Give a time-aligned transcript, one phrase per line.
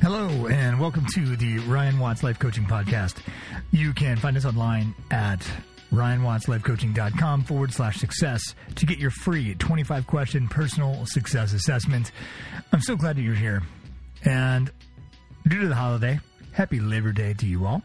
[0.00, 3.16] Hello, and welcome to the Ryan Watts Life Coaching Podcast.
[3.70, 5.46] You can find us online at
[5.92, 12.12] ryanwattslifecoaching.com forward slash success to get your free 25 question personal success assessment.
[12.72, 13.62] I'm so glad that you're here.
[14.24, 14.70] And
[15.46, 16.18] due to the holiday,
[16.52, 17.82] happy Labor Day to you all.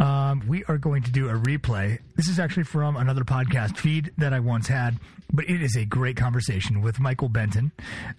[0.00, 1.98] Um, we are going to do a replay.
[2.16, 4.98] This is actually from another podcast feed that I once had,
[5.32, 7.70] but it is a great conversation with Michael Benton.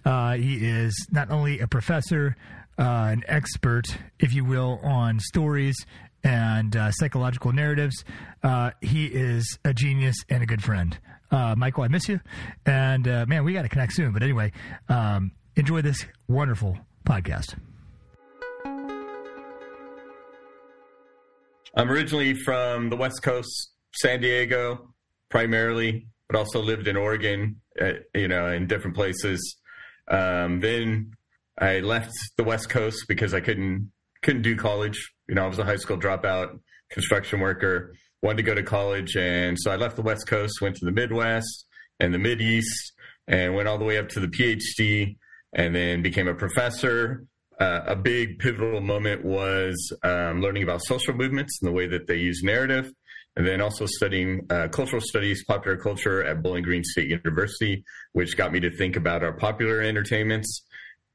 [0.04, 2.36] Uh, he is not only a professor,
[2.80, 3.84] uh, an expert,
[4.18, 5.76] if you will, on stories
[6.24, 8.04] and uh, psychological narratives.
[8.42, 10.98] Uh, he is a genius and a good friend.
[11.30, 12.20] Uh, Michael, I miss you.
[12.64, 14.12] And uh, man, we got to connect soon.
[14.12, 14.52] But anyway,
[14.88, 17.54] um, enjoy this wonderful podcast.
[21.76, 24.92] I'm originally from the West Coast, San Diego,
[25.28, 29.56] primarily, but also lived in Oregon, uh, you know, in different places.
[30.08, 31.12] Um, then
[31.60, 33.92] I left the West Coast because I couldn't
[34.22, 35.12] couldn't do college.
[35.28, 36.58] You know, I was a high school dropout,
[36.90, 40.76] construction worker, wanted to go to college, and so I left the West Coast, went
[40.76, 41.66] to the Midwest
[41.98, 42.92] and the Mid East,
[43.28, 45.16] and went all the way up to the PhD,
[45.52, 47.24] and then became a professor.
[47.58, 52.06] Uh, a big pivotal moment was um, learning about social movements and the way that
[52.06, 52.90] they use narrative,
[53.36, 58.34] and then also studying uh, cultural studies, popular culture at Bowling Green State University, which
[58.34, 60.64] got me to think about our popular entertainments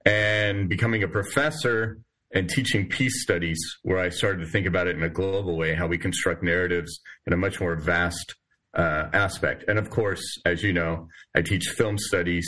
[0.06, 2.00] and becoming a professor
[2.34, 5.73] and teaching peace studies, where I started to think about it in a global way,
[5.73, 8.36] how we construct narratives in a much more vast
[8.76, 9.64] uh, aspect.
[9.67, 12.48] And of course, as you know, I teach film studies,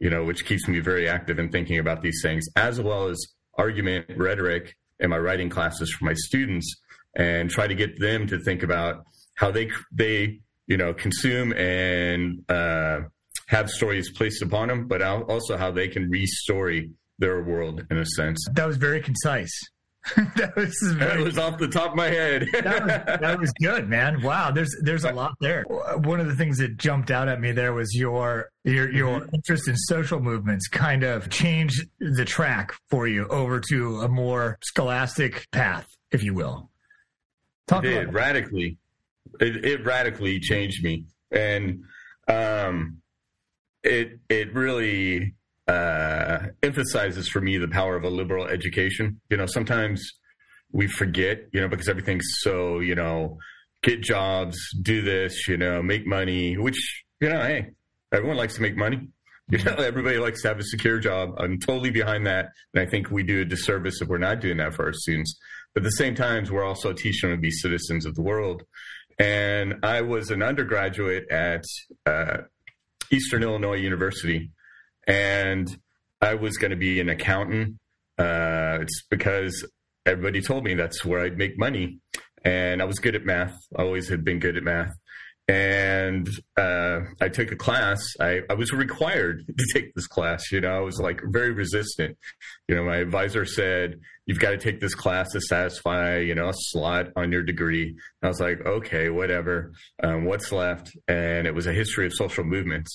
[0.00, 3.24] you know, which keeps me very active in thinking about these things, as well as
[3.56, 6.74] argument, rhetoric, in my writing classes for my students,
[7.14, 9.04] and try to get them to think about
[9.36, 13.00] how they they you know consume and uh,
[13.46, 18.06] have stories placed upon them, but also how they can restory their world in a
[18.06, 18.44] sense.
[18.52, 19.52] That was very concise.
[20.36, 22.46] that was very, that was off the top of my head.
[22.52, 24.22] that, was, that was good, man.
[24.22, 25.64] Wow, there's there's a lot there.
[25.68, 29.34] One of the things that jumped out at me there was your your your mm-hmm.
[29.34, 34.58] interest in social movements kind of changed the track for you over to a more
[34.62, 36.70] scholastic path, if you will.
[37.66, 38.78] Talk it did radically.
[39.40, 41.82] It, it radically changed me, and
[42.28, 43.02] um,
[43.82, 45.34] it it really
[45.68, 49.20] uh, emphasizes for me the power of a liberal education.
[49.30, 50.12] You know, sometimes
[50.72, 53.38] we forget, you know, because everything's so, you know,
[53.82, 57.68] get jobs, do this, you know, make money, which, you know, hey,
[58.12, 59.08] everyone likes to make money.
[59.50, 61.30] You know, everybody likes to have a secure job.
[61.38, 62.50] I'm totally behind that.
[62.74, 65.38] And I think we do a disservice if we're not doing that for our students.
[65.72, 68.64] But at the same time, we're also teaching them to be citizens of the world.
[69.18, 71.64] And I was an undergraduate at
[72.04, 72.42] uh,
[73.10, 74.50] Eastern Illinois University,
[75.08, 75.76] and
[76.20, 77.78] I was going to be an accountant.
[78.18, 79.66] Uh, it's because
[80.06, 81.98] everybody told me that's where I'd make money,
[82.44, 83.56] and I was good at math.
[83.76, 84.92] I always had been good at math,
[85.48, 88.00] and uh, I took a class.
[88.20, 90.52] I, I was required to take this class.
[90.52, 92.18] You know, I was like very resistant.
[92.68, 96.48] You know, my advisor said, "You've got to take this class to satisfy, you know,
[96.48, 99.72] a slot on your degree." And I was like, "Okay, whatever.
[100.02, 102.90] Um, what's left?" And it was a history of social movements.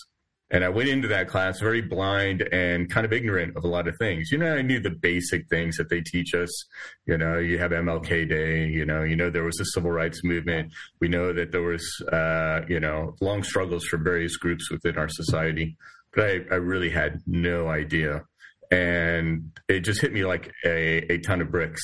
[0.53, 3.87] And I went into that class very blind and kind of ignorant of a lot
[3.87, 4.31] of things.
[4.31, 6.65] You know, I knew the basic things that they teach us.
[7.07, 8.67] You know, you have MLK Day.
[8.67, 10.71] You know, you know there was a civil rights movement.
[11.01, 15.09] We know that there was, uh, you know, long struggles for various groups within our
[15.09, 15.75] society.
[16.13, 18.21] But I, I really had no idea,
[18.69, 21.81] and it just hit me like a, a ton of bricks.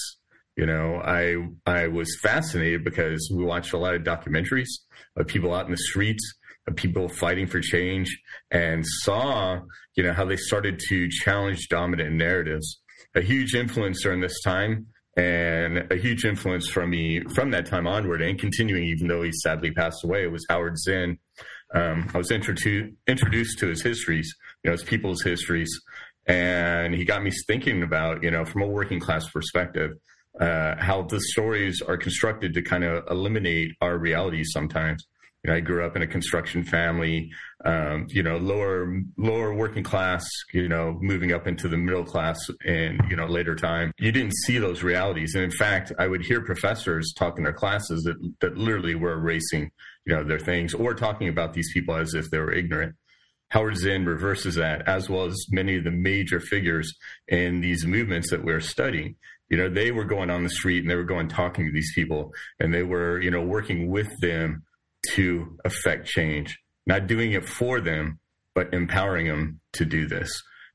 [0.56, 4.70] You know, I I was fascinated because we watched a lot of documentaries
[5.16, 6.36] of people out in the streets
[6.76, 8.22] people fighting for change
[8.52, 9.60] and saw,
[9.96, 12.80] you know, how they started to challenge dominant narratives.
[13.16, 14.88] A huge influence during this time
[15.18, 19.32] and a huge influence from me from that time onward and continuing, even though he
[19.32, 21.18] sadly passed away, was Howard Zinn.
[21.74, 25.70] Um, I was introduced introduced to his histories, you know, his people's histories,
[26.26, 29.92] and he got me thinking about, you know, from a working class perspective,
[30.40, 35.06] uh, how the stories are constructed to kind of eliminate our realities sometimes.
[35.48, 37.32] I grew up in a construction family,
[37.64, 42.38] um, you know, lower lower working class, you know, moving up into the middle class
[42.66, 43.94] in you know later time.
[43.98, 47.54] You didn't see those realities, and in fact, I would hear professors talk in their
[47.54, 49.72] classes that that literally were erasing,
[50.06, 52.96] you know, their things or talking about these people as if they were ignorant.
[53.52, 56.94] Howard Zinn reverses that, as well as many of the major figures
[57.30, 59.16] in these movements that we're studying.
[59.50, 61.92] You know, they were going on the street and they were going talking to these
[61.96, 64.64] people, and they were, you know, working with them
[65.14, 68.20] to affect change, not doing it for them,
[68.56, 70.30] but empowering them to do this.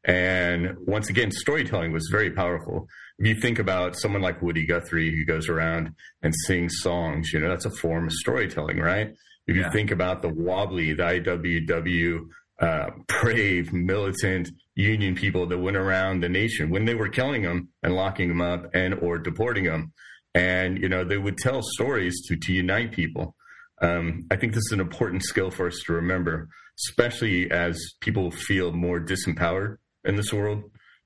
[0.04, 2.86] And once again, storytelling was very powerful.
[3.18, 7.40] If you think about someone like Woody Guthrie who goes around and sings songs, you
[7.40, 9.08] know, that's a form of storytelling, right?
[9.46, 9.70] If you yeah.
[9.70, 12.20] think about the wobbly, the IWW,
[12.60, 12.90] uh,
[13.20, 17.94] brave, militant union people that went around the nation when they were killing them and
[17.94, 19.92] locking them up and or deporting them.
[20.34, 23.36] And, you know, they would tell stories to, to unite people.
[23.84, 26.48] Um, I think this is an important skill for us to remember,
[26.88, 30.62] especially as people feel more disempowered in this world.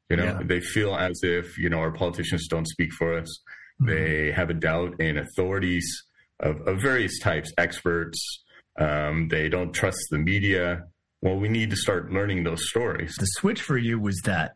[0.08, 0.40] You know, yeah.
[0.44, 3.28] they feel as if, you know, our politicians don't speak for us.
[3.82, 3.90] Mm-hmm.
[3.90, 5.86] They have a doubt in authorities
[6.40, 8.44] of, of various types, experts.
[8.78, 10.84] Um, they don't trust the media.
[11.20, 13.14] Well, we need to start learning those stories.
[13.18, 14.52] The switch for you was that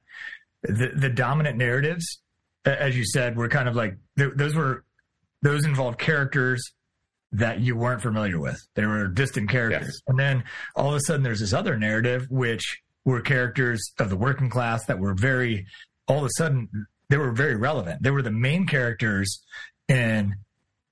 [0.63, 2.23] the, the dominant narratives,
[2.65, 4.85] as you said, were kind of like those were
[5.43, 6.63] those involved characters
[7.33, 8.61] that you weren't familiar with.
[8.75, 9.87] They were distant characters.
[9.87, 10.03] Yes.
[10.07, 10.45] And then
[10.77, 14.85] all of a sudden there's this other narrative, which were characters of the working class
[14.87, 15.67] that were very,
[16.07, 16.69] all of a sudden,
[17.09, 18.03] they were very relevant.
[18.03, 19.43] They were the main characters
[19.89, 20.37] in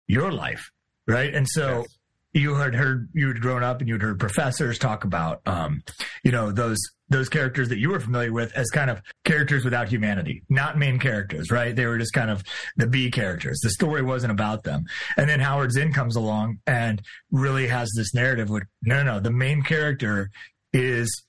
[0.07, 0.71] your life,
[1.07, 1.35] right?
[1.35, 1.99] And so yes.
[2.32, 5.82] You had heard, you had grown up and you had heard professors talk about, um,
[6.23, 6.79] you know, those
[7.11, 10.97] those characters that you were familiar with as kind of characters without humanity, not main
[10.99, 11.75] characters, right?
[11.75, 12.44] They were just kind of
[12.77, 13.59] the B characters.
[13.61, 14.85] The story wasn't about them.
[15.17, 19.21] And then Howard Zinn comes along and really has this narrative with no, no, no,
[19.21, 20.31] the main character
[20.73, 21.25] is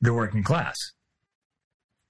[0.00, 0.76] the working class.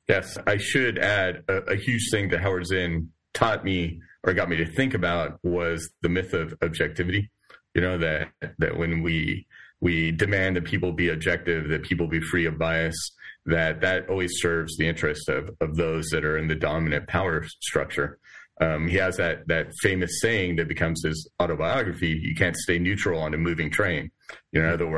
[0.09, 4.49] Yes, I should add a, a huge thing that Howard Zinn taught me or got
[4.49, 7.31] me to think about was the myth of objectivity.
[7.77, 9.47] You know that that when we
[9.83, 12.97] we demand that people be objective, that people be free of bias,
[13.45, 17.45] that that always serves the interest of of those that are in the dominant power
[17.61, 18.19] structure.
[18.63, 23.21] Um, he has that that famous saying that becomes his autobiography: "You can't stay neutral
[23.21, 24.11] on a moving train."
[24.53, 24.89] You know, in other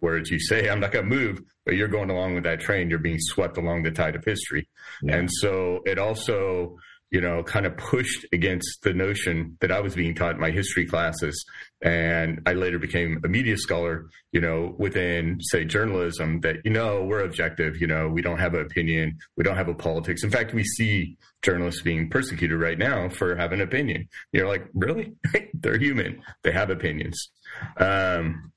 [0.00, 2.88] words, you say, "I'm not going to move," but you're going along with that train.
[2.88, 4.66] You're being swept along the tide of history,
[5.02, 5.16] yeah.
[5.16, 6.78] and so it also
[7.14, 10.50] you know, kind of pushed against the notion that I was being taught in my
[10.50, 11.44] history classes.
[11.80, 17.04] And I later became a media scholar, you know, within, say, journalism that, you know,
[17.04, 20.24] we're objective, you know, we don't have an opinion, we don't have a politics.
[20.24, 24.08] In fact, we see journalists being persecuted right now for having an opinion.
[24.32, 25.12] You're like, really?
[25.54, 27.30] They're human, they have opinions.
[27.76, 28.50] Um,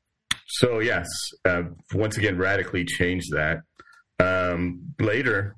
[0.48, 1.06] so, yes,
[1.46, 1.62] uh,
[1.94, 3.60] once again, radically changed that.
[4.20, 5.58] Um, later,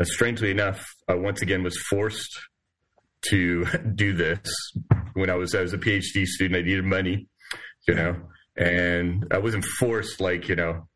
[0.00, 2.40] uh, strangely enough, I once again was forced
[3.28, 3.64] to
[3.94, 4.40] do this
[5.14, 6.58] when I was as a PhD student.
[6.58, 7.28] I needed money,
[7.86, 8.16] you know,
[8.56, 10.88] and I wasn't forced like you know,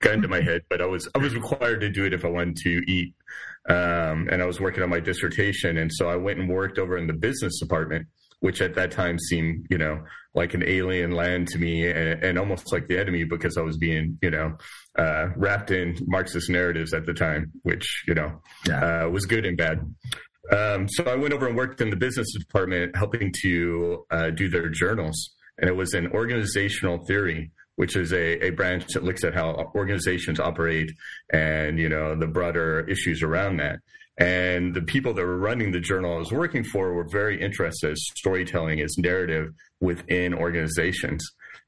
[0.00, 2.28] gun to my head, but I was I was required to do it if I
[2.28, 3.14] wanted to eat.
[3.68, 6.98] Um, and I was working on my dissertation, and so I went and worked over
[6.98, 8.08] in the business department
[8.42, 10.02] which at that time seemed, you know,
[10.34, 13.76] like an alien land to me and, and almost like the enemy because I was
[13.76, 14.56] being, you know,
[14.98, 19.04] uh, wrapped in Marxist narratives at the time, which, you know, yeah.
[19.04, 19.80] uh, was good and bad.
[20.50, 24.48] Um, so I went over and worked in the business department helping to uh, do
[24.48, 25.30] their journals.
[25.58, 29.70] And it was an organizational theory, which is a, a branch that looks at how
[29.74, 30.90] organizations operate
[31.32, 33.78] and, you know, the broader issues around that.
[34.18, 37.90] And the people that were running the journal I was working for were very interested
[37.90, 41.24] in storytelling as narrative within organizations.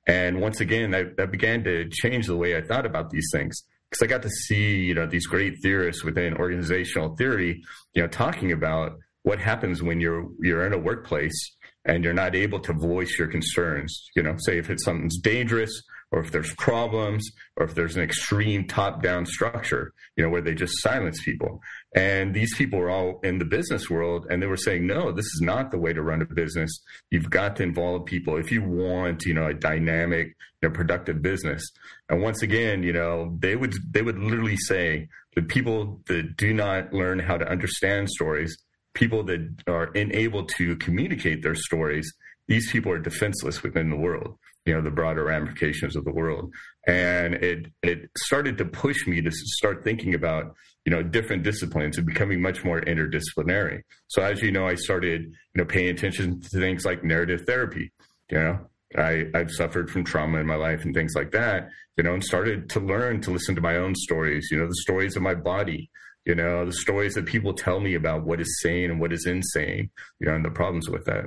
[0.07, 3.63] And once again, that, that began to change the way I thought about these things
[3.91, 7.63] because I got to see, you know, these great theorists within organizational theory,
[7.95, 8.93] you know, talking about
[9.23, 11.57] what happens when you're you're in a workplace
[11.87, 14.11] and you're not able to voice your concerns.
[14.15, 15.83] You know, say if it's something's dangerous
[16.15, 20.41] or if there's problems or if there's an extreme top down structure, you know, where
[20.41, 21.61] they just silence people.
[21.97, 25.25] And these people were all in the business world and they were saying, no, this
[25.25, 26.71] is not the way to run a business.
[27.11, 31.21] You've got to involve people if you want, you know, a dynamic, you know, productive
[31.21, 31.69] business.
[32.09, 36.55] And once again, you know, they would, they would literally say the people that do
[36.55, 38.57] not learn how to understand stories,
[38.95, 42.09] people that are unable to communicate their stories,
[42.47, 46.53] these people are defenseless within the world you know the broader ramifications of the world.
[46.87, 50.55] And it it started to push me to start thinking about
[50.85, 53.83] you know different disciplines and becoming much more interdisciplinary.
[54.09, 57.93] So as you know i started you know paying attention to things like narrative therapy
[58.31, 58.59] you know.
[58.97, 62.23] I, I've suffered from trauma in my life and things like that, you know, and
[62.23, 65.35] started to learn to listen to my own stories, you know, the stories of my
[65.35, 65.91] body,
[66.25, 69.27] you know, the stories that people tell me about what is sane and what is
[69.27, 69.91] insane,
[70.21, 71.25] you know, and the problems with that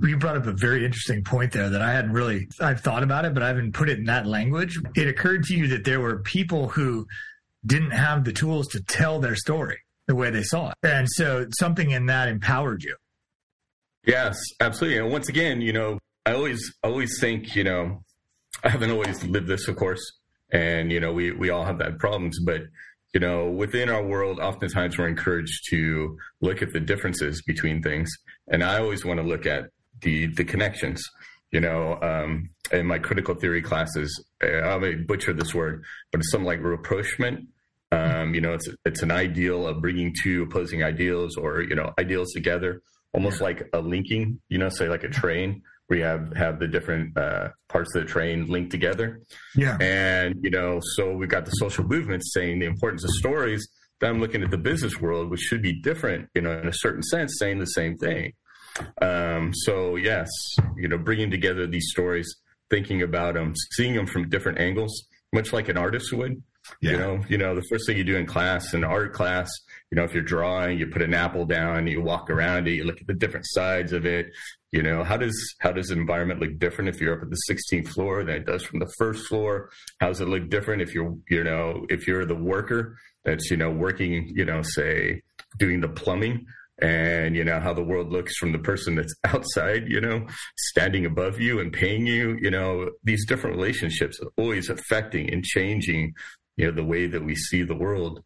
[0.00, 3.24] you brought up a very interesting point there that I hadn't really I've thought about
[3.24, 4.78] it, but I haven't put it in that language.
[4.94, 7.06] It occurred to you that there were people who
[7.64, 10.74] didn't have the tools to tell their story the way they saw it.
[10.82, 12.96] And so something in that empowered you.
[14.04, 14.98] Yes, absolutely.
[14.98, 18.02] And once again, you know, I always always think, you know,
[18.64, 20.00] I haven't always lived this, of course,
[20.50, 22.62] and you know, we we all have that problems, but
[23.14, 28.10] you know, within our world, oftentimes we're encouraged to look at the differences between things.
[28.48, 29.64] And I always want to look at
[30.02, 31.02] the, the connections.
[31.50, 36.30] You know, um, in my critical theory classes, I may butcher this word, but it's
[36.30, 37.48] something like rapprochement.
[37.90, 41.92] Um, you know, it's it's an ideal of bringing two opposing ideals or you know
[41.98, 42.80] ideals together,
[43.12, 43.44] almost yeah.
[43.44, 44.40] like a linking.
[44.48, 48.02] You know, say like a train where you have have the different uh, parts of
[48.02, 49.20] the train linked together.
[49.54, 49.76] Yeah.
[49.78, 53.68] And you know, so we've got the social movements saying the importance of stories.
[54.00, 56.72] Then I'm looking at the business world, which should be different, you know, in a
[56.72, 58.32] certain sense, saying the same thing.
[59.00, 60.28] Um, so yes,
[60.76, 62.36] you know, bringing together these stories,
[62.70, 66.42] thinking about them, seeing them from different angles, much like an artist would.
[66.80, 66.90] Yeah.
[66.92, 69.50] You know, you know, the first thing you do in class, in art class,
[69.90, 72.84] you know, if you're drawing, you put an apple down, you walk around it, you
[72.84, 74.26] look at the different sides of it.
[74.70, 77.40] You know, how does how does the environment look different if you're up at the
[77.50, 79.70] 16th floor than it does from the first floor?
[80.00, 83.56] How does it look different if you're, you know, if you're the worker that's, you
[83.56, 85.22] know, working, you know, say
[85.58, 86.46] doing the plumbing
[86.82, 90.26] and you know how the world looks from the person that's outside you know
[90.58, 95.44] standing above you and paying you you know these different relationships are always affecting and
[95.44, 96.12] changing
[96.56, 98.22] you know the way that we see the world.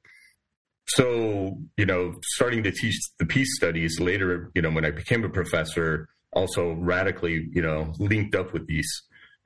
[0.88, 5.24] So you know starting to teach the peace studies later you know when i became
[5.24, 8.90] a professor also radically you know linked up with these.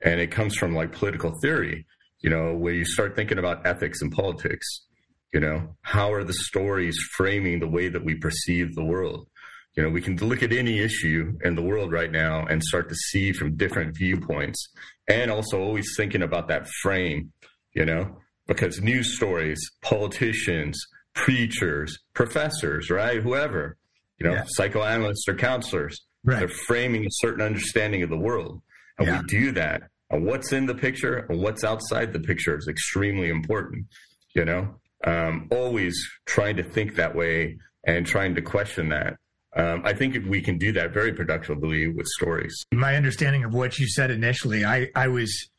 [0.03, 1.85] And it comes from like political theory
[2.21, 4.85] you know where you start thinking about ethics and politics
[5.33, 9.27] you know how are the stories framing the way that we perceive the world
[9.75, 12.89] you know we can look at any issue in the world right now and start
[12.89, 14.69] to see from different viewpoints
[15.07, 17.31] and also always thinking about that frame
[17.73, 20.79] you know because news stories, politicians,
[21.13, 23.21] preachers, professors, right?
[23.21, 23.77] Whoever,
[24.19, 24.43] you know, yeah.
[24.47, 26.39] psychoanalysts or counselors, right.
[26.39, 28.61] they're framing a certain understanding of the world.
[28.97, 29.21] And yeah.
[29.21, 29.83] we do that.
[30.09, 33.87] And what's in the picture and what's outside the picture is extremely important,
[34.35, 34.75] you know?
[35.03, 39.17] Um, always trying to think that way and trying to question that.
[39.55, 42.65] Um, I think we can do that very productively with stories.
[42.71, 45.49] My understanding of what you said initially, I, I was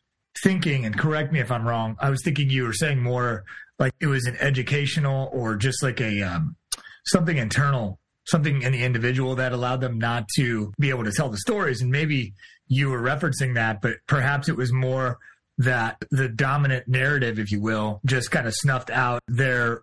[0.42, 3.44] thinking, and correct me if I'm wrong, I was thinking you were saying more
[3.78, 6.56] like it was an educational or just like a um,
[7.06, 11.28] something internal, something in the individual that allowed them not to be able to tell
[11.28, 11.82] the stories.
[11.82, 12.32] And maybe
[12.68, 15.18] you were referencing that, but perhaps it was more
[15.58, 19.82] that the dominant narrative, if you will, just kind of snuffed out their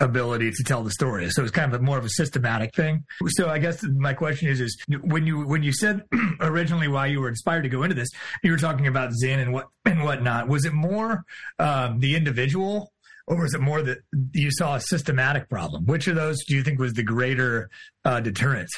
[0.00, 1.28] ability to tell the story.
[1.30, 3.04] So it's kind of a, more of a systematic thing.
[3.28, 6.04] So I guess my question is, is when you when you said
[6.40, 8.08] originally why you were inspired to go into this,
[8.42, 10.48] you were talking about Zinn and what and whatnot.
[10.48, 11.24] Was it more
[11.58, 12.92] um, the individual,
[13.26, 13.98] or was it more that
[14.32, 15.84] you saw a systematic problem?
[15.84, 17.70] Which of those do you think was the greater
[18.04, 18.70] uh, deterrent?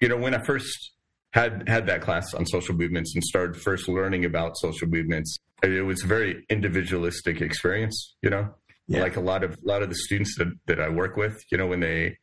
[0.00, 0.92] You know, when I first
[1.32, 5.84] had had that class on social movements and started first learning about social movements, it
[5.84, 8.16] was a very individualistic experience.
[8.22, 8.54] You know,
[8.88, 9.02] yeah.
[9.02, 11.58] like a lot of a lot of the students that, that I work with, you
[11.58, 12.18] know, when they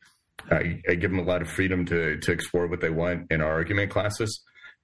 [0.50, 3.40] I, I, give them a lot of freedom to to explore what they want in
[3.40, 4.42] our argument classes,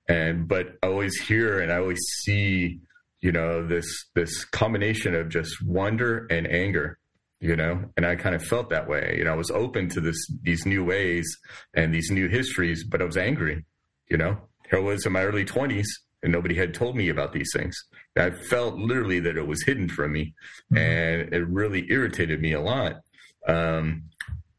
[0.09, 2.81] and but I always hear and I always see,
[3.21, 6.99] you know, this this combination of just wonder and anger,
[7.41, 9.17] you know, and I kind of felt that way.
[9.19, 11.27] You know, I was open to this these new ways
[11.75, 13.65] and these new histories, but I was angry.
[14.09, 14.39] You know,
[14.71, 15.89] here I was in my early twenties,
[16.23, 17.77] and nobody had told me about these things.
[18.17, 20.35] I felt literally that it was hidden from me,
[20.73, 20.77] mm-hmm.
[20.77, 23.01] and it really irritated me a lot.
[23.47, 24.05] Um,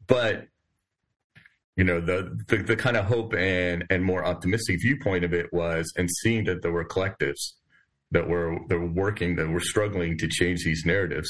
[0.07, 0.47] but
[1.77, 5.51] you know, the, the, the kind of hope and and more optimistic viewpoint of it
[5.53, 7.53] was, and seeing that there were collectives
[8.11, 11.29] that were that were working, that were struggling to change these narratives,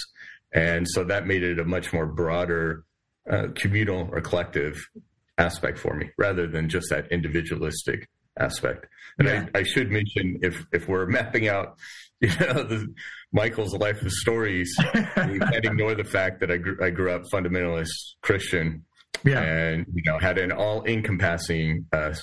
[0.53, 2.83] and so that made it a much more broader
[3.29, 4.89] uh, communal or collective
[5.37, 8.09] aspect for me, rather than just that individualistic
[8.39, 8.85] aspect.
[9.19, 9.45] And yeah.
[9.53, 11.77] I, I, should mention if if we're mapping out,
[12.21, 12.93] you know, the,
[13.33, 17.23] Michael's life of stories, we can't ignore the fact that I grew, I grew up
[17.33, 18.85] fundamentalist Christian,
[19.23, 19.41] yeah.
[19.41, 22.13] and you know had an all encompassing uh,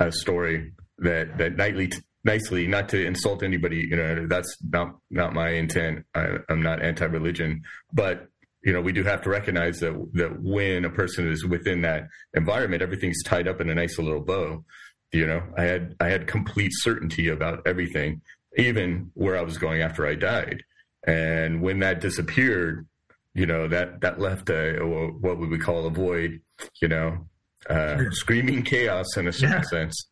[0.00, 1.88] uh, story that that nightly.
[1.88, 6.04] T- nicely, not to insult anybody, you know, that's not not my intent.
[6.12, 8.26] I, I'm not anti-religion, but
[8.66, 12.08] you know, we do have to recognize that that when a person is within that
[12.34, 14.64] environment, everything's tied up in a nice little bow.
[15.12, 18.20] You know, I had I had complete certainty about everything,
[18.56, 20.62] even where I was going after I died.
[21.06, 22.86] And when that disappeared,
[23.34, 26.40] you know, that that left a, what would we call a void.
[26.80, 27.26] You know,
[27.68, 29.62] uh, screaming chaos in a certain yeah.
[29.62, 30.08] sense.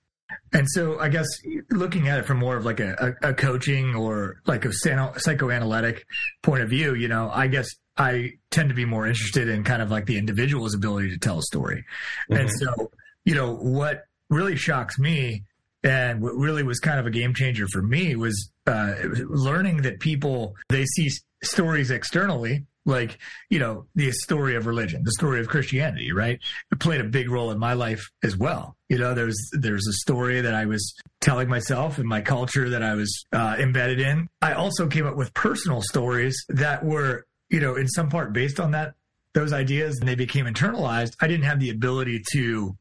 [0.53, 1.27] And so, I guess
[1.71, 6.05] looking at it from more of like a, a, a coaching or like a psychoanalytic
[6.43, 9.83] point of view, you know, I guess I tend to be more interested in kind
[9.83, 11.85] of like the individual's ability to tell a story.
[12.31, 12.41] Mm-hmm.
[12.41, 12.91] And so,
[13.25, 15.45] you know, what really shocks me
[15.85, 18.95] and what really was kind of a game changer for me was uh,
[19.29, 21.11] learning that people they see
[21.43, 23.19] stories externally like
[23.51, 26.39] you know the story of religion the story of christianity right?
[26.71, 28.77] It played a big role in my life as well.
[28.89, 32.83] You know there's there's a story that i was telling myself and my culture that
[32.83, 34.29] i was uh, embedded in.
[34.43, 38.61] I also came up with personal stories that were you know in some part based
[38.61, 38.95] on that
[39.35, 41.15] those ideas and they became internalized.
[41.21, 42.77] I didn't have the ability to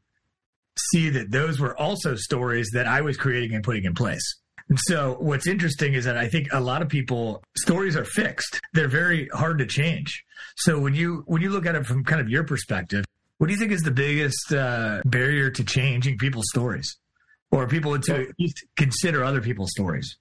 [0.90, 4.78] see that those were also stories that i was creating and putting in place and
[4.86, 8.60] so what's interesting is that I think a lot of people stories are fixed.
[8.72, 10.24] They're very hard to change.
[10.56, 13.04] So when you when you look at it from kind of your perspective,
[13.38, 16.96] what do you think is the biggest uh, barrier to changing people's stories,
[17.50, 18.32] or people to
[18.76, 20.16] consider other people's stories?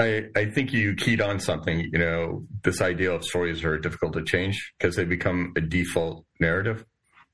[0.00, 1.88] I, I think you keyed on something.
[1.92, 6.24] You know, this idea of stories are difficult to change because they become a default
[6.38, 6.84] narrative.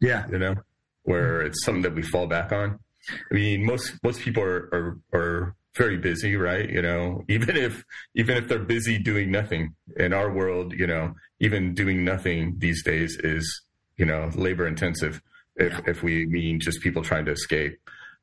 [0.01, 0.55] Yeah, you know,
[1.05, 2.79] where it's something that we fall back on.
[3.11, 6.69] I mean, most most people are, are, are very busy, right?
[6.69, 7.85] You know, even if
[8.15, 12.83] even if they're busy doing nothing in our world, you know, even doing nothing these
[12.83, 13.63] days is
[13.97, 15.21] you know labor intensive.
[15.57, 15.81] If yeah.
[15.87, 17.79] if we mean just people trying to escape.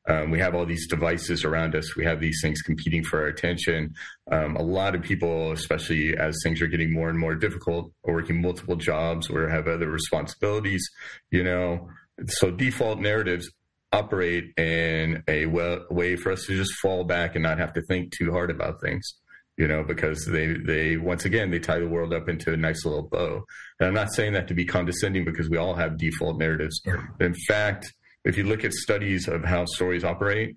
[0.08, 1.94] Um, we have all these devices around us.
[1.94, 3.94] We have these things competing for our attention.
[4.32, 8.14] Um, a lot of people, especially as things are getting more and more difficult, are
[8.14, 10.84] working multiple jobs or have other responsibilities.
[11.30, 11.88] You know,
[12.26, 13.50] so default narratives
[13.92, 18.12] operate in a way for us to just fall back and not have to think
[18.12, 19.14] too hard about things
[19.56, 22.84] you know because they they once again they tie the world up into a nice
[22.84, 23.44] little bow.
[23.78, 26.80] And i'm not saying that to be condescending because we all have default narratives.
[27.20, 27.92] In fact
[28.24, 30.56] if you look at studies of how stories operate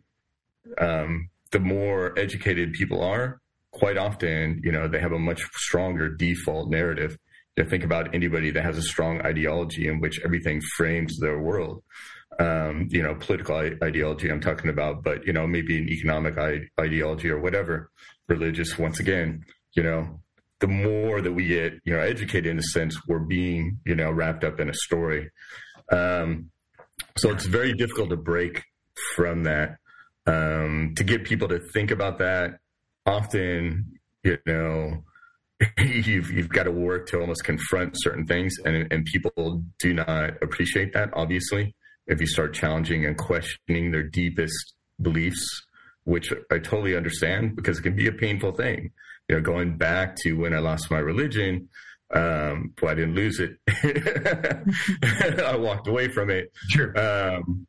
[0.80, 3.40] um, the more educated people are
[3.72, 7.18] quite often you know they have a much stronger default narrative
[7.58, 11.84] you think about anybody that has a strong ideology in which everything frames their world
[12.40, 16.38] um, you know, political ideology I'm talking about, but, you know, maybe an economic
[16.80, 17.92] ideology or whatever,
[18.28, 20.20] religious, once again, you know,
[20.60, 24.12] the more that we get, you know, educated in a sense, we're being, you know,
[24.12, 25.30] wrapped up in a story.
[25.92, 26.50] Um,
[27.18, 28.64] so it's very difficult to break
[29.16, 29.78] from that.
[30.28, 32.58] Um, to get people to think about that,
[33.06, 35.04] often, you know,
[35.78, 40.42] you've you've got to work to almost confront certain things, and and people do not
[40.42, 41.76] appreciate that, obviously
[42.08, 45.64] if you start challenging and questioning their deepest beliefs,
[46.04, 48.92] which I totally understand because it can be a painful thing.
[49.28, 51.70] You know, going back to when I lost my religion,
[52.14, 53.58] um, well, I didn't lose it.
[55.44, 56.52] I walked away from it.
[56.70, 56.98] Sure.
[56.98, 57.66] Um,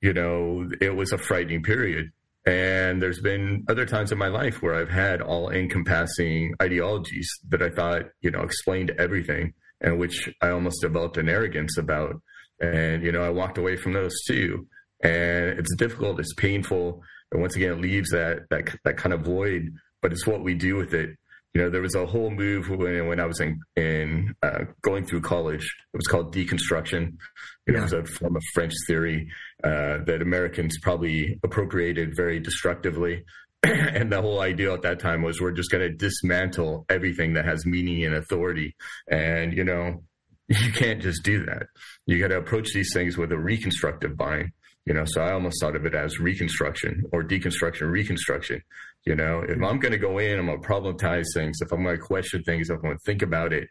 [0.00, 2.12] you know, it was a frightening period.
[2.46, 7.62] And there's been other times in my life where I've had all encompassing ideologies that
[7.62, 12.20] I thought, you know, explained everything and which I almost developed an arrogance about.
[12.60, 14.66] And, you know, I walked away from those too.
[15.02, 17.02] And it's difficult, it's painful.
[17.32, 20.54] And once again, it leaves that, that, that kind of void, but it's what we
[20.54, 21.16] do with it.
[21.54, 25.06] You know, there was a whole move when, when I was in, in uh, going
[25.06, 25.64] through college.
[25.92, 27.16] It was called deconstruction.
[27.66, 27.78] You know, yeah.
[27.78, 29.28] It was a form of French theory
[29.62, 33.24] uh, that Americans probably appropriated very destructively.
[33.62, 37.44] and the whole idea at that time was we're just going to dismantle everything that
[37.44, 38.74] has meaning and authority.
[39.08, 40.02] And, you know,
[40.48, 41.68] you can't just do that.
[42.06, 44.50] You got to approach these things with a reconstructive mind.
[44.86, 48.62] You know, so I almost thought of it as reconstruction or deconstruction, reconstruction.
[49.04, 49.64] You know, if mm-hmm.
[49.64, 51.58] I'm going to go in, I'm going to problematize things.
[51.60, 53.68] If I'm going to question things, if I'm going to think about it,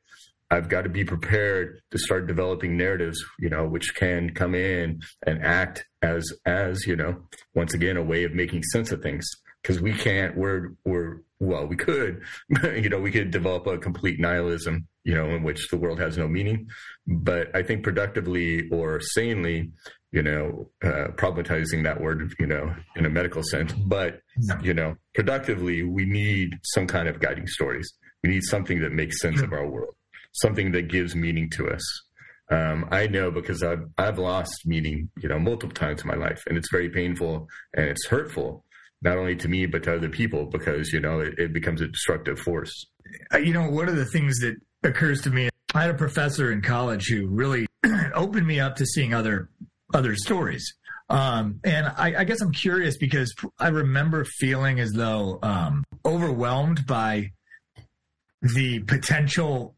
[0.52, 5.02] I've got to be prepared to start developing narratives, you know, which can come in
[5.26, 7.24] and act as, as, you know,
[7.56, 9.28] once again, a way of making sense of things.
[9.64, 12.22] Cause we can't, we're, we're, well, we could,
[12.64, 16.18] you know, we could develop a complete nihilism you know, in which the world has
[16.18, 16.70] no meaning.
[17.08, 19.72] But I think productively or sanely,
[20.12, 24.22] you know, uh, problematizing that word, you know, in a medical sense, but,
[24.62, 27.92] you know, productively, we need some kind of guiding stories.
[28.24, 29.96] We need something that makes sense of our world,
[30.34, 31.84] something that gives meaning to us.
[32.50, 36.44] Um, I know because I've, I've lost meaning, you know, multiple times in my life,
[36.48, 38.64] and it's very painful and it's hurtful,
[39.04, 41.88] not only to me, but to other people because, you know, it, it becomes a
[41.88, 42.86] destructive force.
[43.34, 45.50] Uh, you know, one of the things that occurs to me.
[45.76, 47.66] I had a professor in college who really
[48.14, 49.50] opened me up to seeing other
[49.94, 50.76] other stories.
[51.10, 56.88] Um, and I, I, guess I'm curious because I remember feeling as though um, overwhelmed
[56.88, 57.32] by
[58.42, 59.76] the potential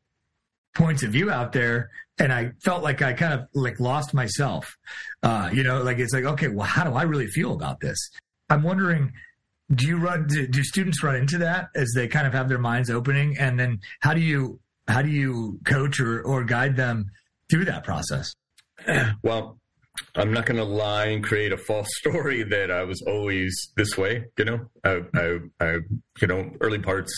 [0.76, 4.78] points of view out there, and I felt like I kind of like lost myself.
[5.24, 7.98] Uh, you know, like it's like, okay, well, how do I really feel about this?
[8.50, 9.14] I'm wondering
[9.74, 12.60] do you run do, do, students run into that as they kind of have their
[12.60, 17.08] minds opening and then how do you how do you coach or, or guide them
[17.50, 18.34] through that process?
[19.24, 19.60] Well,
[20.16, 23.98] I'm not going to lie and create a false story that I was always this
[23.98, 24.26] way.
[24.38, 25.78] You know, I, I, I,
[26.22, 27.12] you know, early parts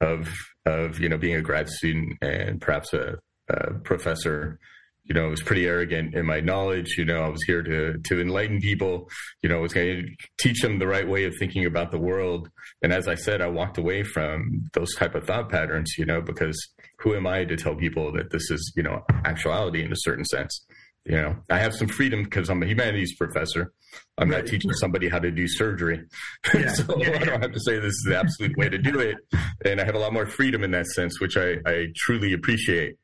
[0.00, 0.28] of
[0.66, 4.58] of you know being a grad student and perhaps a, a professor
[5.04, 6.96] you know, I was pretty arrogant in my knowledge.
[6.96, 9.08] You know, I was here to to enlighten people.
[9.42, 11.98] You know, I was going to teach them the right way of thinking about the
[11.98, 12.48] world.
[12.82, 15.94] And as I said, I walked away from those type of thought patterns.
[15.98, 16.56] You know, because
[17.00, 20.24] who am I to tell people that this is you know actuality in a certain
[20.24, 20.64] sense?
[21.04, 23.72] You know, I have some freedom because I'm a humanities professor.
[24.18, 26.04] I'm not teaching somebody how to do surgery.
[26.54, 26.72] Yeah.
[26.72, 27.18] so yeah.
[27.20, 29.16] I don't have to say this is the absolute way to do it.
[29.64, 32.96] And I have a lot more freedom in that sense, which I, I truly appreciate.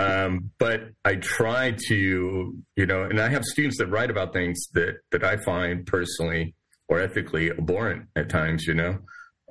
[0.00, 4.68] Um, but I try to, you know, and I have students that write about things
[4.74, 6.54] that that I find personally
[6.88, 8.66] or ethically abhorrent at times.
[8.66, 8.98] You know,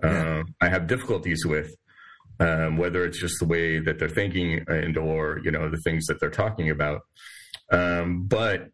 [0.03, 0.39] yeah.
[0.39, 1.71] um, I have difficulties with
[2.39, 6.05] um, whether it's just the way that they're thinking and or you know the things
[6.07, 7.01] that they're talking about.
[7.71, 8.69] Um, but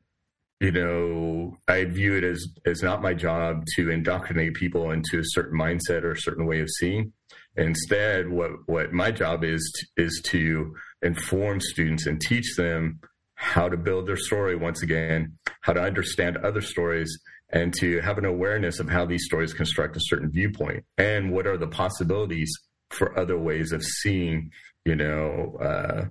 [0.61, 5.23] you know, I view it as as not my job to indoctrinate people into a
[5.23, 7.11] certain mindset or a certain way of seeing.
[7.57, 9.61] Instead, what what my job is
[9.97, 12.99] is to inform students and teach them
[13.35, 18.17] how to build their story once again, how to understand other stories, and to have
[18.17, 22.51] an awareness of how these stories construct a certain viewpoint and what are the possibilities
[22.89, 24.51] for other ways of seeing,
[24.83, 26.05] you know, uh,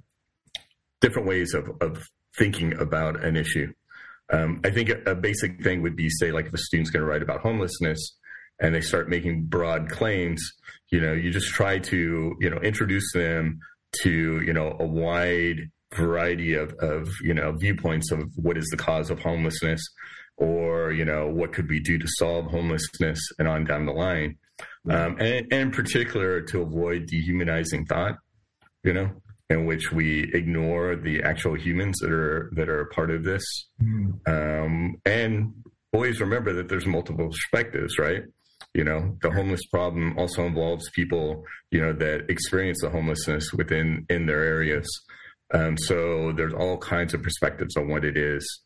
[1.00, 2.02] different ways of, of
[2.36, 3.72] thinking about an issue.
[4.32, 7.02] Um, I think a, a, basic thing would be, say, like if a student's going
[7.02, 8.16] to write about homelessness
[8.58, 10.42] and they start making broad claims,
[10.90, 13.60] you know, you just try to, you know, introduce them
[14.02, 18.76] to you know a wide variety of, of you know viewpoints of what is the
[18.76, 19.80] cause of homelessness
[20.36, 24.36] or you know what could we do to solve homelessness and on down the line.
[24.88, 28.16] Um, and, and, in particular to avoid dehumanizing thought
[28.82, 29.10] you know
[29.50, 33.44] in which we ignore the actual humans that are that are a part of this.
[33.82, 34.18] Mm.
[34.26, 35.52] um, and
[35.92, 38.22] always remember that there's multiple perspectives right
[38.74, 44.04] you know, the homeless problem also involves people, you know, that experience the homelessness within
[44.10, 44.86] in their areas.
[45.52, 48.62] Um, so there's all kinds of perspectives on what it is,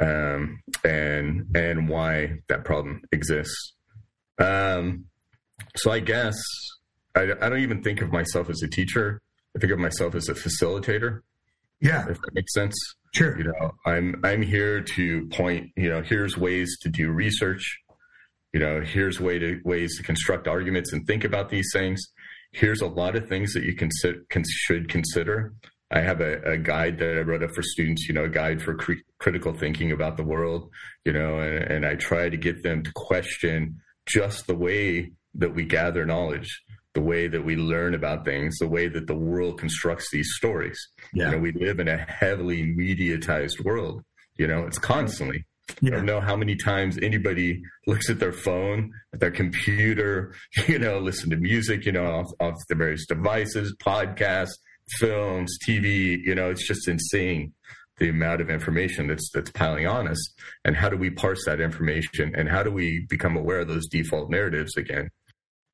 [0.00, 3.74] um, and and why that problem exists.
[4.38, 5.04] Um,
[5.76, 6.36] so I guess
[7.14, 9.20] I, I don't even think of myself as a teacher.
[9.54, 11.20] I think of myself as a facilitator.
[11.80, 12.74] Yeah, if that makes sense.
[13.14, 13.36] Sure.
[13.36, 15.72] You know, I'm I'm here to point.
[15.76, 17.80] You know, here's ways to do research
[18.52, 22.02] you know here's way to ways to construct arguments and think about these things
[22.52, 23.88] here's a lot of things that you can,
[24.28, 25.54] can should consider
[25.90, 28.62] i have a, a, guide that i wrote up for students you know a guide
[28.62, 30.70] for cr- critical thinking about the world
[31.04, 35.54] you know and, and i try to get them to question just the way that
[35.54, 36.62] we gather knowledge
[36.94, 40.78] the way that we learn about things, the way that the world constructs these stories.
[41.14, 41.26] Yeah.
[41.26, 44.02] You know, we live in a heavily mediatized world.
[44.36, 45.44] You know, it's constantly.
[45.80, 45.88] Yeah.
[45.88, 50.34] I don't know how many times anybody looks at their phone, at their computer,
[50.68, 54.52] you know, listen to music, you know, off, off the various devices, podcasts,
[54.98, 56.18] films, TV.
[56.24, 57.52] You know, it's just insane
[57.98, 60.34] the amount of information that's that's piling on us.
[60.64, 62.34] And how do we parse that information?
[62.34, 65.10] And how do we become aware of those default narratives again?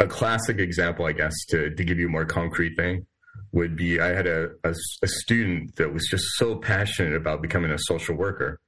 [0.00, 3.06] A classic example, I guess, to to give you a more concrete thing,
[3.52, 7.70] would be I had a, a, a student that was just so passionate about becoming
[7.70, 8.60] a social worker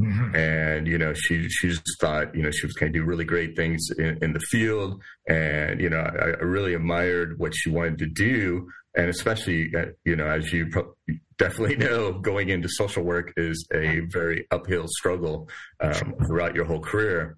[0.00, 0.36] Mm-hmm.
[0.36, 3.24] And you know, she she just thought you know she was going to do really
[3.24, 7.70] great things in, in the field, and you know, I, I, really admired what she
[7.70, 10.94] wanted to do, and especially uh, you know, as you pro-
[11.38, 15.48] definitely know, going into social work is a very uphill struggle
[15.80, 17.36] um, throughout your whole career.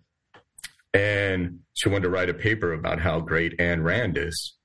[0.94, 4.56] And she wanted to write a paper about how great Ayn Rand is.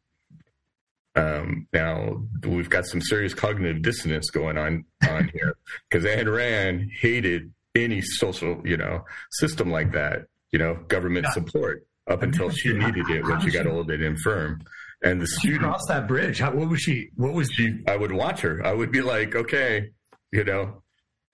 [1.15, 5.55] Um, now we've got some serious cognitive dissonance going on on here
[5.89, 7.51] because Ayn Rand hated
[7.83, 11.33] any social, you know, system like that, you know, government yeah.
[11.33, 14.61] support up until she needed it when she got old and infirm.
[15.03, 16.39] And the student crossed that bridge.
[16.39, 17.09] How, what was she?
[17.15, 17.79] What was she?
[17.87, 18.65] I would watch her.
[18.65, 19.91] I would be like, okay,
[20.31, 20.81] you know,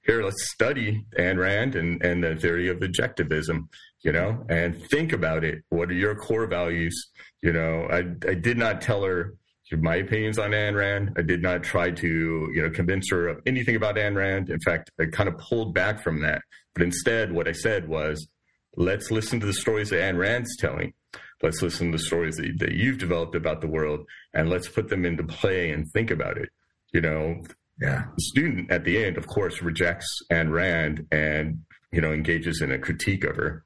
[0.06, 3.67] here let's study Ayn Rand and and the theory of objectivism,
[4.01, 5.63] you know, and think about it.
[5.69, 7.10] What are your core values?
[7.41, 9.36] You know, I I did not tell her
[9.71, 11.13] my opinions on Ayn Rand.
[11.17, 14.49] I did not try to, you know, convince her of anything about Ayn Rand.
[14.49, 16.41] In fact, I kind of pulled back from that.
[16.73, 18.28] But instead, what I said was,
[18.76, 20.93] let's listen to the stories that Ayn Rand's telling.
[21.41, 24.89] Let's listen to the stories that, that you've developed about the world, and let's put
[24.89, 26.49] them into play and think about it.
[26.93, 27.41] You know,
[27.82, 28.06] yeah.
[28.15, 32.71] The student at the end, of course, rejects Ayn Rand and you know engages in
[32.71, 33.63] a critique of her.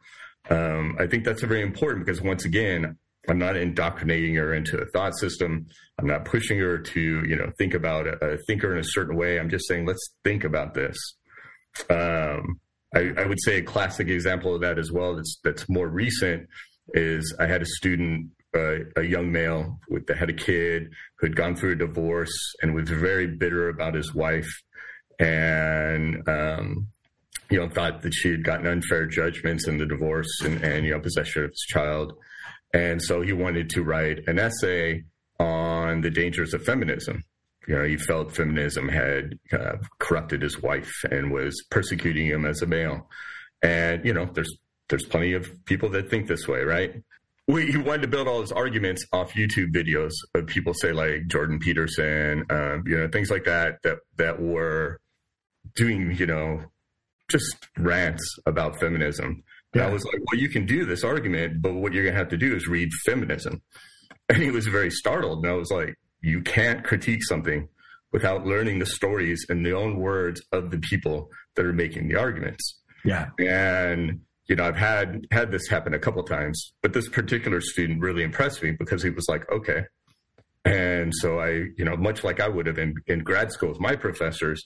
[0.50, 2.98] Um, I think that's very important because once again,
[3.30, 5.68] I'm not indoctrinating her into a thought system.
[6.00, 9.18] I'm not pushing her to, you know, think about a, a thinker in a certain
[9.18, 9.40] way.
[9.40, 10.98] I'm just saying, let's think about this.
[11.90, 12.60] Um,
[12.96, 16.48] I, I, would say a classic example of that as well that's that's more recent
[16.94, 21.28] is I had a student a, a, young male with that had a kid who
[21.28, 24.50] had gone through a divorce and was very bitter about his wife,
[25.20, 26.88] and um,
[27.50, 30.92] you know thought that she had gotten unfair judgments in the divorce and, and you
[30.92, 32.14] know possession of his child,
[32.78, 35.04] and so he wanted to write an essay
[35.40, 37.24] on the dangers of feminism.
[37.68, 42.62] You know, he felt feminism had uh, corrupted his wife and was persecuting him as
[42.62, 43.10] a male.
[43.64, 44.56] And you know, there's
[44.90, 47.02] there's plenty of people that think this way, right?
[47.48, 51.28] We, he wanted to build all his arguments off YouTube videos of people say like
[51.28, 55.00] Jordan Peterson, um, you know, things like that that that were
[55.76, 56.62] doing, you know,
[57.28, 59.44] just rants about feminism.
[59.78, 62.20] And I was like, well, you can do this argument, but what you're going to
[62.20, 63.62] have to do is read feminism.
[64.30, 65.46] And he was very startled.
[65.46, 67.70] And I was like, you can't critique something
[68.12, 72.18] without learning the stories and the own words of the people that are making the
[72.18, 72.78] arguments.
[73.06, 73.30] Yeah.
[73.40, 78.02] And you know, I've had had this happen a couple times, but this particular student
[78.02, 79.84] really impressed me because he was like, okay.
[80.66, 83.80] And so I, you know, much like I would have in, in grad school with
[83.80, 84.66] my professors,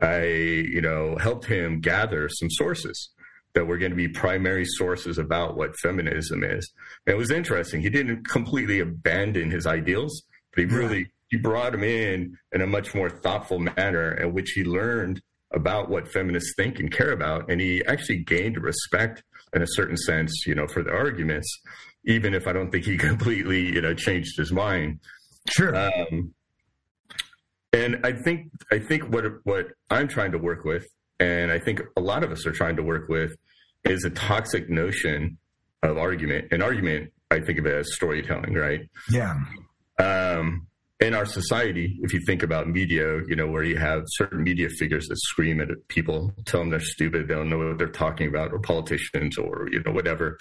[0.00, 3.10] I, you know, helped him gather some sources
[3.54, 6.72] that were going to be primary sources about what feminism is.
[7.06, 7.80] And it was interesting.
[7.80, 10.22] He didn't completely abandon his ideals,
[10.54, 14.50] but he really he brought him in in a much more thoughtful manner in which
[14.50, 17.50] he learned about what feminists think and care about.
[17.50, 21.60] And he actually gained respect in a certain sense, you know, for the arguments,
[22.04, 25.00] even if I don't think he completely, you know, changed his mind.
[25.48, 25.74] Sure.
[25.74, 26.34] Um,
[27.72, 30.86] and I think I think what what I'm trying to work with,
[31.20, 33.36] and I think a lot of us are trying to work with,
[33.84, 35.38] is a toxic notion
[35.82, 36.52] of argument.
[36.52, 38.80] An argument, I think of it as storytelling, right?
[39.10, 39.38] Yeah.
[39.98, 40.66] Um,
[40.98, 44.68] in our society, if you think about media, you know, where you have certain media
[44.68, 48.28] figures that scream at people, tell them they're stupid, they don't know what they're talking
[48.28, 50.38] about, or politicians, or you know, whatever,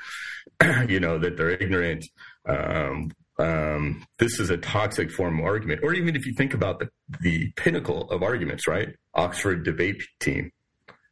[0.90, 2.06] you know, that they're ignorant.
[2.46, 5.80] Um, um, this is a toxic form of argument.
[5.82, 6.90] Or even if you think about the,
[7.22, 8.90] the pinnacle of arguments, right?
[9.14, 10.52] Oxford debate team.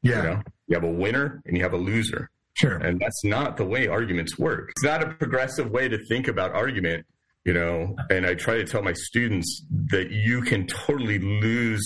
[0.02, 0.18] Yeah.
[0.18, 2.30] You, know, you have a winner and you have a loser.
[2.54, 2.78] Sure.
[2.78, 4.72] And that's not the way arguments work.
[4.72, 7.06] It's not a progressive way to think about argument
[7.48, 11.82] you know and i try to tell my students that you can totally lose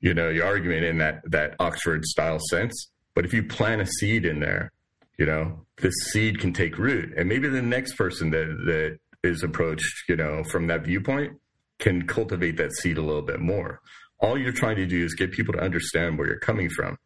[0.00, 3.86] you know your argument in that that oxford style sense but if you plant a
[3.86, 4.70] seed in there
[5.18, 9.42] you know this seed can take root and maybe the next person that that is
[9.42, 11.32] approached you know from that viewpoint
[11.78, 13.80] can cultivate that seed a little bit more
[14.20, 16.98] all you're trying to do is get people to understand where you're coming from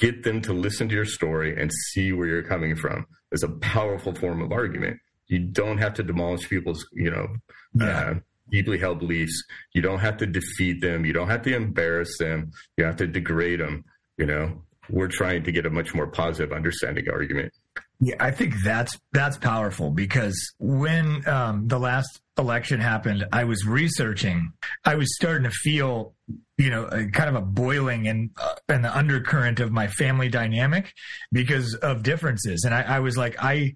[0.00, 3.48] get them to listen to your story and see where you're coming from is a
[3.48, 4.98] powerful form of argument
[5.30, 7.28] you don't have to demolish people's, you know,
[7.74, 7.86] yeah.
[7.86, 8.14] uh,
[8.50, 9.44] deeply held beliefs.
[9.72, 11.06] You don't have to defeat them.
[11.06, 12.50] You don't have to embarrass them.
[12.76, 13.84] You have to degrade them.
[14.18, 17.52] You know, we're trying to get a much more positive understanding argument.
[18.00, 23.64] Yeah, I think that's that's powerful because when um, the last election happened, I was
[23.64, 24.52] researching.
[24.84, 26.14] I was starting to feel,
[26.60, 30.92] you know, a, kind of a boiling and uh, the undercurrent of my family dynamic
[31.32, 33.74] because of differences, and I, I was like, I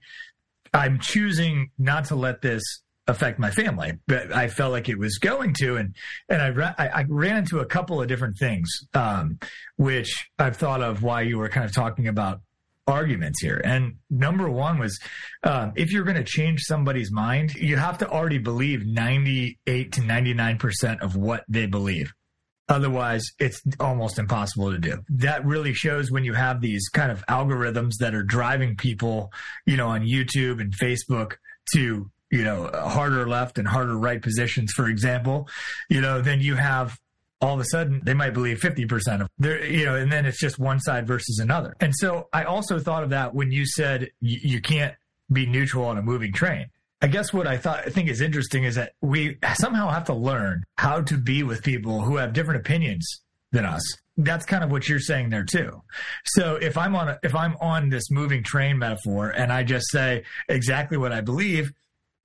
[0.75, 2.63] I'm choosing not to let this
[3.07, 5.97] affect my family, but I felt like it was going to, and
[6.29, 9.39] and I ra- I, I ran into a couple of different things, um,
[9.77, 12.43] which I've thought of why you were kind of talking about
[12.87, 13.63] arguments here.
[13.65, 15.01] And number one was
[15.43, 20.03] um, if you're going to change somebody's mind, you have to already believe 98 to
[20.03, 22.13] 99 percent of what they believe.
[22.69, 25.05] Otherwise, it's almost impossible to do.
[25.11, 29.33] That really shows when you have these kind of algorithms that are driving people,
[29.67, 31.35] you know, on YouTube and Facebook
[31.75, 35.49] to, you know, harder left and harder right positions, for example,
[35.91, 36.99] you know, then you have
[37.41, 40.41] all of a sudden they might believe 50% of there, you know, and then it's
[40.41, 41.77] just one side versus another.
[41.81, 44.95] And so I also thought of that when you said you can't
[45.31, 46.67] be neutral on a moving train.
[47.05, 50.15] I guess what I thought I think is interesting is that we somehow have to
[50.15, 53.21] learn how to be with people who have different opinions
[53.53, 53.83] than us.
[54.17, 55.83] That's kind of what you're saying there too.
[56.25, 59.91] So if I'm on a, if I'm on this moving train metaphor and I just
[59.91, 61.75] say exactly what I believe,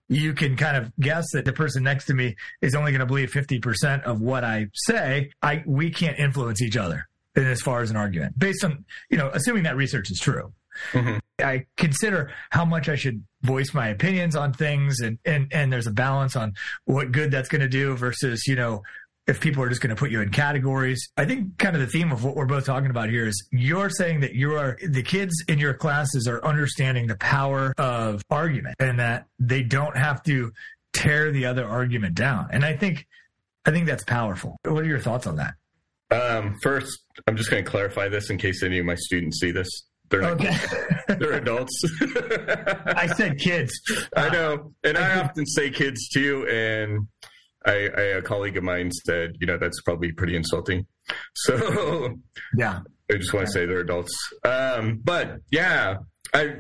[0.08, 3.06] you can kind of guess that the person next to me is only going to
[3.06, 5.32] believe 50% of what I say.
[5.42, 9.18] I we can't influence each other in as far as an argument based on, you
[9.18, 10.54] know, assuming that research is true.
[10.92, 11.18] Mm-hmm.
[11.40, 15.88] I consider how much I should voice my opinions on things and, and, and there's
[15.88, 16.54] a balance on
[16.86, 18.82] what good that's going to do versus, you know,
[19.30, 21.08] if people are just going to put you in categories.
[21.16, 23.90] I think kind of the theme of what we're both talking about here is you're
[23.90, 28.76] saying that you are the kids in your classes are understanding the power of argument
[28.80, 30.52] and that they don't have to
[30.94, 32.48] tear the other argument down.
[32.52, 33.08] And I think
[33.66, 34.58] I think that's powerful.
[34.66, 35.54] What are your thoughts on that?
[36.12, 39.52] Um, first, I'm just going to clarify this in case any of my students see
[39.52, 39.70] this
[40.10, 40.56] They're not okay.
[41.08, 41.84] They're adults.
[42.86, 43.72] I said kids.
[44.16, 46.48] I know, and I often say kids too.
[46.48, 47.08] And
[47.66, 50.86] I, I, a colleague of mine said, you know, that's probably pretty insulting.
[51.34, 52.16] So
[52.56, 54.16] yeah, I just want to say they're adults.
[54.44, 55.96] Um, but yeah,
[56.36, 56.54] I,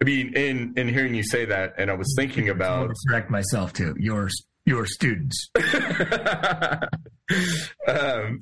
[0.00, 3.72] I mean, in in hearing you say that, and I was thinking about correct myself
[3.72, 3.96] too.
[3.98, 4.28] Your
[4.64, 5.50] your students.
[5.56, 5.64] um,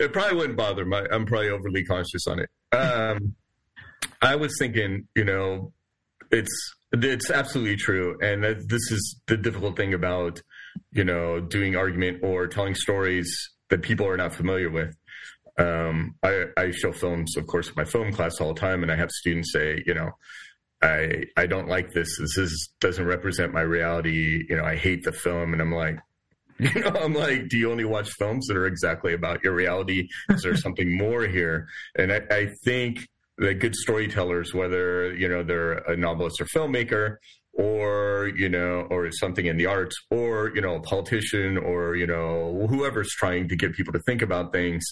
[0.01, 1.07] it probably wouldn't bother my.
[1.11, 2.51] I'm probably overly conscious on it.
[2.77, 3.35] Um,
[4.21, 5.73] I was thinking, you know,
[6.31, 10.43] it's it's absolutely true, and this is the difficult thing about
[10.93, 13.31] you know doing argument or telling stories
[13.71, 14.95] that people are not familiar with.
[15.59, 18.91] Um, I, I show films, of course, in my film class all the time, and
[18.91, 20.11] I have students say, you know,
[20.83, 22.09] I I don't like this.
[22.19, 24.45] This is doesn't represent my reality.
[24.49, 25.99] You know, I hate the film, and I'm like,
[26.59, 30.09] you know, I'm like, do you only watch films that are exactly about your reality?
[30.31, 31.69] Is there something more here?
[31.99, 33.09] And I, I think
[33.43, 37.17] that good storytellers, whether you know they're a novelist or filmmaker,
[37.53, 42.07] or you know, or something in the arts, or you know, a politician, or you
[42.07, 44.85] know, whoever's trying to get people to think about things,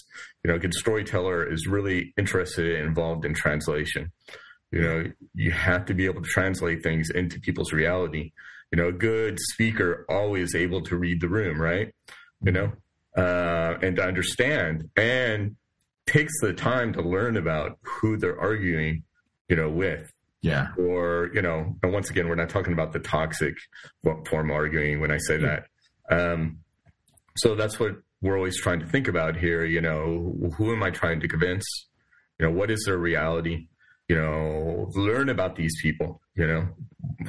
[0.43, 4.11] you know, a good storyteller is really interested and involved in translation.
[4.71, 8.31] You know, you have to be able to translate things into people's reality.
[8.71, 11.93] You know, a good speaker always able to read the room, right?
[12.41, 12.71] You know,
[13.17, 15.57] uh, and to understand and
[16.05, 19.03] takes the time to learn about who they're arguing,
[19.47, 20.11] you know, with.
[20.41, 20.69] Yeah.
[20.77, 23.55] Or, you know, and once again, we're not talking about the toxic
[24.03, 25.59] form of arguing when I say yeah.
[26.09, 26.33] that.
[26.33, 26.59] Um,
[27.37, 29.63] so that's what we're always trying to think about here.
[29.65, 31.63] You know, who am I trying to convince?
[32.39, 33.67] You know, what is their reality?
[34.11, 36.67] You know, learn about these people, you know,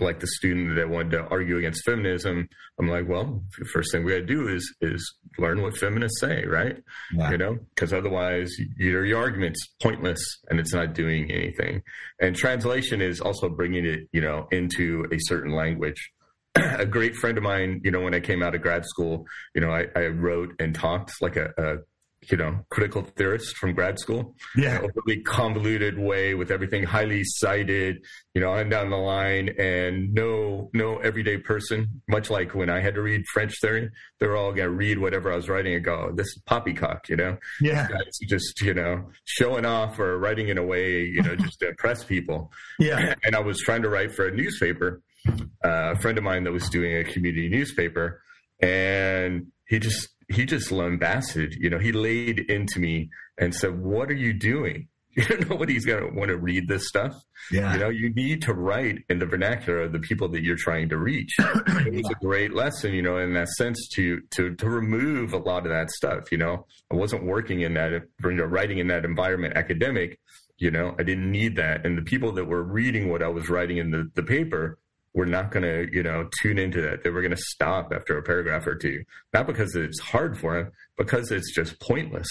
[0.01, 2.49] like the student that wanted to argue against feminism.
[2.77, 6.18] I'm like, well, the first thing we got to do is, is learn what feminists
[6.18, 6.83] say, right?
[7.14, 7.31] Yeah.
[7.31, 11.85] You know, because otherwise your, your argument's pointless and it's not doing anything.
[12.21, 16.11] And translation is also bringing it, you know, into a certain language.
[16.57, 19.61] a great friend of mine, you know, when I came out of grad school, you
[19.61, 21.77] know, I, I wrote and talked like a, a
[22.31, 24.35] you know, critical theorist from grad school.
[24.57, 24.81] Yeah.
[25.07, 28.05] Really convoluted way with everything highly cited,
[28.35, 32.81] you know, on down the line and no, no everyday person, much like when I
[32.81, 35.85] had to read French theory, they're all going to read whatever I was writing and
[35.85, 37.39] go, this is poppycock, you know?
[37.61, 37.89] Yeah.
[37.89, 41.69] Guys just, you know, showing off or writing in a way, you know, just to
[41.69, 42.53] impress people.
[42.79, 43.15] Yeah.
[43.25, 46.53] And I was trying to write for a newspaper, uh, a friend of mine that
[46.53, 48.23] was doing a community newspaper
[48.63, 51.55] and he just he just lambasted.
[51.55, 54.88] You know, he laid into me and said, "What are you doing?
[55.14, 57.14] You know, nobody's going to want to read this stuff.
[57.51, 57.75] Yeah.
[57.75, 60.88] You know, you need to write in the vernacular of the people that you're trying
[60.88, 61.35] to reach.
[61.38, 65.38] it was a great lesson, you know, in that sense to to to remove a
[65.38, 66.33] lot of that stuff.
[66.33, 67.92] You know, I wasn't working in that,
[68.25, 70.18] you know, writing in that environment, academic.
[70.57, 73.51] You know, I didn't need that, and the people that were reading what I was
[73.51, 74.79] writing in the the paper
[75.14, 77.03] we're not going to, you know, tune into that.
[77.03, 80.57] that we're going to stop after a paragraph or two, not because it's hard for
[80.57, 82.29] them, because it's just pointless,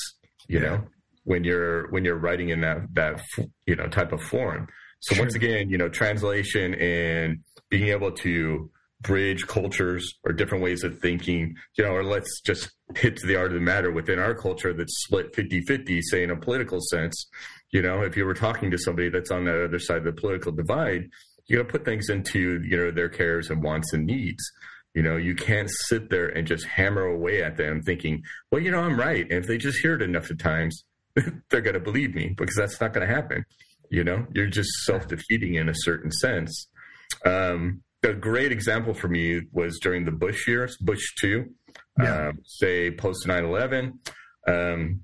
[0.48, 0.70] you yeah.
[0.70, 0.84] know,
[1.24, 3.22] when you're when you're writing in that that
[3.66, 4.68] you know type of form.
[5.02, 5.24] So sure.
[5.24, 7.40] once again, you know, translation and
[7.70, 8.70] being able to
[9.02, 13.36] bridge cultures or different ways of thinking, you know, or let's just hit to the
[13.36, 17.28] art of the matter within our culture that's split 50-50, say in a political sense.
[17.72, 20.12] You know, if you were talking to somebody that's on the other side of the
[20.12, 21.10] political divide,
[21.52, 24.42] you got to put things into you know their cares and wants and needs.
[24.94, 28.72] You know you can't sit there and just hammer away at them thinking well you
[28.72, 29.24] know i'm right.
[29.30, 30.86] And if they just hear it enough of times
[31.50, 33.46] they're going to believe me because that's not going to happen.
[33.90, 36.70] You know you're just self-defeating in a certain sense.
[37.26, 41.46] Um, a great example for me was during the bush years bush 2
[42.00, 42.14] yeah.
[42.14, 43.92] uh, say post 9-11
[44.48, 45.02] um,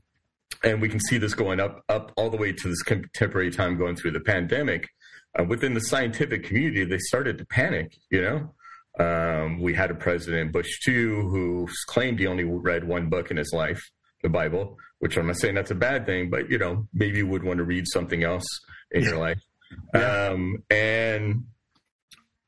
[0.64, 3.78] and we can see this going up up all the way to this contemporary time
[3.78, 4.88] going through the pandemic
[5.40, 7.98] uh, within the scientific community, they started to panic.
[8.10, 8.54] You know,
[9.04, 13.38] um, we had a president, Bush two, who claimed he only read one book in
[13.38, 13.82] his life,
[14.24, 14.78] the Bible.
[15.00, 17.58] Which I'm not saying that's a bad thing, but you know, maybe you would want
[17.58, 18.46] to read something else
[18.92, 19.10] in yeah.
[19.10, 19.40] your life.
[19.94, 20.30] Yeah.
[20.32, 21.44] Um, and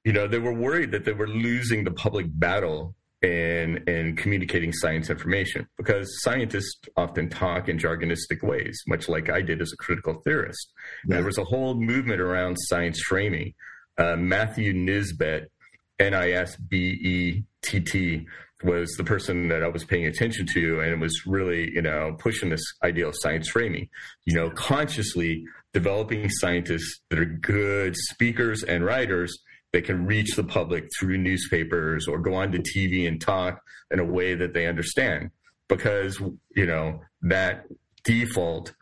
[0.03, 4.71] you know, they were worried that they were losing the public battle in in communicating
[4.71, 9.77] science information because scientists often talk in jargonistic ways, much like I did as a
[9.77, 10.71] critical theorist.
[11.05, 11.17] Yeah.
[11.17, 13.53] There was a whole movement around science framing.
[13.97, 15.51] Uh, Matthew Nisbet,
[15.99, 18.27] N I S B E T T,
[18.63, 22.49] was the person that I was paying attention to, and was really, you know, pushing
[22.49, 23.89] this idea of science framing.
[24.25, 25.43] You know, consciously
[25.73, 29.37] developing scientists that are good speakers and writers
[29.71, 33.61] they can reach the public through newspapers or go onto TV and talk
[33.91, 35.31] in a way that they understand
[35.67, 36.19] because
[36.55, 37.65] you know that
[38.03, 38.73] default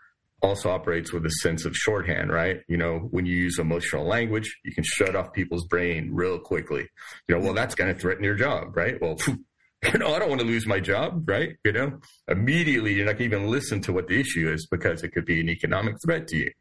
[0.41, 2.61] also operates with a sense of shorthand, right?
[2.67, 6.87] You know, when you use emotional language, you can shut off people's brain real quickly.
[7.27, 9.01] You know, well, that's going to threaten your job, right?
[9.01, 11.55] Well, you know, I don't want to lose my job, right?
[11.63, 15.09] You know, immediately you're not to even listen to what the issue is because it
[15.09, 16.51] could be an economic threat to you.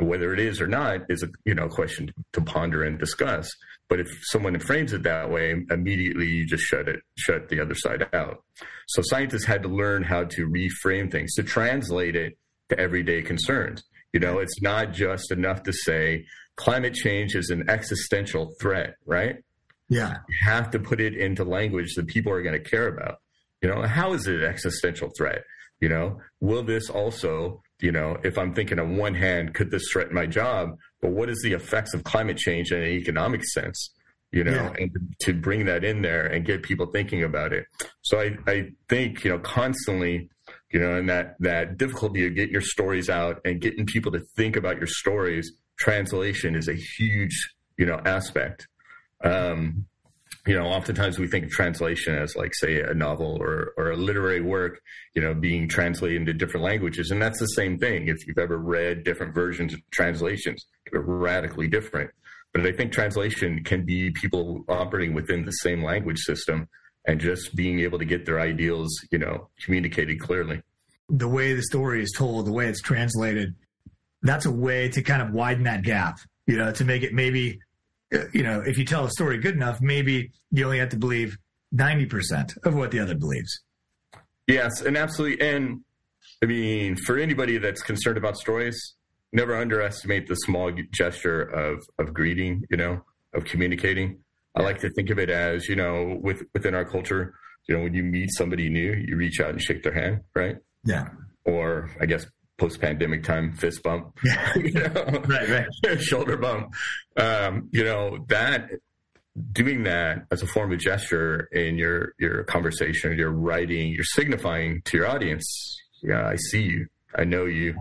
[0.00, 3.50] Whether it is or not is a you know question to ponder and discuss.
[3.88, 7.74] But if someone frames it that way, immediately you just shut it, shut the other
[7.74, 8.42] side out.
[8.88, 12.38] So scientists had to learn how to reframe things to translate it
[12.70, 13.84] to everyday concerns.
[14.12, 16.24] You know, it's not just enough to say
[16.56, 19.36] climate change is an existential threat, right?
[19.88, 20.16] Yeah.
[20.28, 23.18] You have to put it into language that people are going to care about.
[23.60, 25.42] You know, how is it an existential threat?
[25.80, 29.82] You know, will this also, you know, if I'm thinking on one hand, could this
[29.92, 30.78] threaten my job?
[31.00, 33.90] But what is the effects of climate change in an economic sense?
[34.30, 34.74] You know, yeah.
[34.78, 34.90] and
[35.22, 37.66] to bring that in there and get people thinking about it.
[38.00, 40.30] So I, I think, you know, constantly,
[40.70, 44.20] you know, and that, that difficulty of getting your stories out and getting people to
[44.36, 48.68] think about your stories, translation is a huge, you know, aspect.
[49.22, 49.86] Um,
[50.46, 53.96] you know, oftentimes we think of translation as like, say, a novel or, or a
[53.96, 54.80] literary work,
[55.14, 57.10] you know, being translated into different languages.
[57.10, 58.08] And that's the same thing.
[58.08, 62.10] If you've ever read different versions of translations, they're radically different.
[62.52, 66.68] But I think translation can be people operating within the same language system
[67.06, 70.62] and just being able to get their ideals, you know, communicated clearly.
[71.08, 73.54] The way the story is told, the way it's translated,
[74.22, 77.60] that's a way to kind of widen that gap, you know, to make it maybe
[78.32, 81.38] you know, if you tell a story good enough, maybe you only have to believe
[81.74, 83.60] 90% of what the other believes.
[84.46, 85.46] Yes, and absolutely.
[85.46, 85.80] And
[86.42, 88.94] I mean, for anybody that's concerned about stories,
[89.32, 93.02] never underestimate the small gesture of, of greeting, you know,
[93.32, 94.18] of communicating.
[94.54, 97.34] I like to think of it as, you know, with, within our culture,
[97.66, 100.56] you know, when you meet somebody new, you reach out and shake their hand, right?
[100.84, 101.08] Yeah.
[101.44, 102.26] Or I guess
[102.58, 104.18] post pandemic time fist bump,
[104.56, 104.92] you know?
[105.28, 106.72] right, right, shoulder bump.
[107.16, 108.70] Um, you know that
[109.52, 114.82] doing that as a form of gesture in your your conversation, your writing, you're signifying
[114.84, 117.74] to your audience, yeah, I see you, I know you.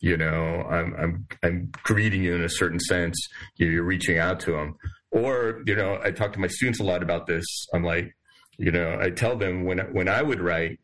[0.00, 3.16] You know, I'm I'm I'm greeting you in a certain sense.
[3.56, 4.76] You're reaching out to them,
[5.10, 7.44] or you know, I talk to my students a lot about this.
[7.74, 8.14] I'm like,
[8.58, 10.78] you know, I tell them when when I would write,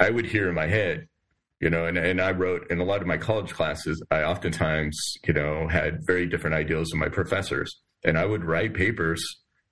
[0.00, 1.06] I would hear in my head,
[1.62, 5.00] you know, and, and I wrote in a lot of my college classes, I oftentimes,
[5.24, 7.80] you know, had very different ideals than my professors.
[8.04, 9.24] And I would write papers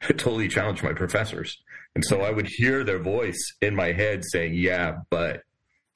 [0.06, 1.58] that totally challenge my professors.
[1.96, 5.42] And so I would hear their voice in my head saying, yeah, but.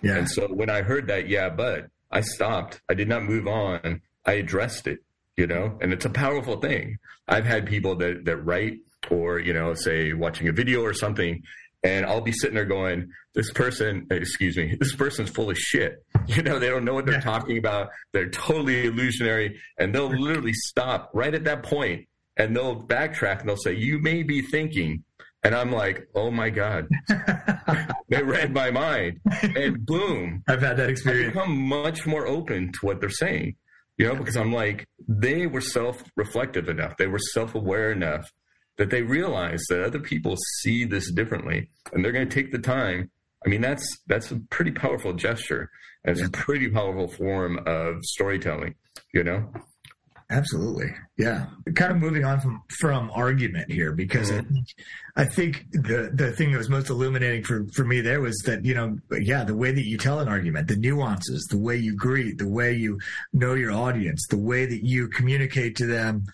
[0.02, 0.16] Yeah.
[0.16, 2.80] And so when I heard that, yeah, but, I stopped.
[2.88, 4.02] I did not move on.
[4.26, 4.98] I addressed it,
[5.36, 6.98] you know, and it's a powerful thing.
[7.28, 8.80] I've had people that, that write
[9.10, 11.42] or, you know, say watching a video or something
[11.84, 16.02] and I'll be sitting there going, this person, excuse me, this person's full of shit.
[16.26, 17.20] You know, they don't know what they're yeah.
[17.20, 17.90] talking about.
[18.14, 19.60] They're totally illusionary.
[19.78, 20.22] And they'll mm-hmm.
[20.22, 22.08] literally stop right at that point
[22.38, 25.04] and they'll backtrack and they'll say, you may be thinking.
[25.42, 26.88] And I'm like, oh my God.
[28.08, 29.20] they read my mind.
[29.42, 30.42] And boom.
[30.48, 31.36] I've had that experience.
[31.36, 33.56] I become much more open to what they're saying,
[33.98, 36.96] you know, because I'm like, they were self reflective enough.
[36.96, 38.32] They were self aware enough
[38.76, 42.58] that they realize that other people see this differently and they're going to take the
[42.58, 43.10] time.
[43.44, 45.70] I mean, that's that's a pretty powerful gesture.
[46.04, 46.26] It's yeah.
[46.26, 48.74] a pretty powerful form of storytelling,
[49.12, 49.48] you know?
[50.30, 50.94] Absolutely.
[51.18, 51.46] Yeah.
[51.74, 54.56] Kind of moving on from, from argument here because mm-hmm.
[55.16, 58.64] I, think, the, the thing that was most illuminating for, for me there was that,
[58.64, 61.94] you know, yeah, the way that you tell an argument, the nuances, the way you
[61.94, 62.98] greet, the way you
[63.32, 66.24] know your audience, the way that you communicate to them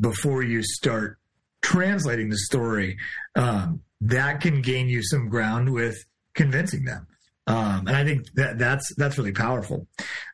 [0.00, 1.18] before you start
[1.64, 2.96] translating the story,
[3.34, 5.96] um, that can gain you some ground with
[6.34, 7.06] convincing them.
[7.46, 9.86] Um, and I think that that's that's really powerful.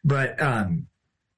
[0.04, 0.86] But um,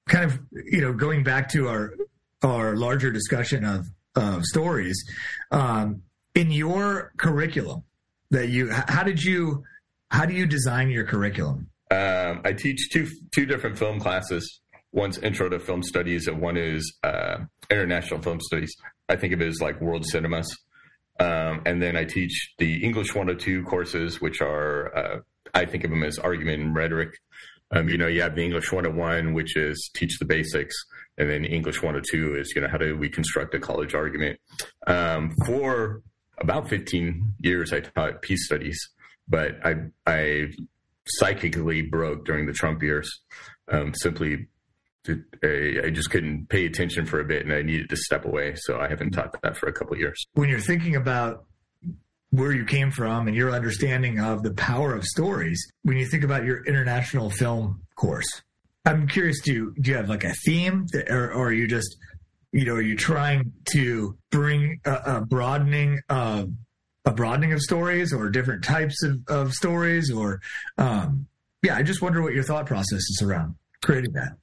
[0.08, 1.94] kind of you know going back to our
[2.42, 3.86] our larger discussion of
[4.16, 5.02] of stories
[5.50, 6.02] um,
[6.34, 7.84] in your curriculum
[8.30, 9.62] that you how did you
[10.10, 11.68] how do you design your curriculum?
[11.90, 14.60] Um, I teach two two different film classes.
[14.92, 17.38] One's intro to film studies, and one is uh,
[17.70, 18.76] international film studies.
[19.08, 20.56] I think of it as like world cinemas.
[21.20, 25.18] Um, and then I teach the English 102 courses, which are, uh,
[25.54, 27.10] I think of them as argument and rhetoric.
[27.70, 30.74] Um, you know, you have the English 101, which is teach the basics.
[31.18, 34.40] And then English 102 is, you know, how do we construct a college argument?
[34.86, 36.02] Um, for
[36.38, 38.78] about 15 years, I taught peace studies,
[39.28, 39.74] but I,
[40.06, 40.48] I
[41.06, 43.10] psychically broke during the Trump years,
[43.70, 44.48] um, simply
[45.08, 48.54] I just couldn't pay attention for a bit and I needed to step away.
[48.56, 50.24] So I haven't taught that for a couple years.
[50.34, 51.44] When you're thinking about
[52.30, 56.24] where you came from and your understanding of the power of stories, when you think
[56.24, 58.42] about your international film course,
[58.84, 59.40] I'm curious.
[59.42, 61.96] Do do you have like a theme, that, or, or are you just,
[62.52, 66.50] you know, are you trying to bring a, a broadening of
[67.04, 70.40] a broadening of stories, or different types of, of stories, or
[70.78, 71.26] um,
[71.62, 74.36] yeah, I just wonder what your thought process is around creating that.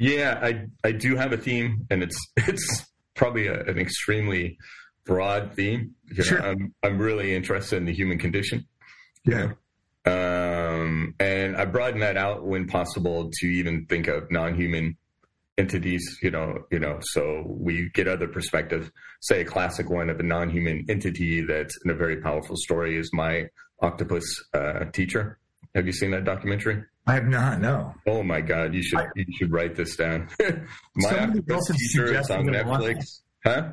[0.00, 4.58] Yeah, I I do have a theme, and it's it's probably a, an extremely
[5.04, 5.94] broad theme.
[6.10, 6.42] You sure.
[6.42, 8.66] I'm I'm really interested in the human condition.
[9.26, 9.52] Yeah.
[10.06, 14.96] Um, and I broaden that out when possible to even think of non-human
[15.58, 16.18] entities.
[16.22, 18.90] You know, you know, so we get other perspectives.
[19.20, 23.10] Say a classic one of a non-human entity that's in a very powerful story is
[23.12, 23.48] my
[23.82, 24.24] octopus
[24.54, 25.38] uh, teacher.
[25.74, 26.84] Have you seen that documentary?
[27.06, 27.60] I have not.
[27.60, 27.94] No.
[28.06, 28.74] Oh my God!
[28.74, 30.28] You should I, you should write this down.
[30.96, 33.20] my octopus teacher is on Netflix.
[33.44, 33.70] Huh?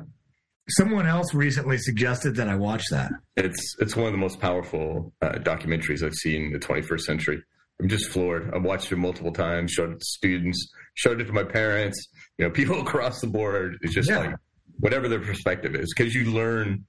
[0.70, 3.10] Someone else recently suggested that I watch that.
[3.36, 7.42] It's it's one of the most powerful uh, documentaries I've seen in the 21st century.
[7.80, 8.52] I'm just floored.
[8.54, 9.72] I've watched it multiple times.
[9.72, 10.70] Showed it to students.
[10.94, 12.08] Showed it to my parents.
[12.38, 13.78] You know, people across the board.
[13.82, 14.18] It's just yeah.
[14.18, 14.34] like
[14.80, 16.84] whatever their perspective is, because you learn,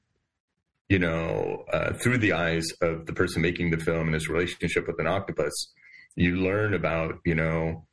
[0.90, 4.88] you know, uh, through the eyes of the person making the film and his relationship
[4.88, 5.54] with an octopus.
[6.16, 7.86] You learn about, you know,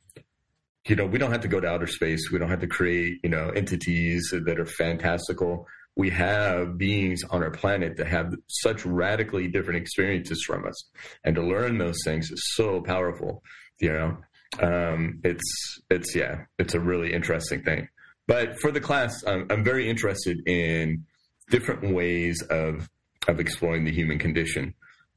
[0.87, 2.31] you know, we don't have to go to outer space.
[2.31, 5.67] We don't have to create, you know, entities that are fantastical.
[5.95, 10.89] We have beings on our planet that have such radically different experiences from us.
[11.23, 13.43] And to learn those things is so powerful,
[13.79, 14.17] you know.
[14.61, 17.89] Um, it's, it's, yeah, it's a really interesting thing.
[18.27, 21.05] But for the class, I'm, I'm very interested in
[21.49, 22.89] different ways of,
[23.27, 24.73] of exploring the human condition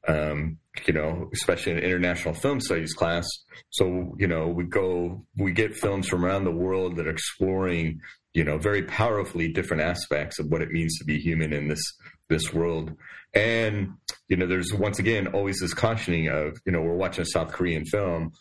[0.08, 3.26] um, you know, especially in international film studies class.
[3.70, 8.00] So, you know, we go, we get films from around the world that are exploring,
[8.32, 11.82] you know, very powerfully different aspects of what it means to be human in this,
[12.28, 12.92] this world.
[13.34, 13.94] And,
[14.28, 17.52] you know, there's once again always this cautioning of, you know, we're watching a South
[17.52, 18.32] Korean film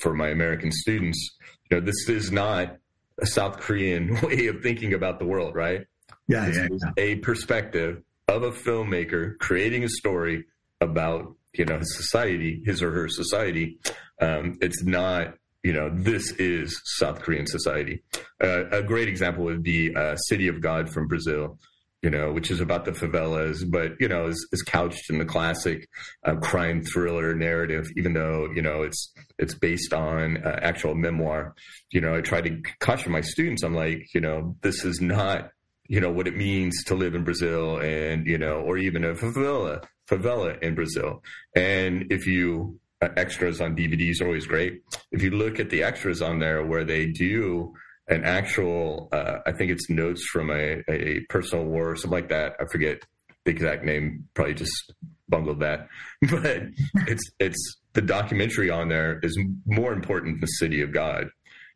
[0.00, 1.36] for my American students.
[1.70, 2.78] You know, this is not
[3.20, 5.86] a South Korean way of thinking about the world, right?
[6.28, 6.90] Yeah, yeah, yeah.
[6.98, 10.44] a perspective of a filmmaker creating a story
[10.80, 13.78] about you know his society, his or her society.
[14.20, 18.02] Um, it's not you know this is South Korean society.
[18.42, 21.58] Uh, a great example would be uh, City of God from Brazil.
[22.00, 25.24] You know, which is about the favelas, but you know, is, is couched in the
[25.24, 25.88] classic
[26.24, 27.88] uh, crime thriller narrative.
[27.96, 31.56] Even though you know it's it's based on uh, actual memoir.
[31.90, 33.64] You know, I try to caution my students.
[33.64, 35.50] I'm like, you know, this is not
[35.88, 39.14] you know what it means to live in Brazil, and you know, or even a
[39.14, 41.22] favela favela in Brazil.
[41.54, 44.82] And if you uh, extras on DVDs are always great.
[45.12, 47.72] If you look at the extras on there where they do
[48.08, 52.28] an actual, uh, I think it's notes from a, a personal war or something like
[52.30, 52.54] that.
[52.58, 53.02] I forget
[53.44, 54.28] the exact name.
[54.34, 54.92] Probably just
[55.28, 55.88] bungled that,
[56.30, 56.62] but
[57.06, 61.28] it's it's the documentary on there is more important than the City of God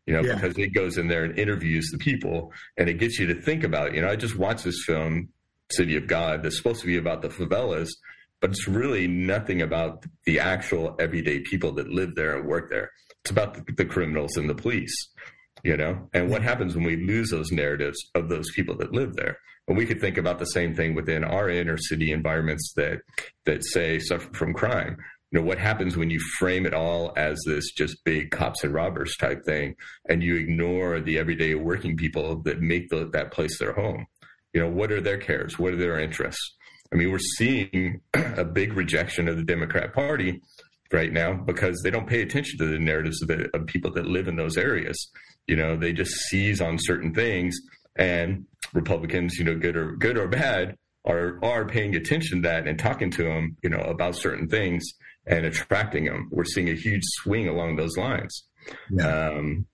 [0.06, 0.34] you know, yeah.
[0.34, 3.64] because it goes in there and interviews the people and it gets you to think
[3.64, 5.28] about, you know, I just watched this film,
[5.70, 7.88] City of God, that's supposed to be about the favelas,
[8.40, 12.90] but it's really nothing about the actual everyday people that live there and work there.
[13.24, 14.94] It's about the, the criminals and the police,
[15.62, 19.14] you know, and what happens when we lose those narratives of those people that live
[19.14, 19.38] there.
[19.68, 22.98] And we could think about the same thing within our inner city environments that,
[23.46, 24.96] that say suffer from crime
[25.32, 28.74] you know what happens when you frame it all as this just big cops and
[28.74, 29.74] robbers type thing
[30.08, 34.06] and you ignore the everyday working people that make the, that place their home?
[34.52, 35.58] You know what are their cares?
[35.58, 36.56] What are their interests?
[36.92, 40.42] I mean we're seeing a big rejection of the democrat party
[40.92, 44.04] right now because they don't pay attention to the narratives of, the, of people that
[44.04, 45.10] live in those areas.
[45.46, 47.56] You know they just seize on certain things
[47.96, 52.66] and republicans you know good or good or bad are are paying attention to that
[52.66, 54.82] and talking to them you know about certain things
[55.26, 56.28] and attracting them.
[56.30, 58.44] We're seeing a huge swing along those lines.
[58.90, 59.06] Yeah.
[59.06, 59.66] Um,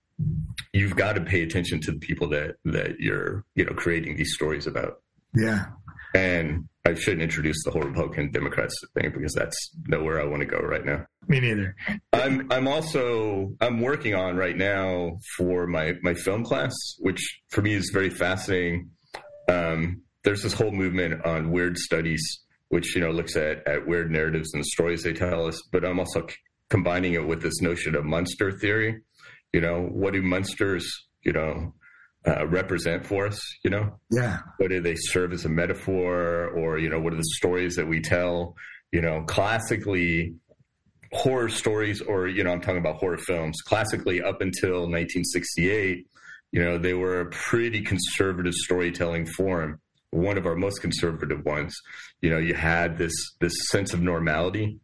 [0.72, 4.34] you've got to pay attention to the people that that you're you know creating these
[4.34, 5.03] stories about.
[5.34, 5.66] Yeah.
[6.14, 10.46] And I shouldn't introduce the whole Republican Democrats thing because that's nowhere I want to
[10.46, 11.07] go right now.
[11.28, 11.76] Me neither.
[12.12, 17.61] I'm I'm also I'm working on right now for my my film class, which for
[17.61, 18.90] me is very fascinating.
[19.49, 24.10] Um, there's this whole movement on weird studies which you know looks at at weird
[24.10, 25.60] narratives and stories they tell us.
[25.72, 26.36] But I'm also c-
[26.70, 29.00] combining it with this notion of monster theory.
[29.52, 30.90] You know, what do monsters
[31.24, 31.74] you know
[32.26, 33.40] uh, represent for us?
[33.64, 34.40] You know, yeah.
[34.58, 37.88] What do they serve as a metaphor, or you know, what are the stories that
[37.88, 38.54] we tell?
[38.92, 40.34] You know, classically
[41.12, 43.60] horror stories, or you know, I'm talking about horror films.
[43.62, 46.06] Classically, up until 1968,
[46.52, 49.80] you know, they were a pretty conservative storytelling form
[50.11, 51.74] one of our most conservative ones.
[52.20, 54.80] You know, you had this this sense of normality,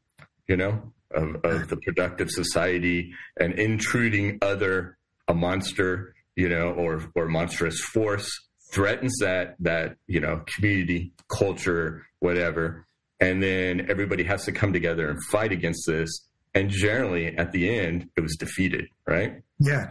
[0.48, 4.98] you know, of, of the productive society and intruding other
[5.28, 8.30] a monster, you know, or or monstrous force
[8.70, 12.86] threatens that that you know community culture whatever.
[13.20, 16.10] And then everybody has to come together and fight against this.
[16.54, 19.42] And generally at the end it was defeated right?
[19.58, 19.90] Yeah.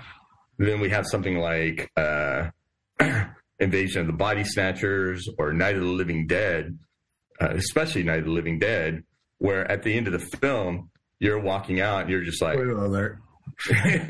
[0.57, 2.49] Then we have something like uh,
[3.59, 6.77] invasion of the body snatchers or night of the living dead
[7.41, 9.03] uh, especially night of the living dead
[9.37, 10.89] where at the end of the film
[11.19, 13.19] you're walking out and you're just like Spoiler alert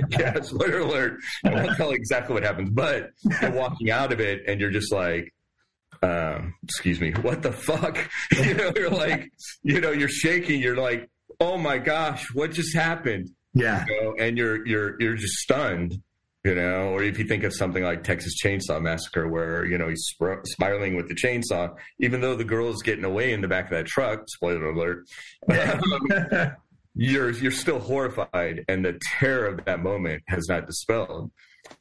[0.10, 1.20] yeah, spoiler alert.
[1.44, 4.92] I won't tell exactly what happens, but you're walking out of it and you're just
[4.92, 5.34] like,
[6.02, 7.98] um, excuse me, what the fuck?
[8.32, 9.32] You know, you're like,
[9.64, 10.62] you know, you're shaking.
[10.62, 13.30] You're like, oh my gosh, what just happened?
[13.54, 13.86] Yeah.
[13.88, 16.02] You know, and you're, you're, you're just stunned,
[16.44, 19.88] you know, or if you think of something like Texas Chainsaw Massacre, where, you know,
[19.88, 23.66] he's spir- spiraling with the chainsaw, even though the girl's getting away in the back
[23.66, 25.06] of that truck, spoiler alert,
[25.50, 26.52] um,
[26.96, 31.32] you're you're still horrified, and the terror of that moment has not dispelled.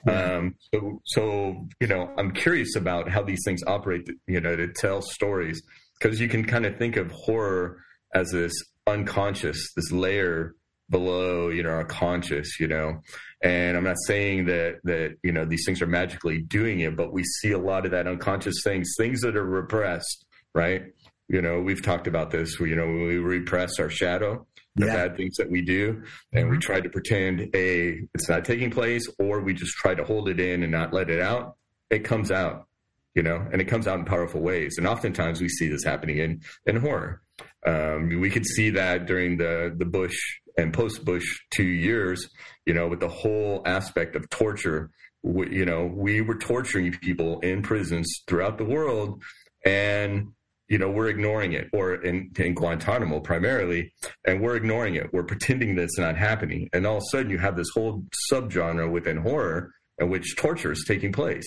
[0.09, 4.09] Um, so, so you know, I'm curious about how these things operate.
[4.27, 5.63] You know, to tell stories
[6.01, 7.83] because you can kind of think of horror
[8.15, 8.53] as this
[8.87, 10.55] unconscious, this layer
[10.89, 12.59] below, you know, our conscious.
[12.59, 13.03] You know,
[13.43, 17.13] and I'm not saying that that you know these things are magically doing it, but
[17.13, 20.25] we see a lot of that unconscious things, things that are repressed,
[20.55, 20.85] right?
[21.29, 22.59] You know, we've talked about this.
[22.61, 24.95] You know, we repress our shadow, the yeah.
[24.95, 26.53] bad things that we do and mm-hmm.
[26.53, 30.29] we try to pretend a it's not taking place or we just try to hold
[30.29, 31.57] it in and not let it out
[31.91, 32.67] it comes out
[33.15, 36.19] you know and it comes out in powerful ways and oftentimes we see this happening
[36.19, 37.21] in in horror
[37.67, 40.17] um, we could see that during the the bush
[40.57, 42.31] and post bush two years
[42.67, 44.91] you know with the whole aspect of torture
[45.23, 49.23] we, you know we were torturing people in prisons throughout the world
[49.65, 50.29] and
[50.73, 53.93] you know, we're ignoring it, or in, in Guantanamo primarily,
[54.27, 55.13] and we're ignoring it.
[55.13, 56.71] We're pretending that's not happening.
[56.73, 60.73] And all of a sudden, you have this whole subgenre within horror in which torture
[60.73, 61.47] is taking place,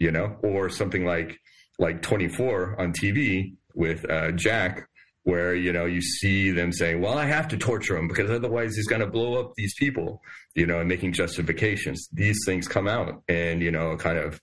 [0.00, 1.38] you know, or something like
[1.78, 4.88] like 24 on TV with uh, Jack,
[5.24, 8.76] where you know you see them saying, "Well, I have to torture him because otherwise
[8.76, 10.22] he's going to blow up these people,"
[10.54, 12.08] you know, and making justifications.
[12.12, 14.40] These things come out, and you know, a kind of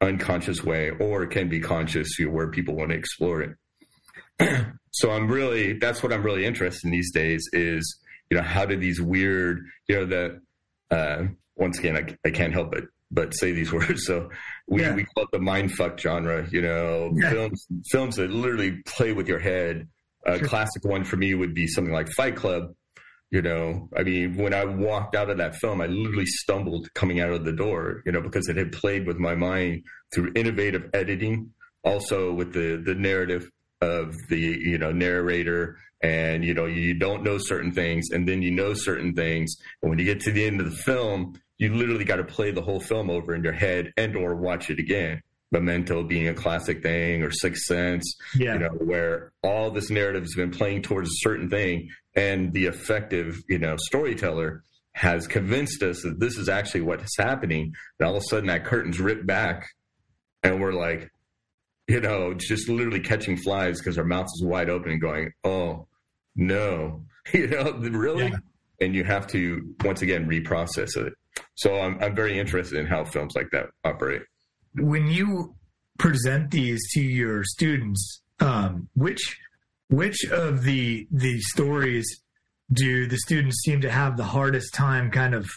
[0.00, 3.56] unconscious way, or it can be conscious you know, where people want to explore it.
[4.90, 7.98] so I'm really that's what I'm really interested in these days is
[8.30, 10.40] you know how do these weird you know that
[10.90, 11.24] uh,
[11.56, 14.30] once again I, I can't help but but say these words so
[14.66, 14.94] we, yeah.
[14.94, 17.30] we call it the mind fuck genre you know yeah.
[17.30, 19.88] films films that literally play with your head
[20.26, 22.74] a classic one for me would be something like Fight Club
[23.30, 23.88] you know?
[23.96, 27.44] I mean when i walked out of that film i literally stumbled coming out of
[27.44, 29.82] the door you know because it had played with my mind
[30.14, 31.50] through innovative editing
[31.82, 33.50] also with the the narrative
[33.80, 38.42] of the you know narrator and you know you don't know certain things and then
[38.42, 39.56] you know certain things.
[39.82, 42.50] And when you get to the end of the film you literally got to play
[42.50, 45.22] the whole film over in your head and or watch it again
[45.52, 48.54] memento being a classic thing or sixth sense yeah.
[48.54, 52.66] you know where all this narrative has been playing towards a certain thing and the
[52.66, 58.16] effective you know storyteller has convinced us that this is actually what's happening and all
[58.16, 59.66] of a sudden that curtain's ripped back
[60.42, 61.10] and we're like
[61.86, 65.86] you know, just literally catching flies because our mouth is wide open and going, oh,
[66.34, 68.28] no, you know, really?
[68.28, 68.36] Yeah.
[68.80, 71.14] And you have to, once again, reprocess it.
[71.54, 74.22] So I'm, I'm very interested in how films like that operate.
[74.76, 75.54] When you
[75.98, 79.38] present these to your students, um, which
[79.88, 82.20] which of the the stories
[82.72, 85.48] do the students seem to have the hardest time kind of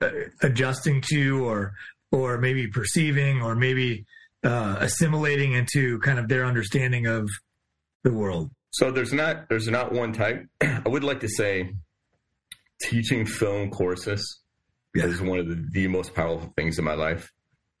[0.00, 0.10] uh,
[0.42, 1.74] adjusting to or
[2.10, 4.04] or maybe perceiving or maybe
[4.42, 7.28] uh, assimilating into kind of their understanding of
[8.02, 8.50] the world?
[8.70, 10.46] So there's not there's not one type.
[10.60, 11.74] I would like to say
[12.82, 14.40] teaching film courses
[14.94, 15.04] yeah.
[15.04, 17.32] is one of the, the most powerful things in my life.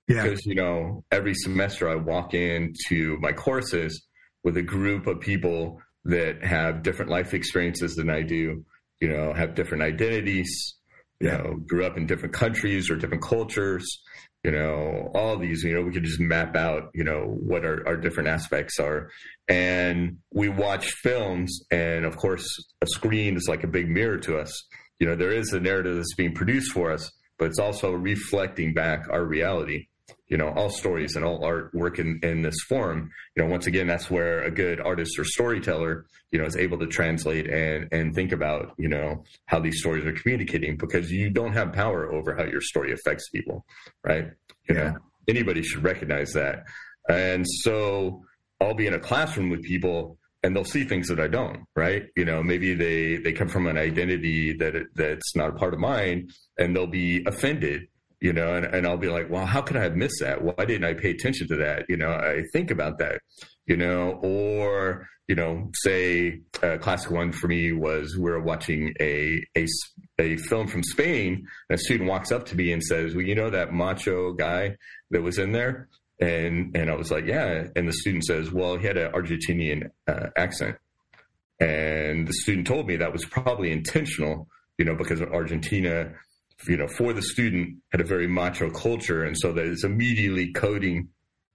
[0.08, 0.22] Yeah.
[0.22, 4.06] Because you know, every semester I walk into my courses
[4.42, 8.64] with a group of people that have different life experiences than I do.
[9.00, 10.74] You know, have different identities.
[11.20, 11.36] You yeah.
[11.38, 14.02] know, grew up in different countries or different cultures
[14.44, 17.82] you know, all these, you know, we could just map out, you know, what our,
[17.86, 19.10] our different aspects are.
[19.48, 22.46] And we watch films, and of course,
[22.82, 24.52] a screen is like a big mirror to us.
[25.00, 28.74] You know, there is a narrative that's being produced for us, but it's also reflecting
[28.74, 29.86] back our reality.
[30.28, 33.10] You know, all stories and all art work in, in this form.
[33.36, 36.78] You know, once again, that's where a good artist or storyteller, you know, is able
[36.78, 41.30] to translate and and think about, you know, how these stories are communicating because you
[41.30, 43.66] don't have power over how your story affects people,
[44.02, 44.30] right?
[44.68, 44.84] You yeah.
[44.84, 44.98] know,
[45.28, 46.64] anybody should recognize that.
[47.08, 48.22] And so
[48.60, 52.04] I'll be in a classroom with people and they'll see things that I don't, right?
[52.16, 55.80] You know, maybe they they come from an identity that that's not a part of
[55.80, 57.88] mine, and they'll be offended,
[58.24, 60.42] you know, and, and I'll be like, well, how could I have missed that?
[60.42, 61.84] Why didn't I pay attention to that?
[61.90, 63.20] You know, I think about that,
[63.66, 68.94] you know, or you know, say a classic one for me was we are watching
[68.98, 69.66] a, a
[70.18, 73.34] a film from Spain, and a student walks up to me and says, "Well, you
[73.34, 74.76] know that macho guy
[75.10, 77.64] that was in there?" And and I was like, yeah.
[77.76, 80.76] And the student says, well, he had an Argentinian uh, accent.
[81.60, 84.48] And the student told me that was probably intentional,
[84.78, 86.14] you know, because Argentina,
[86.68, 90.52] you know, for the student had a very macho culture, and so that is immediately
[90.52, 91.08] coding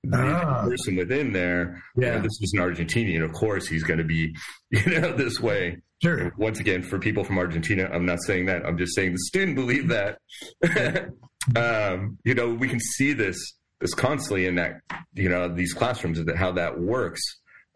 [0.03, 0.63] the ah.
[0.63, 1.81] person within there.
[1.97, 3.23] Yeah, you know, this is an Argentinian.
[3.23, 4.35] Of course, he's going to be,
[4.71, 5.77] you know, this way.
[6.01, 6.33] Sure.
[6.37, 8.65] Once again, for people from Argentina, I'm not saying that.
[8.65, 10.19] I'm just saying the student believed that.
[11.57, 14.81] um, you know, we can see this this constantly in that
[15.13, 17.21] you know these classrooms that how that works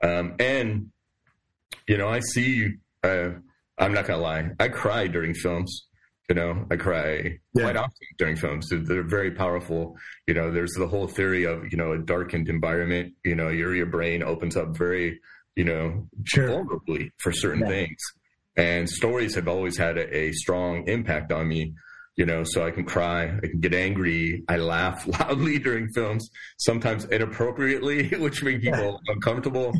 [0.03, 0.91] um, and
[1.87, 2.69] you know i see
[3.03, 3.29] uh,
[3.77, 5.87] i'm not gonna lie i cry during films
[6.29, 7.63] you know i cry yeah.
[7.63, 9.95] quite often during films they're very powerful
[10.27, 13.75] you know there's the whole theory of you know a darkened environment you know your
[13.75, 15.19] your brain opens up very
[15.55, 16.49] you know sure.
[16.49, 17.67] vulnerably for certain yeah.
[17.67, 17.97] things
[18.55, 21.73] and stories have always had a, a strong impact on me
[22.15, 26.29] you know, so I can cry, I can get angry, I laugh loudly during films,
[26.57, 29.73] sometimes inappropriately, which make people uncomfortable.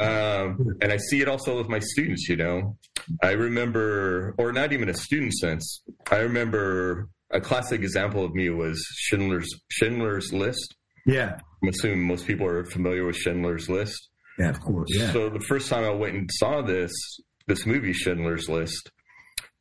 [0.00, 2.76] Um, and I see it also with my students, you know.
[3.22, 8.48] I remember, or not even a student sense, I remember a classic example of me
[8.48, 10.74] was Schindler's Schindler's List.
[11.06, 11.38] Yeah.
[11.62, 14.08] I'm assuming most people are familiar with Schindler's List.
[14.38, 14.88] Yeah, of course.
[14.90, 15.12] Yeah.
[15.12, 16.92] So the first time I went and saw this
[17.46, 18.90] this movie, Schindler's List,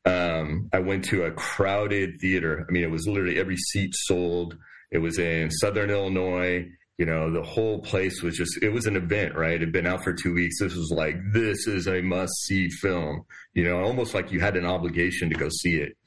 [0.06, 2.66] um, I went to a crowded theater.
[2.68, 4.58] I mean, it was literally every seat sold.
[4.92, 6.68] It was in Southern Illinois.
[6.98, 9.56] You know, the whole place was just, it was an event, right?
[9.56, 10.60] It had been out for two weeks.
[10.60, 13.24] This was like, this is a must see film,
[13.54, 15.98] you know, almost like you had an obligation to go see it.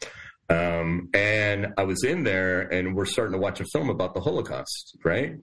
[0.49, 4.21] Um, and I was in there and we're starting to watch a film about the
[4.21, 5.35] Holocaust, right?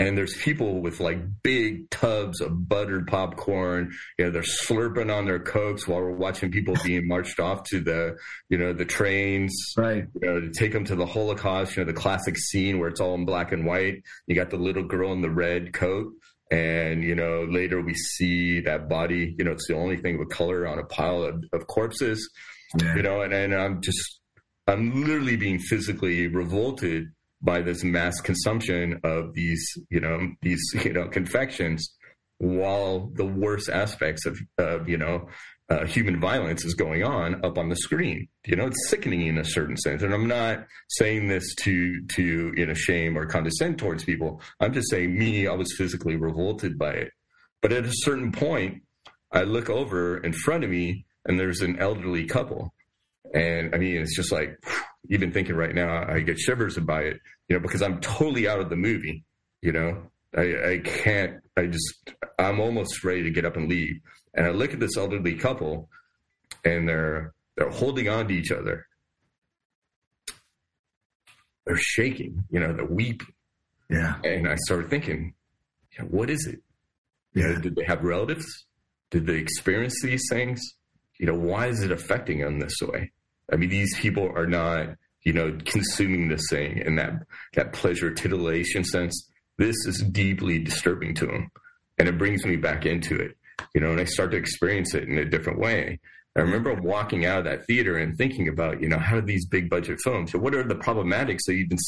[0.00, 3.92] And there's people with like big tubs of buttered popcorn.
[4.18, 7.80] You know, they're slurping on their cokes while we're watching people being marched off to
[7.80, 8.16] the,
[8.48, 10.06] you know, the trains, right?
[10.20, 11.76] You know, to take them to the Holocaust.
[11.76, 14.02] You know, the classic scene where it's all in black and white.
[14.26, 16.12] You got the little girl in the red coat,
[16.50, 19.34] and you know, later we see that body.
[19.38, 22.30] You know, it's the only thing with color on a pile of, of corpses.
[22.80, 22.96] Yeah.
[22.96, 24.20] You know, and, and I'm just,
[24.66, 27.08] I'm literally being physically revolted
[27.42, 31.94] by this mass consumption of these, you know, these, you know, confections
[32.38, 35.28] while the worst aspects of, of you know,
[35.68, 38.26] uh, human violence is going on up on the screen.
[38.44, 40.02] You know, it's sickening in a certain sense.
[40.02, 44.40] And I'm not saying this to, to, you know, shame or condescend towards people.
[44.58, 47.12] I'm just saying me, I was physically revolted by it.
[47.62, 48.82] But at a certain point,
[49.30, 52.74] I look over in front of me and there's an elderly couple.
[53.32, 54.58] And I mean, it's just like,
[55.08, 58.60] even thinking right now, I get shivers by it, you know, because I'm totally out
[58.60, 59.24] of the movie.
[59.62, 60.02] You know,
[60.36, 61.40] I, I can't.
[61.56, 64.00] I just I'm almost ready to get up and leave.
[64.34, 65.88] And I look at this elderly couple,
[66.64, 68.86] and they're they're holding on to each other.
[71.66, 73.34] They're shaking, you know, they're weeping.
[73.90, 74.16] Yeah.
[74.24, 75.34] And I started thinking,
[75.96, 76.60] yeah, what is it?
[77.34, 77.48] Yeah.
[77.48, 78.66] You know, did they have relatives?
[79.10, 80.60] Did they experience these things?
[81.18, 83.12] You know, why is it affecting them this way?
[83.52, 87.12] I mean, these people are not, you know, consuming this thing in that
[87.54, 89.28] that pleasure titillation sense.
[89.58, 91.50] This is deeply disturbing to them,
[91.98, 93.36] and it brings me back into it.
[93.74, 96.00] You know, and I start to experience it in a different way.
[96.36, 99.46] I remember walking out of that theater and thinking about, you know, how are these
[99.46, 100.30] big budget films?
[100.32, 101.78] So what are the problematics that even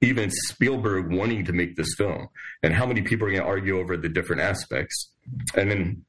[0.00, 2.28] even Spielberg wanting to make this film,
[2.62, 5.10] and how many people are going to argue over the different aspects?
[5.54, 6.04] And then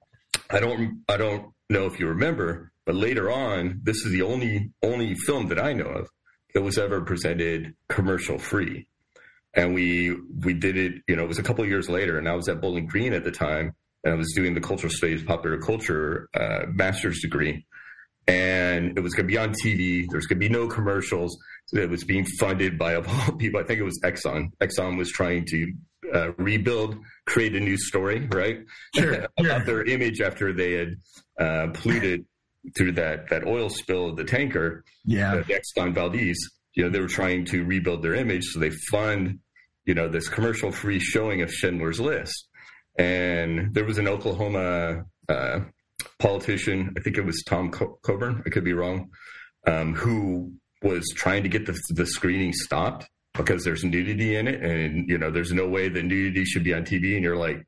[0.49, 4.72] I don't I don't know if you remember, but later on, this is the only
[4.82, 6.10] only film that I know of
[6.56, 8.88] that was ever presented commercial free.
[9.54, 12.34] And we we did it, you know, it was a couple years later, and I
[12.34, 15.60] was at Bowling Green at the time, and I was doing the cultural studies, popular
[15.60, 17.68] culture uh, master's degree,
[18.26, 20.08] and it was going to be on TV.
[20.10, 21.38] There's going to be no commercials.
[21.72, 23.60] It was being funded by a of people.
[23.60, 24.48] I think it was Exxon.
[24.62, 25.74] Exxon was trying to
[26.12, 28.62] uh, rebuild, create a new story, right?
[28.96, 29.66] Sure, About sure.
[29.66, 30.96] their image after they had
[31.40, 32.26] uh, polluted
[32.78, 36.38] through that that oil spill of the tanker, yeah, uh, Exxon Valdez,
[36.76, 39.39] you know, they were trying to rebuild their image, so they fund,
[39.86, 42.47] you know, this commercial free showing of Schindler's List.
[42.97, 45.59] And there was an Oklahoma uh,
[46.20, 49.09] politician, I think it was Tom Co- Coburn, I could be wrong,
[49.67, 50.53] um, who
[50.84, 55.17] was trying to get the, the screening stopped because there's nudity in it, and you
[55.17, 57.15] know, there's no way that nudity should be on TV.
[57.15, 57.65] And you're like,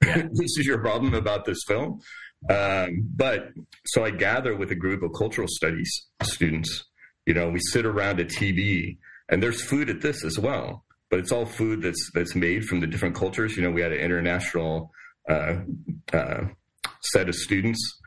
[0.04, 0.22] Yeah.
[0.32, 2.00] this is your problem about this film.
[2.48, 3.52] Um, but
[3.86, 6.84] so I gather with a group of cultural studies students.
[7.26, 8.96] You know, we sit around a TV,
[9.28, 10.84] and there's food at this as well.
[11.10, 13.56] But it's all food that's that's made from the different cultures.
[13.56, 14.90] You know, we had an international
[15.28, 15.56] uh,
[16.12, 16.44] uh,
[17.12, 17.98] set of students.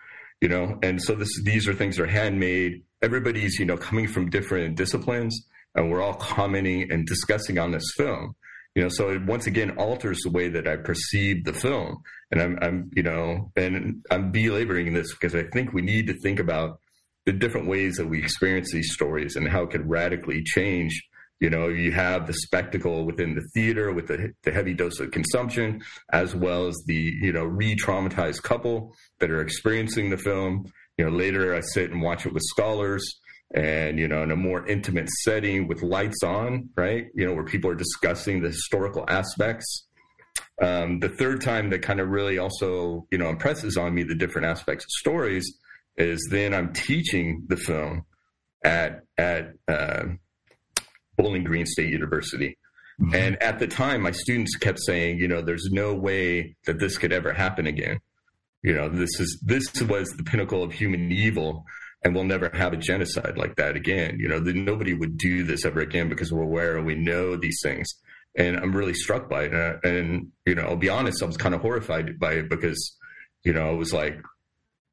[0.42, 2.84] You know, and so this these are things that are handmade.
[3.02, 7.86] Everybody's you know coming from different disciplines, and we're all commenting and discussing on this
[7.96, 8.36] film
[8.76, 12.02] you know so it once again alters the way that i perceive the film.
[12.32, 16.20] And i'm i'm you know and i'm belaboring this because i think we need to
[16.20, 16.80] think about
[17.26, 21.08] the different ways that we experience these stories and how it could radically change.
[21.40, 25.12] You know you have the spectacle within the theater with the, the heavy dose of
[25.12, 30.72] consumption as well as the you know re-traumatized couple that are experiencing the film.
[30.98, 33.20] You know later i sit and watch it with scholars
[33.54, 37.08] and you know in a more intimate setting with lights on right?
[37.14, 39.88] You know where people are discussing the historical aspects.
[40.62, 44.16] Um, the third time that kind of really also you know impresses on me the
[44.16, 45.58] different aspects of stories
[45.96, 48.04] is then i'm teaching the film
[48.64, 50.04] at at uh,
[51.18, 52.58] bowling green state university.
[53.02, 53.16] Mm-hmm.
[53.16, 56.98] and at the time my students kept saying you know there's no way that this
[56.98, 58.00] could ever happen again.
[58.62, 61.66] You know this is this was the pinnacle of human evil
[62.04, 64.20] and we'll never have a genocide like that again.
[64.20, 67.38] You know, the, nobody would do this ever again because we're aware and we know
[67.38, 67.94] these things.
[68.36, 69.54] And I'm really struck by it.
[69.54, 72.98] And, and you know, I'll be honest, I was kind of horrified by it because,
[73.44, 74.20] you know, I was like,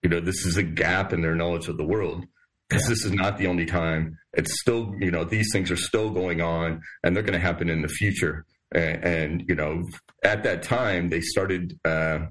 [0.02, 2.24] you know, this is a gap in their knowledge of the world
[2.68, 2.90] because yeah.
[2.90, 4.18] this is not the only time.
[4.34, 7.68] It's still, you know, these things are still going on and they're going to happen
[7.68, 8.44] in the future.
[8.72, 9.88] And, and, you know,
[10.22, 12.26] at that time, they started uh,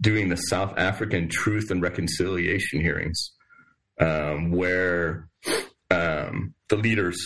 [0.00, 3.32] doing the South African Truth and Reconciliation hearings
[4.02, 5.28] um, where
[5.90, 7.18] um, the leaders,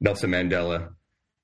[0.00, 0.90] Nelson Mandela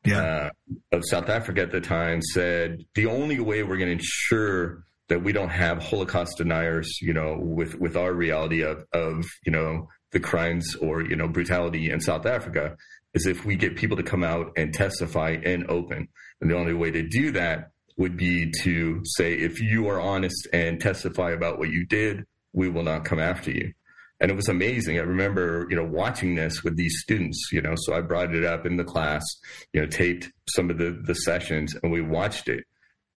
[0.05, 0.51] yeah.
[0.93, 4.84] uh, of South Africa at the time, said the only way we're going to ensure
[5.09, 9.53] that we don't have Holocaust deniers, you know, with with our reality of of you
[9.53, 12.76] know the crimes or you know brutality in South Africa
[13.14, 16.09] is if we get people to come out and testify in open.
[16.41, 20.47] And the only way to do that would be to say, if you are honest
[20.53, 23.72] and testify about what you did, we will not come after you
[24.20, 24.98] and it was amazing.
[24.98, 28.44] I remember, you know, watching this with these students, you know, so I brought it
[28.44, 29.24] up in the class,
[29.72, 32.64] you know, taped some of the, the sessions and we watched it.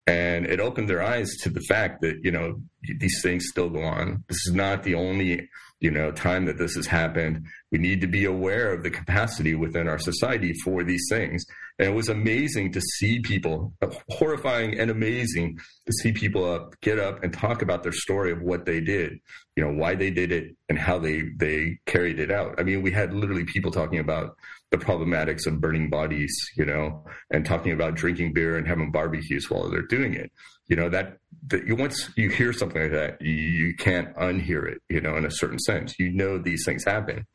[0.07, 2.61] And it opened their eyes to the fact that, you know,
[2.99, 4.23] these things still go on.
[4.27, 5.47] This is not the only,
[5.81, 7.45] you know, time that this has happened.
[7.71, 11.43] We need to be aware of the capacity within our society for these things.
[11.79, 13.73] And it was amazing to see people,
[14.09, 15.57] horrifying and amazing
[15.87, 19.19] to see people up, get up and talk about their story of what they did,
[19.55, 22.59] you know, why they did it and how they, they carried it out.
[22.59, 24.35] I mean, we had literally people talking about
[24.69, 29.49] the problematics of burning bodies, you know, and talking about drinking beer and having barbecues
[29.49, 30.31] while they're doing it.
[30.71, 31.17] You know, that,
[31.47, 35.25] that you, once you hear something like that, you, can't unhear it, you know, in
[35.25, 35.93] a certain sense.
[35.99, 37.27] You know, these things happen.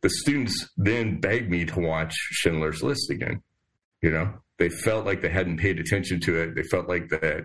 [0.00, 3.42] The students then begged me to watch Schindler's List again
[4.04, 6.54] you know, they felt like they hadn't paid attention to it.
[6.54, 7.44] They felt like that,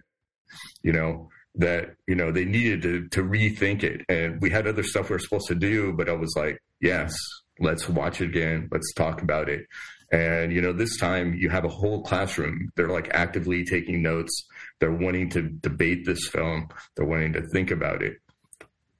[0.84, 4.02] you know, that you know they needed to to rethink it.
[4.10, 7.16] And we had other stuff we were supposed to do, but I was like, yes,
[7.62, 8.68] let's watch it again.
[8.74, 9.68] Let's talk about it.
[10.12, 12.72] And you know, this time you have a whole classroom.
[12.76, 14.44] They're like actively taking notes.
[14.80, 16.70] They're wanting to debate this film.
[16.96, 18.18] They're wanting to think about it.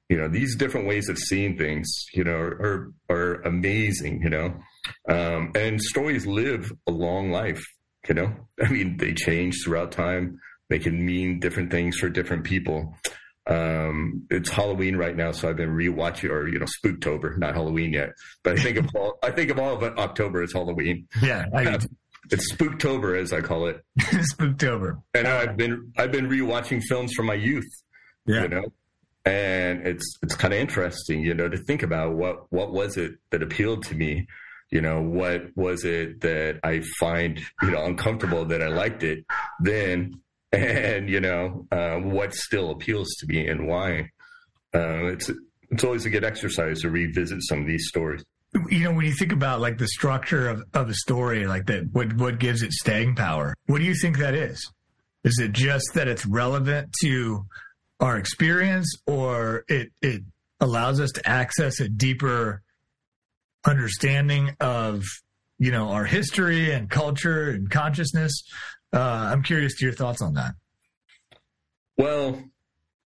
[0.08, 4.22] You know, these different ways of seeing things, you know, are are amazing.
[4.22, 4.54] You know,
[5.08, 7.64] um, and stories live a long life,
[8.08, 8.34] you know?
[8.62, 10.38] I mean, they change throughout time.
[10.68, 12.94] They can mean different things for different people.
[13.46, 17.92] Um, it's Halloween right now, so I've been rewatching, or you know, Spooktober, not Halloween
[17.92, 18.10] yet.
[18.44, 21.08] But I think of all, I think of all of October as Halloween.
[21.20, 21.78] Yeah, I,
[22.30, 23.84] it's Spooktober as I call it.
[23.98, 25.02] Spooktober.
[25.14, 27.68] And I've been I've been rewatching films from my youth.
[28.26, 28.42] Yeah.
[28.42, 28.64] You know,
[29.24, 33.12] and it's it's kind of interesting, you know, to think about what what was it
[33.30, 34.26] that appealed to me
[34.70, 39.24] you know what was it that i find you know uncomfortable that i liked it
[39.60, 40.14] then
[40.52, 44.00] and you know uh, what still appeals to me and why
[44.74, 45.30] uh, it's
[45.70, 48.24] it's always a good exercise to revisit some of these stories
[48.68, 51.88] you know when you think about like the structure of, of a story like that
[51.92, 54.72] what what gives it staying power what do you think that is
[55.24, 57.44] is it just that it's relevant to
[58.00, 60.22] our experience or it it
[60.60, 62.62] allows us to access a deeper
[63.64, 65.04] understanding of
[65.58, 68.42] you know our history and culture and consciousness.
[68.92, 70.54] Uh, I'm curious to your thoughts on that.
[71.96, 72.42] Well,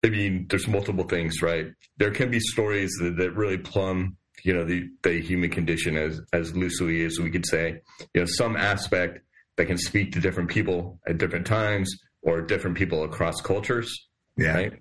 [0.05, 1.67] I mean, there's multiple things, right?
[1.97, 6.21] There can be stories that, that really plumb, you know, the, the human condition as
[6.33, 7.81] as loosely as we could say.
[8.13, 9.19] You know, some aspect
[9.55, 14.07] that can speak to different people at different times or different people across cultures.
[14.37, 14.53] Yeah.
[14.53, 14.73] Right?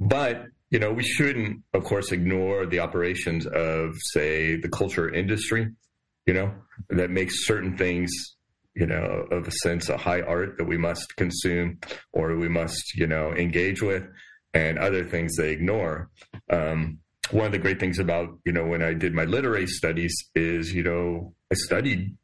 [0.00, 5.68] But you know, we shouldn't, of course, ignore the operations of, say, the culture industry.
[6.26, 6.54] You know,
[6.88, 8.10] that makes certain things
[8.74, 11.78] you know, of a sense, a high art that we must consume
[12.12, 14.04] or we must, you know, engage with,
[14.52, 16.10] and other things they ignore.
[16.50, 16.98] Um,
[17.32, 20.72] one of the great things about, you know, when I did my literary studies is,
[20.72, 22.16] you know, I studied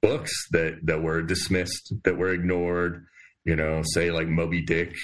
[0.00, 3.06] books that, that were dismissed, that were ignored,
[3.44, 4.94] you know, say like Moby Dick,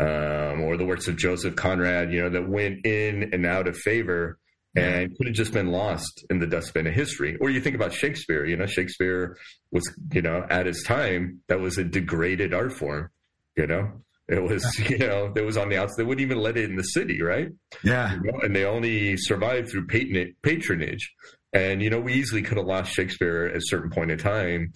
[0.00, 3.76] um, or the works of Joseph Conrad, you know, that went in and out of
[3.76, 4.38] favor
[4.74, 7.36] and could have just been lost in the dustbin of history.
[7.40, 9.36] Or you think about Shakespeare, you know, Shakespeare
[9.70, 13.10] was, you know, at his time, that was a degraded art form,
[13.56, 13.92] you know.
[14.28, 15.96] It was, you know, that was on the outside.
[15.98, 17.48] They wouldn't even let it in the city, right?
[17.82, 18.14] Yeah.
[18.14, 18.40] You know?
[18.40, 21.12] And they only survived through patronage.
[21.52, 24.72] And, you know, we easily could have lost Shakespeare at a certain point in time,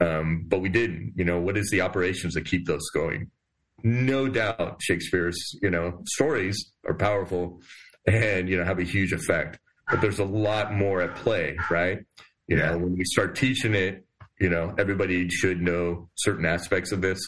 [0.00, 1.14] um, but we didn't.
[1.16, 3.30] You know, what is the operations that keep those going?
[3.82, 7.60] No doubt Shakespeare's, you know, stories are powerful
[8.06, 9.58] and you know have a huge effect.
[9.90, 11.98] But there's a lot more at play, right?
[12.46, 12.70] You yeah.
[12.70, 14.04] know, when we start teaching it,
[14.40, 17.18] you know, everybody should know certain aspects of this.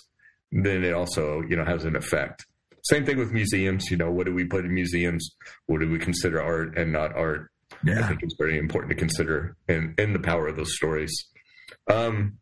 [0.53, 2.47] Then it also, you know, has an effect.
[2.85, 3.91] Same thing with museums.
[3.91, 5.35] You know, what do we put in museums?
[5.67, 7.51] What do we consider art and not art?
[7.85, 8.05] Yeah.
[8.05, 11.13] I think it's very important to consider in, in the power of those stories.
[11.91, 12.39] Um,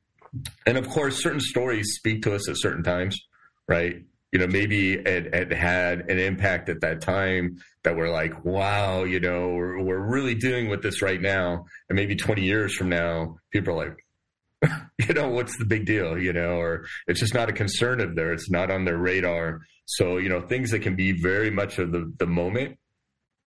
[0.67, 3.19] and of course, certain stories speak to us at certain times,
[3.69, 4.03] right?
[4.33, 9.03] you know, maybe it, it, had an impact at that time that we're like, wow,
[9.03, 11.65] you know, we're, we're really dealing with this right now.
[11.89, 14.05] And maybe 20 years from now, people are like,
[15.09, 18.15] you know, what's the big deal, you know, or it's just not a concern of
[18.15, 18.43] theirs.
[18.43, 19.61] It's not on their radar.
[19.87, 22.79] So, you know, things that can be very much of the, the moment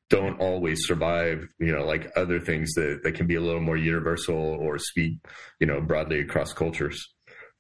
[0.10, 3.78] don't always survive, you know, like other things that, that can be a little more
[3.78, 5.18] universal or speak,
[5.60, 7.14] you know, broadly across cultures.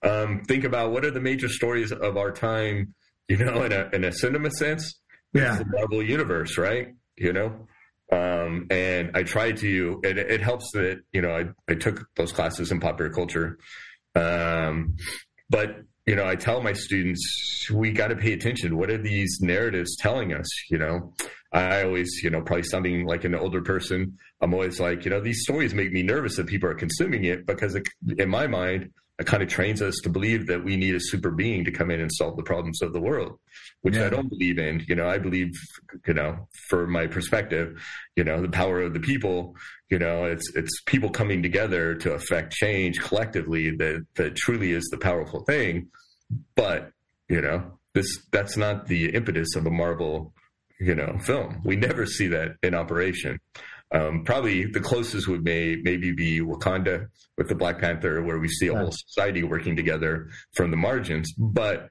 [0.03, 2.93] Um, think about what are the major stories of our time
[3.31, 4.99] you know, in a in a cinema sense.
[5.33, 6.89] Yeah, the Marvel universe, right?
[7.15, 7.67] You know,
[8.11, 10.01] um, and I try to.
[10.03, 13.57] It, it helps that you know I I took those classes in popular culture,
[14.15, 14.97] um,
[15.49, 18.77] but you know I tell my students we got to pay attention.
[18.77, 20.47] What are these narratives telling us?
[20.69, 21.13] You know,
[21.53, 24.17] I always you know probably sounding like an older person.
[24.41, 27.45] I'm always like you know these stories make me nervous that people are consuming it
[27.45, 27.87] because it,
[28.17, 28.91] in my mind
[29.21, 31.91] it kind of trains us to believe that we need a super being to come
[31.91, 33.37] in and solve the problems of the world,
[33.81, 34.07] which yeah.
[34.07, 34.83] I don't believe in.
[34.87, 35.51] You know, I believe,
[36.07, 37.79] you know, for my perspective,
[38.15, 39.55] you know, the power of the people,
[39.91, 44.89] you know, it's it's people coming together to affect change collectively that that truly is
[44.89, 45.89] the powerful thing.
[46.55, 46.91] But,
[47.29, 50.33] you know, this that's not the impetus of a Marvel,
[50.79, 51.61] you know, film.
[51.63, 53.39] We never see that in operation.
[53.93, 58.47] Um, probably the closest would may maybe be Wakanda with the Black Panther, where we
[58.47, 61.33] see a whole society working together from the margins.
[61.37, 61.89] But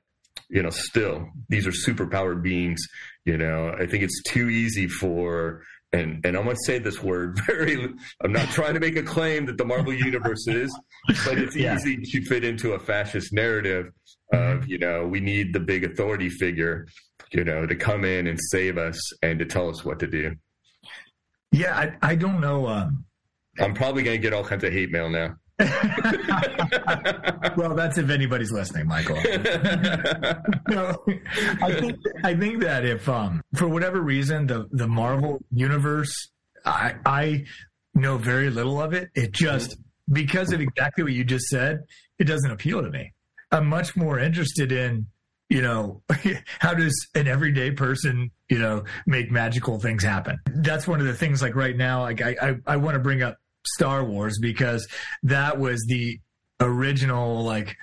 [0.48, 2.80] you know, still, these are superpowered beings.
[3.24, 7.02] You know, I think it's too easy for and and I'm going to say this
[7.02, 7.92] word very.
[8.22, 10.76] I'm not trying to make a claim that the Marvel universe is,
[11.24, 11.76] but it's yeah.
[11.76, 13.92] easy to fit into a fascist narrative
[14.32, 16.86] of you know we need the big authority figure,
[17.32, 20.34] you know, to come in and save us and to tell us what to do.
[21.52, 22.66] Yeah, I, I don't know.
[22.66, 23.04] Um,
[23.58, 25.36] I'm probably going to get all kinds of hate mail now.
[27.56, 29.16] well, that's if anybody's listening, Michael.
[30.68, 31.04] no,
[31.60, 36.30] I think I think that if um, for whatever reason the the Marvel universe,
[36.64, 37.44] I I
[37.94, 39.10] know very little of it.
[39.14, 39.76] It just
[40.10, 41.80] because of exactly what you just said,
[42.18, 43.12] it doesn't appeal to me.
[43.52, 45.08] I'm much more interested in
[45.50, 46.02] you know,
[46.60, 50.38] how does an everyday person, you know, make magical things happen?
[50.46, 53.22] That's one of the things like right now, like I, I, I want to bring
[53.22, 53.36] up
[53.66, 54.88] Star Wars because
[55.24, 56.18] that was the
[56.60, 57.76] original, like,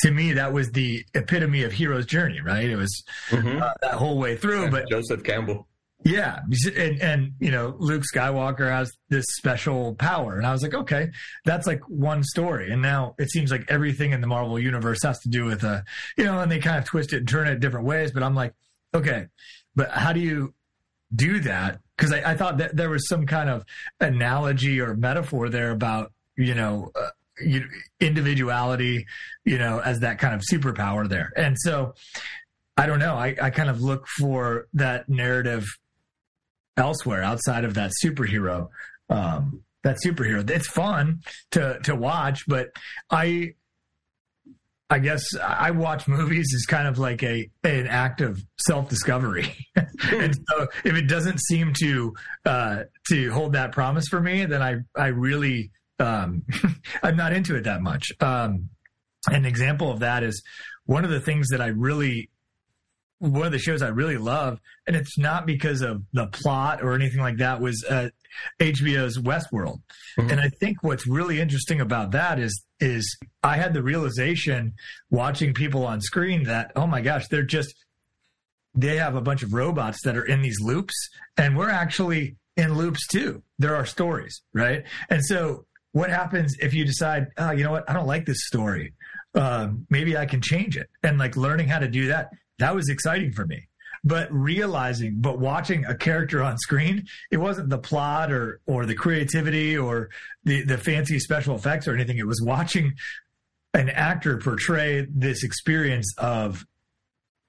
[0.00, 2.68] to me, that was the epitome of hero's journey, right?
[2.68, 3.62] It was mm-hmm.
[3.62, 4.70] uh, that whole way through.
[4.70, 5.66] But Joseph Campbell.
[6.02, 6.40] Yeah,
[6.76, 11.10] and and you know Luke Skywalker has this special power, and I was like, okay,
[11.44, 15.18] that's like one story, and now it seems like everything in the Marvel universe has
[15.20, 15.82] to do with a, uh,
[16.16, 18.12] you know, and they kind of twist it and turn it different ways.
[18.12, 18.54] But I'm like,
[18.94, 19.26] okay,
[19.76, 20.54] but how do you
[21.14, 21.80] do that?
[21.96, 23.66] Because I, I, thought that there was some kind of
[24.00, 26.92] analogy or metaphor there about you know.
[26.94, 27.08] Uh,
[28.00, 29.06] individuality,
[29.46, 31.32] you know, as that kind of superpower there.
[31.36, 31.94] And so
[32.76, 33.14] I don't know.
[33.14, 35.66] I, I kind of look for that narrative
[36.76, 38.68] elsewhere outside of that superhero.
[39.08, 40.48] Um, that superhero.
[40.48, 41.20] It's fun
[41.52, 42.68] to to watch, but
[43.10, 43.54] I
[44.90, 49.54] I guess I watch movies as kind of like a an act of self discovery,
[49.76, 52.14] and so if it doesn't seem to
[52.44, 56.42] uh, to hold that promise for me, then I I really um,
[57.02, 58.10] I'm not into it that much.
[58.20, 58.68] Um,
[59.28, 60.42] an example of that is
[60.86, 62.29] one of the things that I really
[63.20, 66.94] one of the shows I really love, and it's not because of the plot or
[66.94, 68.08] anything like that, was uh,
[68.58, 69.82] HBO's Westworld.
[70.18, 70.30] Mm-hmm.
[70.30, 74.72] And I think what's really interesting about that is is I had the realization
[75.10, 77.74] watching people on screen that oh my gosh, they're just
[78.74, 80.94] they have a bunch of robots that are in these loops,
[81.36, 83.42] and we're actually in loops too.
[83.58, 84.84] There are stories, right?
[85.10, 88.46] And so what happens if you decide, oh, you know what, I don't like this
[88.46, 88.94] story.
[89.34, 90.88] Um, maybe I can change it.
[91.02, 92.30] And like learning how to do that
[92.60, 93.66] that was exciting for me.
[94.02, 98.94] But realizing, but watching a character on screen, it wasn't the plot or or the
[98.94, 100.08] creativity or
[100.44, 102.16] the the fancy special effects or anything.
[102.16, 102.94] It was watching
[103.74, 106.64] an actor portray this experience of,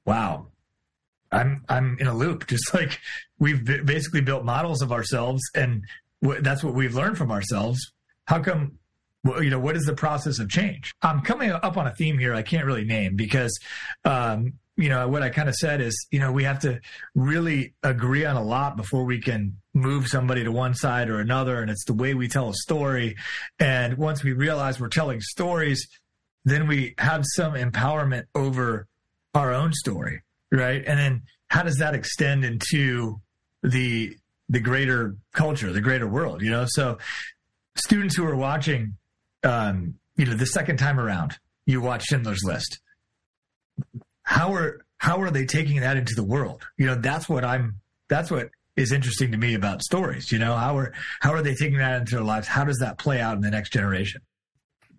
[0.06, 0.48] wow,
[1.32, 2.48] I'm I'm in a loop.
[2.50, 3.00] Just like
[3.40, 5.84] we've basically built models of ourselves, and
[6.22, 7.80] w- that's what we've learned from ourselves.
[8.26, 8.78] How come
[9.24, 10.94] you know, what is the process of change?
[11.02, 13.58] I'm coming up on a theme here I can't really name because
[14.04, 16.80] um, you know, what I kind of said is, you know, we have to
[17.14, 21.62] really agree on a lot before we can move somebody to one side or another.
[21.62, 23.16] And it's the way we tell a story.
[23.60, 25.88] And once we realize we're telling stories,
[26.46, 28.88] then we have some empowerment over
[29.36, 30.84] our own story, right?
[30.86, 33.22] And then how does that extend into
[33.62, 34.16] the
[34.50, 36.66] the greater culture, the greater world, you know?
[36.68, 36.98] So
[37.76, 38.98] students who are watching,
[39.44, 42.80] um, you know, the second time around, you watch Schindler's List
[44.32, 46.64] how are how are they taking that into the world?
[46.78, 47.82] You know, that's what I'm.
[48.08, 50.32] That's what is interesting to me about stories.
[50.32, 52.48] You know, how are how are they taking that into their lives?
[52.48, 54.22] How does that play out in the next generation?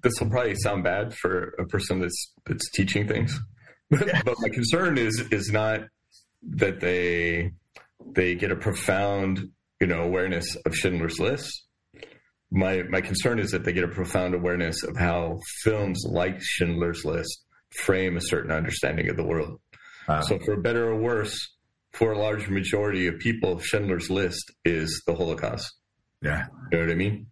[0.02, 3.38] This will probably sound bad for a person that's that's teaching things,
[3.90, 5.80] but, but my concern is is not
[6.42, 7.52] that they
[8.04, 9.48] they get a profound
[9.80, 11.64] you know awareness of Schindler's List.
[12.50, 17.04] My my concern is that they get a profound awareness of how films like Schindler's
[17.06, 17.42] List
[17.74, 19.60] frame a certain understanding of the world.
[20.08, 20.20] Wow.
[20.22, 21.38] So, for better or worse,
[21.92, 25.72] for a large majority of people, Schindler's List is the Holocaust.
[26.22, 27.26] Yeah, you know what I mean.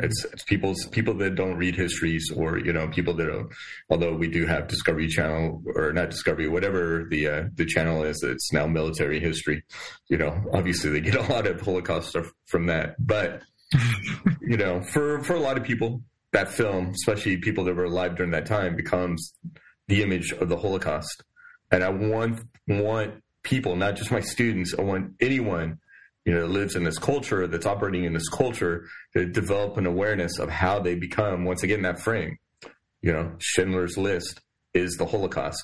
[0.00, 3.48] It's, it's people's people that don't read histories, or you know, people that, are,
[3.88, 8.20] although we do have Discovery Channel or not Discovery, whatever the uh, the channel is,
[8.22, 9.62] it's now military history.
[10.08, 13.42] You know, obviously they get a lot of Holocaust stuff from that, but
[14.40, 18.16] you know, for for a lot of people, that film, especially people that were alive
[18.16, 19.34] during that time, becomes
[19.88, 21.22] the image of the Holocaust.
[21.70, 25.78] And I want want people, not just my students, I want anyone
[26.24, 30.38] you know lives in this culture that's operating in this culture to develop an awareness
[30.38, 32.36] of how they become once again that frame.
[33.02, 34.40] You know, Schindler's List
[34.74, 35.62] is the Holocaust.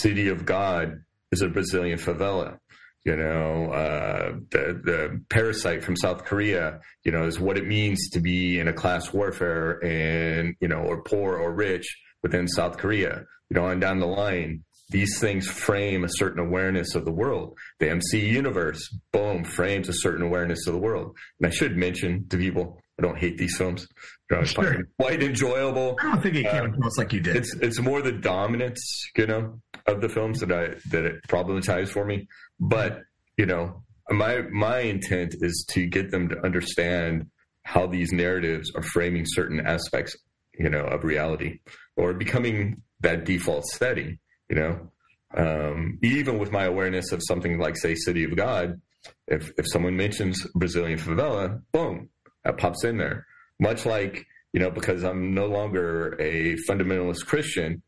[0.00, 2.58] City of God is a Brazilian favela.
[3.04, 6.80] You know, uh, the the parasite from South Korea.
[7.04, 10.80] You know, is what it means to be in a class warfare and you know,
[10.80, 15.46] or poor or rich within South Korea you know, on down the line, these things
[15.46, 17.58] frame a certain awareness of the world.
[17.78, 21.16] The MC universe, boom, frames a certain awareness of the world.
[21.38, 23.88] And I should mention to people, I don't hate these films.
[24.28, 24.84] They're sure.
[24.98, 25.96] quite enjoyable.
[26.00, 27.36] I don't think it came um, across like you did.
[27.36, 31.88] It's it's more the dominance, you know, of the films that I that it problematized
[31.88, 32.28] for me.
[32.58, 33.02] But
[33.36, 37.30] you know, my my intent is to get them to understand
[37.62, 40.14] how these narratives are framing certain aspects,
[40.58, 41.60] you know, of reality
[42.00, 44.90] or becoming that default setting, you know.
[45.36, 48.80] Um, even with my awareness of something like, say, City of God,
[49.28, 52.08] if if someone mentions Brazilian favela, boom,
[52.44, 53.26] that pops in there.
[53.60, 57.82] Much like you know, because I'm no longer a fundamentalist Christian,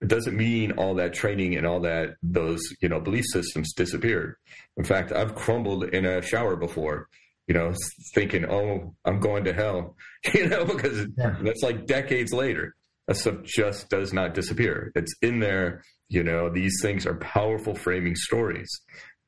[0.00, 4.36] it doesn't mean all that training and all that those you know belief systems disappeared.
[4.76, 7.08] In fact, I've crumbled in a shower before,
[7.46, 7.72] you know,
[8.14, 9.96] thinking, "Oh, I'm going to hell,"
[10.34, 11.36] you know, because yeah.
[11.42, 12.74] that's like decades later
[13.08, 14.92] that stuff just does not disappear.
[14.94, 15.82] It's in there.
[16.08, 18.70] You know, these things are powerful framing stories.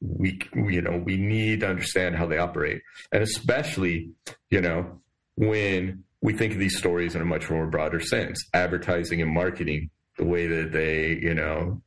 [0.00, 2.80] We, you know, we need to understand how they operate,
[3.12, 4.12] and especially,
[4.48, 5.00] you know,
[5.36, 9.90] when we think of these stories in a much more broader sense, advertising and marketing,
[10.16, 11.82] the way that they, you know,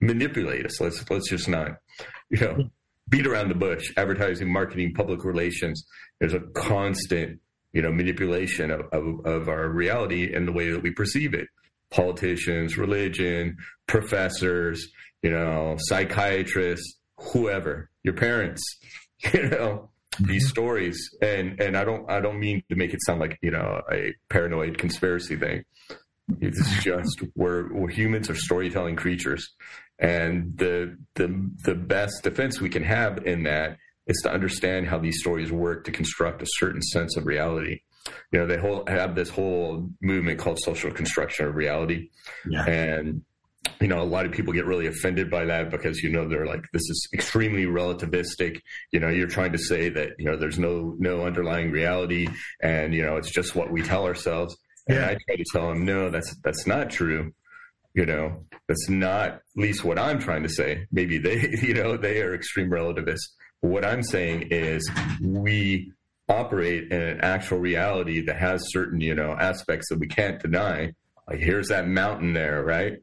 [0.00, 0.80] manipulate us.
[0.80, 1.76] Let's let's just not,
[2.30, 2.70] you know,
[3.08, 3.92] beat around the bush.
[3.96, 5.86] Advertising, marketing, public relations.
[6.18, 7.40] There's a constant
[7.72, 11.48] you know, manipulation of, of, of our reality and the way that we perceive it.
[11.90, 14.86] Politicians, religion, professors,
[15.22, 18.62] you know, psychiatrists, whoever, your parents,
[19.32, 19.90] you know,
[20.20, 20.50] these mm-hmm.
[20.50, 21.16] stories.
[21.22, 24.14] And, and I don't, I don't mean to make it sound like, you know, a
[24.28, 25.64] paranoid conspiracy thing.
[26.40, 29.54] It's just we're, we're humans are storytelling creatures.
[29.98, 34.98] And the, the, the best defense we can have in that is to understand how
[34.98, 37.80] these stories work to construct a certain sense of reality.
[38.32, 42.10] You know, they whole, have this whole movement called social construction of reality.
[42.48, 42.64] Yeah.
[42.66, 43.22] And
[43.80, 46.46] you know, a lot of people get really offended by that because, you know, they're
[46.46, 48.60] like, this is extremely relativistic.
[48.92, 52.28] You know, you're trying to say that, you know, there's no, no underlying reality
[52.62, 54.56] and, you know, it's just what we tell ourselves.
[54.88, 55.06] And yeah.
[55.06, 57.32] I try to tell them, no, that's, that's not true.
[57.94, 60.86] You know, that's not at least what I'm trying to say.
[60.90, 63.34] Maybe they, you know, they are extreme relativists.
[63.62, 64.88] What I'm saying is
[65.20, 65.92] we
[66.28, 70.92] operate in an actual reality that has certain, you know, aspects that we can't deny.
[71.28, 72.94] Like here's that mountain there, right?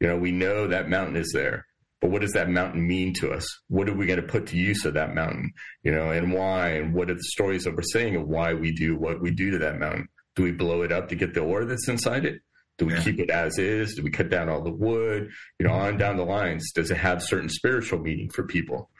[0.00, 1.66] You know, we know that mountain is there,
[2.00, 3.46] but what does that mountain mean to us?
[3.68, 5.52] What are we going to put to use of that mountain?
[5.84, 6.70] You know, and why?
[6.70, 9.52] And what are the stories that we're saying of why we do what we do
[9.52, 10.08] to that mountain?
[10.34, 12.40] Do we blow it up to get the ore that's inside it?
[12.78, 13.02] Do we yeah.
[13.02, 13.94] keep it as is?
[13.94, 15.30] Do we cut down all the wood?
[15.60, 16.72] You know, on down the lines.
[16.72, 18.90] Does it have certain spiritual meaning for people?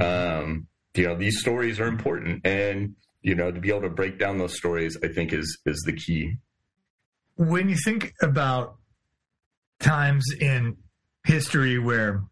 [0.00, 4.18] Um, you know, these stories are important, and you know, to be able to break
[4.18, 6.36] down those stories, I think is is the key.
[7.36, 8.76] When you think about
[9.80, 10.76] times in
[11.24, 12.22] history where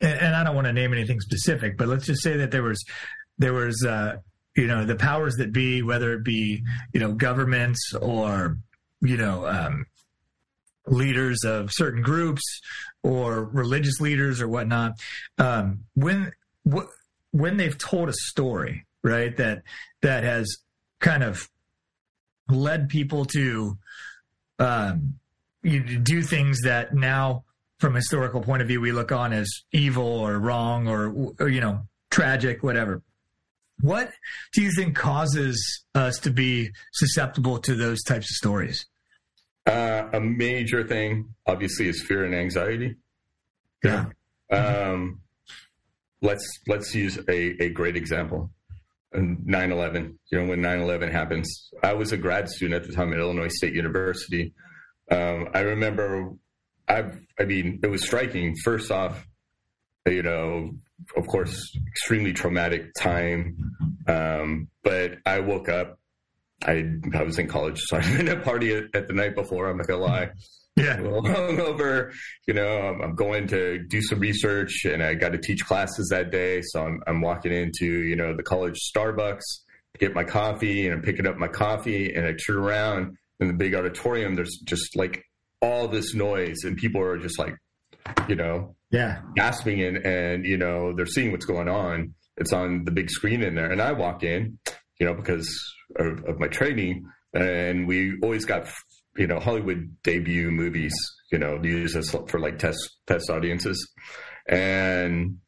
[0.00, 2.84] and I don't want to name anything specific, but let's just say that there was
[3.38, 4.16] there was uh,
[4.54, 6.62] you know the powers that be, whether it be
[6.92, 8.58] you know governments or
[9.00, 9.86] you know um,
[10.86, 12.42] leaders of certain groups
[13.02, 14.92] or religious leaders or whatnot.
[15.38, 16.32] Um, when
[16.70, 16.88] wh-
[17.32, 19.62] when they've told a story, right that
[20.02, 20.56] that has
[21.00, 21.48] kind of
[22.48, 23.76] led people to
[24.58, 25.14] um,
[25.62, 27.44] do things that now
[27.78, 31.48] from a historical point of view we look on as evil or wrong or, or
[31.48, 33.02] you know tragic whatever
[33.80, 34.10] what
[34.54, 38.86] do you think causes us to be susceptible to those types of stories
[39.66, 42.96] uh, a major thing obviously is fear and anxiety
[43.84, 44.06] yeah
[44.50, 45.20] um,
[46.22, 48.50] let's let's use a, a great example
[49.14, 53.18] 9-11 you know when 9-11 happens i was a grad student at the time at
[53.18, 54.52] illinois state university
[55.10, 56.32] um, I remember,
[56.88, 57.04] I,
[57.38, 58.54] I mean, it was striking.
[58.64, 59.26] First off,
[60.06, 60.72] you know,
[61.16, 63.56] of course, extremely traumatic time.
[64.06, 65.98] Um, but I woke up.
[66.64, 66.84] I
[67.14, 69.68] I was in college, so been at a party at, at, the night before.
[69.68, 70.30] I'm not gonna lie.
[70.78, 72.12] Yeah, hungover.
[72.46, 76.08] You know, I'm, I'm, going to do some research, and I got to teach classes
[76.10, 76.60] that day.
[76.62, 79.40] So I'm I'm walking into you know the college Starbucks
[79.94, 83.48] to get my coffee, and I'm picking up my coffee, and I turn around, in
[83.48, 85.24] the big auditorium, there's just like
[85.60, 87.56] all this noise, and people are just like,
[88.28, 92.14] you know, yeah, gasping and and you know they're seeing what's going on.
[92.36, 94.58] It's on the big screen in there, and I walk in,
[94.98, 95.48] you know, because
[95.96, 97.04] of, of my training,
[97.34, 98.68] and we always got
[99.16, 100.94] you know Hollywood debut movies,
[101.32, 103.90] you know, used as for like test test audiences,
[104.48, 105.38] and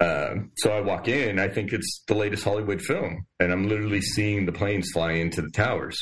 [0.00, 4.00] uh, so I walk in, I think it's the latest Hollywood film, and I'm literally
[4.00, 5.96] seeing the planes fly into the towers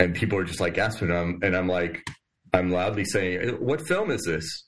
[0.00, 1.10] and people are just like gasping.
[1.10, 2.02] And and I'm like,
[2.52, 4.64] I'm loudly saying, "What film is this?"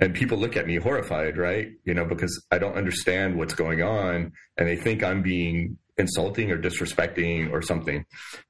[0.00, 1.68] And people look at me horrified, right?
[1.84, 6.50] You know, because I don't understand what's going on, and they think I'm being insulting
[6.50, 8.04] or disrespecting or something.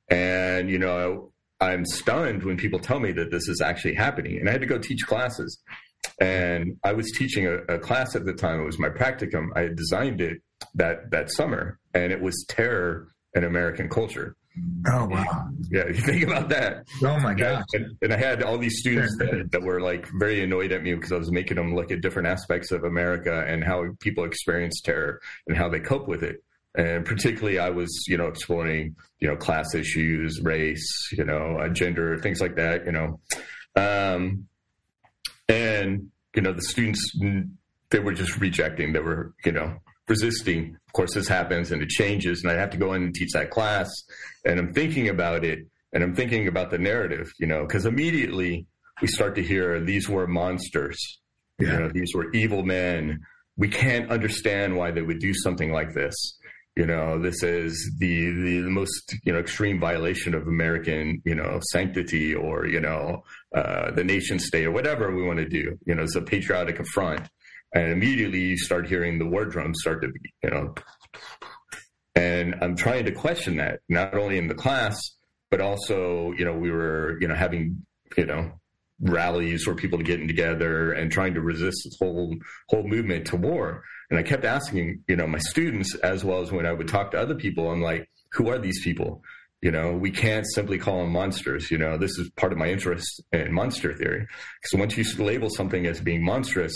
[0.08, 4.38] And you know, I'm stunned when people tell me that this is actually happening.
[4.38, 5.58] And I had to go teach classes.
[6.20, 8.60] And I was teaching a, a class at the time.
[8.60, 9.48] It was my practicum.
[9.56, 10.42] I had designed it
[10.74, 14.36] that that summer, and it was terror in American culture.
[14.86, 15.48] Oh wow!
[15.70, 16.84] Yeah, you think about that.
[17.02, 17.64] Oh my god!
[17.72, 20.94] And, and, I had all these students that, that, were like very annoyed at me
[20.94, 24.80] because I was making them look at different aspects of America and how people experience
[24.80, 26.43] terror and how they cope with it.
[26.76, 31.68] And particularly, I was you know exploring you know class issues, race, you know, uh,
[31.68, 32.84] gender, things like that.
[32.84, 33.20] You know,
[33.76, 34.46] um,
[35.48, 37.00] and you know the students
[37.90, 38.92] they were just rejecting.
[38.92, 39.76] They were you know
[40.08, 40.76] resisting.
[40.86, 43.32] Of course, this happens and it changes, and I have to go in and teach
[43.32, 43.90] that class.
[44.44, 45.60] And I'm thinking about it,
[45.92, 48.66] and I'm thinking about the narrative, you know, because immediately
[49.00, 51.20] we start to hear these were monsters,
[51.58, 51.72] yeah.
[51.72, 53.20] you know, these were evil men.
[53.56, 56.14] We can't understand why they would do something like this.
[56.76, 61.60] You know, this is the, the, most you know extreme violation of American you know
[61.70, 63.22] sanctity or you know
[63.54, 65.78] uh, the nation state or whatever we want to do.
[65.86, 67.28] You know, it's a patriotic affront
[67.74, 70.74] and immediately you start hearing the war drums start to be, you know.
[72.14, 74.96] And I'm trying to question that, not only in the class,
[75.50, 77.84] but also, you know, we were, you know, having,
[78.16, 78.52] you know,
[79.00, 82.36] rallies or people getting together and trying to resist this whole
[82.68, 83.82] whole movement to war.
[84.10, 87.10] And I kept asking, you know, my students as well as when I would talk
[87.12, 89.22] to other people, I'm like, who are these people?
[89.62, 91.70] You know, we can't simply call them monsters.
[91.70, 94.26] You know, this is part of my interest in monster theory.
[94.60, 96.74] Because once you label something as being monstrous,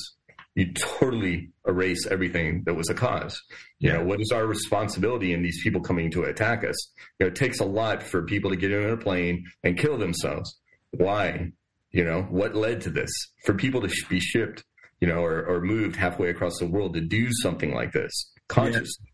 [0.54, 3.40] you totally erase everything that was a cause.
[3.78, 3.98] You yeah.
[3.98, 6.76] know, what is our responsibility in these people coming to attack us?
[7.18, 9.98] You know, it takes a lot for people to get in a plane and kill
[9.98, 10.58] themselves.
[10.90, 11.52] Why?
[11.90, 13.10] You know, what led to this?
[13.44, 14.64] For people to be shipped,
[15.00, 19.06] you know, or, or moved halfway across the world to do something like this consciously.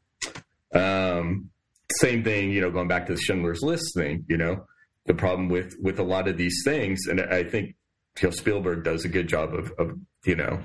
[0.74, 1.18] Yeah.
[1.18, 1.50] Um,
[2.00, 4.64] same thing, you know, going back to the Schindler's List thing, you know,
[5.06, 7.76] the problem with with a lot of these things, and I think
[8.20, 9.92] you know, Spielberg does a good job of, of
[10.24, 10.60] you know,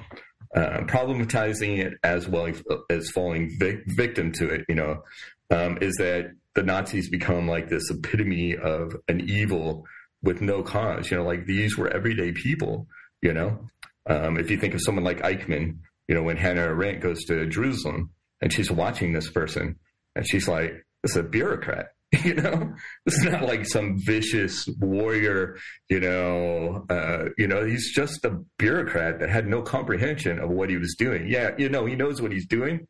[0.56, 2.52] uh, problematizing it as well
[2.90, 4.66] as falling vic- victim to it.
[4.70, 5.04] You know,
[5.52, 9.86] um, is that the Nazis become like this epitome of an evil
[10.22, 11.12] with no cause.
[11.12, 12.88] You know, like these were everyday people.
[13.22, 13.68] You know,
[14.10, 15.78] um, if you think of someone like Eichmann,
[16.08, 18.10] you know, when Hannah Arendt goes to Jerusalem
[18.42, 19.78] and she's watching this person
[20.16, 20.72] and she's like,
[21.04, 21.90] "This is a bureaucrat."
[22.26, 22.74] You know,
[23.06, 25.58] this is not like some vicious warrior.
[25.90, 30.72] You know, uh, you know, he's just a bureaucrat that had no comprehension of what
[30.72, 31.28] he was doing.
[31.28, 32.88] Yeah, you know, he knows what he's doing,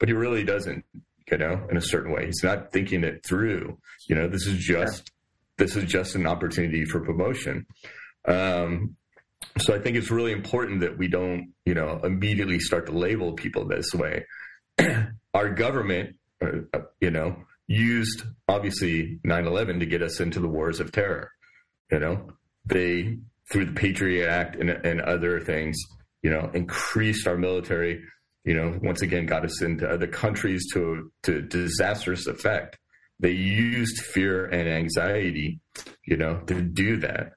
[0.00, 0.82] but he really doesn't.
[1.30, 3.76] You know, in a certain way, he's not thinking it through.
[4.08, 5.10] You know, this is just
[5.58, 5.64] yeah.
[5.64, 7.66] this is just an opportunity for promotion.
[8.26, 8.96] Um,
[9.58, 13.32] so I think it's really important that we don't, you know, immediately start to label
[13.32, 14.24] people this way.
[15.34, 20.92] Our government, uh, you know, used obviously 9/11 to get us into the wars of
[20.92, 21.30] terror.
[21.90, 22.32] You know,
[22.66, 23.18] they
[23.50, 25.76] through the Patriot Act and, and other things,
[26.22, 28.02] you know, increased our military.
[28.44, 32.78] You know, once again, got us into other countries to to disastrous effect.
[33.20, 35.60] They used fear and anxiety,
[36.04, 37.32] you know, to do that.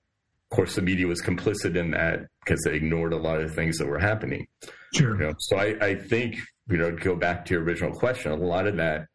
[0.49, 3.77] Of course, the media was complicit in that because they ignored a lot of things
[3.77, 4.47] that were happening.
[4.93, 5.15] Sure.
[5.15, 5.33] You know?
[5.39, 6.37] So I, I think,
[6.69, 9.07] you know, to go back to your original question, a lot of that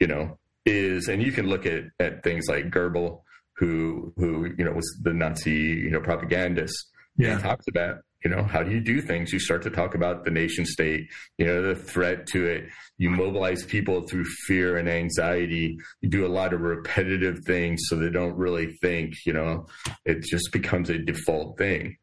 [0.00, 3.20] you know, is, and you can look at, at things like Goebbels,
[3.56, 6.90] who, who, you know, was the Nazi, you know, propagandist.
[7.16, 7.36] Yeah.
[7.36, 9.32] He talks about, you know, how do you do things?
[9.32, 11.08] You start to talk about the nation state,
[11.38, 12.64] you know, the threat to it.
[12.98, 15.78] You mobilize people through fear and anxiety.
[16.00, 19.68] You do a lot of repetitive things so they don't really think, you know,
[20.04, 21.98] it just becomes a default thing.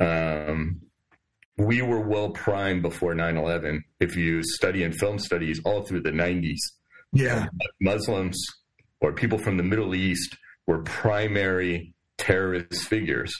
[0.00, 0.80] Um,
[1.56, 3.84] we were well primed before 9 11.
[4.00, 6.58] If you study in film studies all through the 90s,
[7.12, 7.46] yeah.
[7.80, 8.44] Muslims
[9.00, 10.36] or people from the Middle East
[10.66, 13.32] were primary terrorist figures,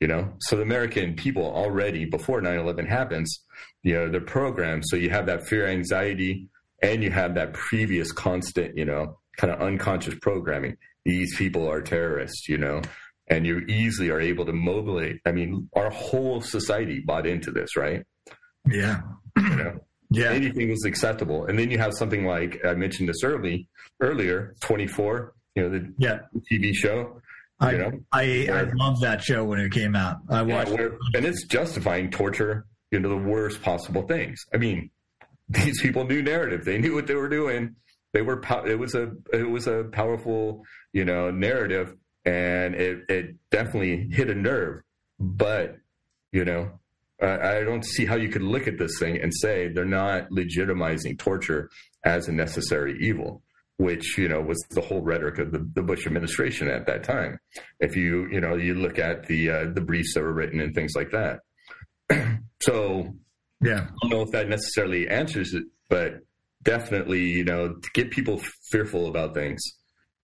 [0.00, 0.32] you know?
[0.40, 3.42] So the American people already, before 9 11 happens,
[3.82, 4.84] you know, they're programmed.
[4.86, 6.48] So you have that fear, anxiety,
[6.82, 10.76] and you have that previous constant, you know, kind of unconscious programming.
[11.04, 12.82] These people are terrorists, you know?
[13.28, 15.16] And you easily are able to mobilize.
[15.24, 18.04] I mean, our whole society bought into this, right?
[18.70, 19.00] Yeah.
[19.36, 19.80] you know?
[20.08, 20.30] Yeah.
[20.30, 21.46] Anything was acceptable.
[21.46, 23.68] And then you have something like I mentioned this early
[24.00, 26.18] earlier, 24, you know, the yeah.
[26.48, 27.20] TV show.
[27.58, 30.18] I, you know, I, I love that show when it came out.
[30.28, 34.44] I watched yeah, where, and it's justifying torture into the worst possible things.
[34.52, 34.90] I mean,
[35.48, 36.64] these people knew narrative.
[36.64, 37.76] They knew what they were doing.
[38.12, 43.36] They were it was a it was a powerful, you know, narrative and it it
[43.50, 44.82] definitely hit a nerve.
[45.18, 45.76] But,
[46.32, 46.72] you know,
[47.22, 51.18] I don't see how you could look at this thing and say they're not legitimizing
[51.18, 51.70] torture
[52.04, 53.42] as a necessary evil,
[53.78, 57.38] which you know was the whole rhetoric of the, the Bush administration at that time.
[57.80, 60.74] If you you know you look at the uh, the briefs that were written and
[60.74, 61.40] things like that.
[62.62, 63.14] so
[63.62, 66.20] yeah, I don't know if that necessarily answers it, but
[66.62, 68.40] definitely you know to get people
[68.70, 69.62] fearful about things,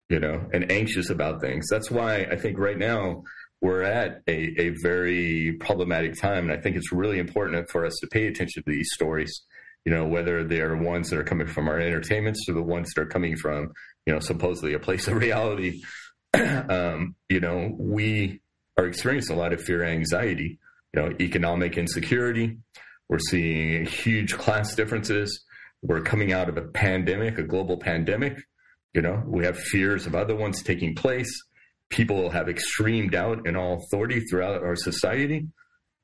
[0.08, 1.66] you know, and anxious about things.
[1.70, 3.22] That's why I think right now
[3.60, 6.48] we're at a, a very problematic time.
[6.48, 9.42] And I think it's really important for us to pay attention to these stories,
[9.88, 13.00] you know, whether they're ones that are coming from our entertainments or the ones that
[13.00, 13.72] are coming from,
[14.04, 15.80] you know, supposedly a place of reality.
[16.68, 18.42] um, you know, we
[18.76, 20.58] are experiencing a lot of fear and anxiety,
[20.92, 22.58] you know, economic insecurity.
[23.08, 25.42] We're seeing huge class differences.
[25.80, 28.42] We're coming out of a pandemic, a global pandemic.
[28.92, 31.30] You know, we have fears of other ones taking place
[31.90, 35.46] people will have extreme doubt in all authority throughout our society.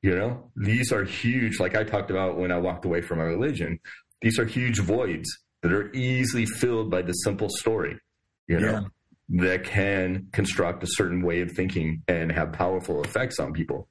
[0.05, 3.23] You know, these are huge, like I talked about when I walked away from my
[3.23, 3.79] religion,
[4.21, 5.27] these are huge voids
[5.63, 7.97] that are easily filled by the simple story,
[8.45, 8.87] you know,
[9.29, 9.41] yeah.
[9.47, 13.87] that can construct a certain way of thinking and have powerful effects on people.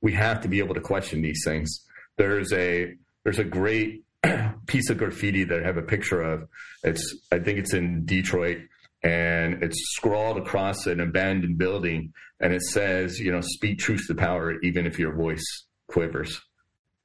[0.00, 1.86] We have to be able to question these things.
[2.18, 4.02] There's a there's a great
[4.66, 6.48] piece of graffiti that I have a picture of.
[6.82, 8.62] It's I think it's in Detroit
[9.02, 14.14] and it's scrawled across an abandoned building and it says you know speak truth to
[14.14, 15.44] power even if your voice
[15.88, 16.40] quivers.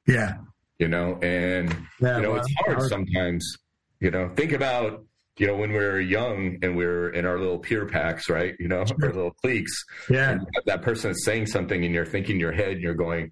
[0.05, 0.37] Yeah.
[0.79, 3.57] You know and yeah, you know well, it's hard sometimes
[3.99, 4.31] you know.
[4.35, 5.03] Think about
[5.37, 8.55] you know when we are young and we are in our little peer packs right?
[8.59, 9.83] You know our little cliques.
[10.09, 10.37] Yeah.
[10.65, 13.31] That person is saying something and you're thinking in your head and you're going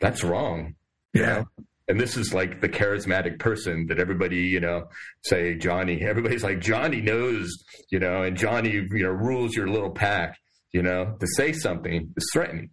[0.00, 0.74] that's wrong.
[1.12, 1.26] Yeah.
[1.40, 1.44] know?
[1.88, 4.88] And this is like the charismatic person that everybody, you know,
[5.24, 6.02] say Johnny.
[6.06, 7.50] Everybody's like Johnny knows,
[7.90, 10.38] you know, and Johnny, you know, rules your little pack.
[10.72, 12.68] You know, to say something is threatening.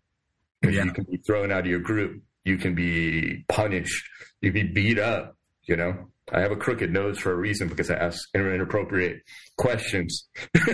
[0.61, 0.83] Yeah.
[0.83, 2.21] You can be thrown out of your group.
[2.43, 4.05] You can be punished.
[4.41, 5.37] You can be beat up.
[5.63, 9.21] You know, I have a crooked nose for a reason because I ask inappropriate
[9.57, 10.27] questions.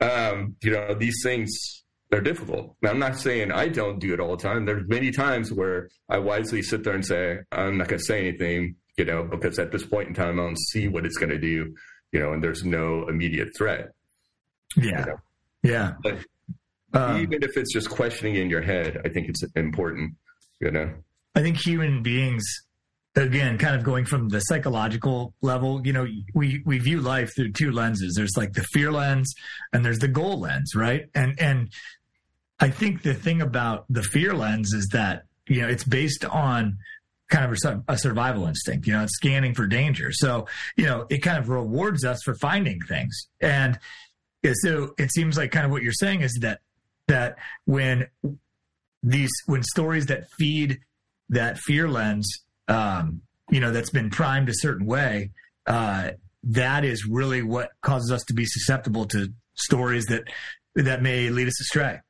[0.00, 2.76] um, you know, these things they're difficult.
[2.82, 4.64] Now, I'm not saying I don't do it all the time.
[4.64, 8.28] There's many times where I wisely sit there and say, I'm not going to say
[8.28, 11.30] anything, you know, because at this point in time, I don't see what it's going
[11.30, 11.74] to do,
[12.12, 13.90] you know, and there's no immediate threat.
[14.76, 15.00] Yeah.
[15.00, 15.16] You know?
[15.62, 15.92] Yeah.
[16.02, 16.18] But
[16.92, 20.14] um, even if it's just questioning in your head, I think it's important,
[20.60, 20.92] you know.
[21.34, 22.44] I think human beings
[23.16, 27.52] again kind of going from the psychological level you know we we view life through
[27.52, 28.14] two lenses.
[28.14, 29.34] There's like the fear lens
[29.72, 31.08] and there's the goal lens right?
[31.14, 31.70] And and
[32.58, 36.78] i think the thing about the fear lens is that you know it's based on
[37.28, 40.12] kind of a, survival instinct you know it's scanning for danger.
[40.12, 43.28] So you know it kind of rewards us for finding things.
[43.40, 43.78] And
[44.62, 46.60] so it seems like kind of what you're saying is that
[47.08, 48.08] that when
[49.02, 50.80] these when stories that feed
[51.28, 55.30] that fear lens um, you know, that's been primed a certain way,
[55.66, 56.10] uh,
[56.42, 60.24] that is really what causes us to be susceptible to stories that
[60.74, 62.00] that may lead us astray.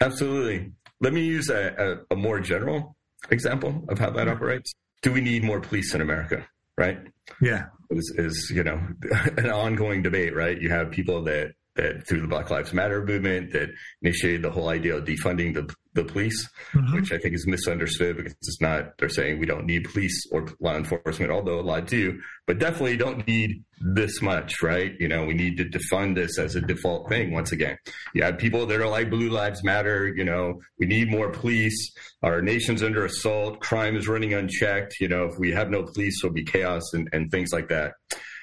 [0.00, 0.72] Absolutely.
[1.00, 2.96] Let me use a, a, a more general
[3.30, 4.72] example of how that operates.
[5.02, 6.46] Do we need more police in America?
[6.76, 6.98] Right?
[7.40, 7.66] Yeah.
[7.90, 8.80] Is, is you know
[9.36, 10.60] an ongoing debate, right?
[10.60, 13.70] You have people that that through the Black Lives Matter movement that
[14.02, 16.94] initiated the whole idea of defunding the, the police, mm-hmm.
[16.94, 20.46] which I think is misunderstood because it's not, they're saying we don't need police or
[20.60, 24.92] law enforcement, although a lot do, but definitely don't need this much, right?
[24.98, 27.76] You know, we need to defund this as a default thing once again.
[28.14, 31.92] You have people that are like Blue Lives Matter, you know, we need more police.
[32.22, 33.60] Our nation's under assault.
[33.60, 34.96] Crime is running unchecked.
[35.00, 37.94] You know, if we have no police, there'll be chaos and, and things like that.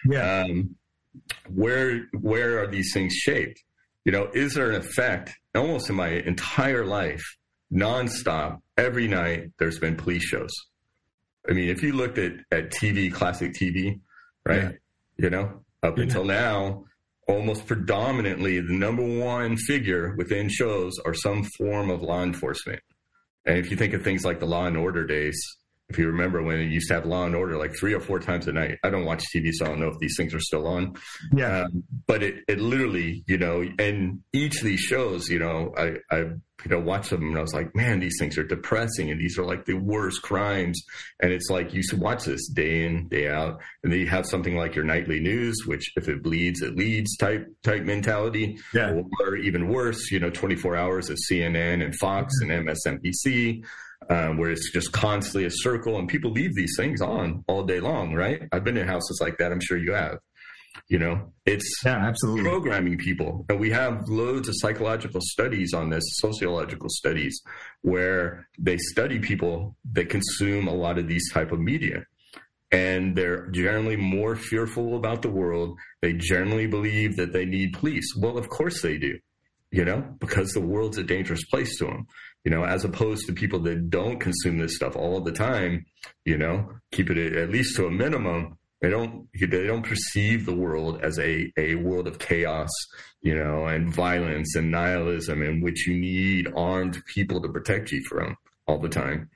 [0.06, 0.42] Yeah.
[0.42, 0.76] Um,
[1.50, 3.64] where where are these things shaped?
[4.06, 5.34] You know, is there an effect?
[5.56, 7.24] Almost in my entire life,
[7.72, 10.52] nonstop, every night, there's been police shows.
[11.48, 14.00] I mean, if you looked at at TV, classic TV,
[14.46, 14.64] right?
[14.64, 14.72] Yeah.
[15.18, 16.04] You know, up yeah.
[16.04, 16.86] until now,
[17.28, 22.82] almost predominantly the number one figure within shows are some form of law enforcement.
[23.46, 25.38] And if you think of things like the Law and Order days,
[25.94, 28.20] if you remember when it used to have Law and Order like three or four
[28.20, 28.80] times a night.
[28.84, 30.96] I don't watch TV, so I don't know if these things are still on.
[31.34, 35.74] Yeah, um, but it it literally, you know, and each of these shows, you know,
[35.78, 36.26] I I
[36.66, 39.38] you know, watch them and I was like, man, these things are depressing and these
[39.38, 40.82] are like the worst crimes.
[41.22, 43.62] And it's like you should watch this day in, day out.
[43.84, 47.18] And then you have something like your nightly news, which if it bleeds, it leads
[47.18, 48.58] type type mentality.
[48.74, 49.02] Yeah.
[49.20, 52.52] Or even worse, you know, 24 hours of CNN and Fox mm-hmm.
[52.52, 53.66] and MSNBC.
[54.10, 57.80] Um, where it's just constantly a circle and people leave these things on all day
[57.80, 58.42] long, right?
[58.52, 59.52] I've been in houses like that.
[59.52, 60.20] I'm sure you have.
[60.90, 63.46] You know, it's yeah, absolutely programming people.
[63.48, 67.42] And we have loads of psychological studies on this, sociological studies,
[67.82, 72.06] where they study people that consume a lot of these type of media.
[72.72, 75.78] And they're generally more fearful about the world.
[76.02, 78.16] They generally believe that they need police.
[78.18, 79.20] Well, of course they do,
[79.72, 82.08] you know, because the world's a dangerous place to them,
[82.44, 85.86] you know, as opposed to people that don't consume this stuff all the time,
[86.26, 90.54] you know, keep it at least to a minimum they don't they don't perceive the
[90.54, 92.70] world as a, a world of chaos,
[93.22, 98.04] you know, and violence and nihilism in which you need armed people to protect you
[98.10, 98.36] from
[98.68, 99.30] all the time.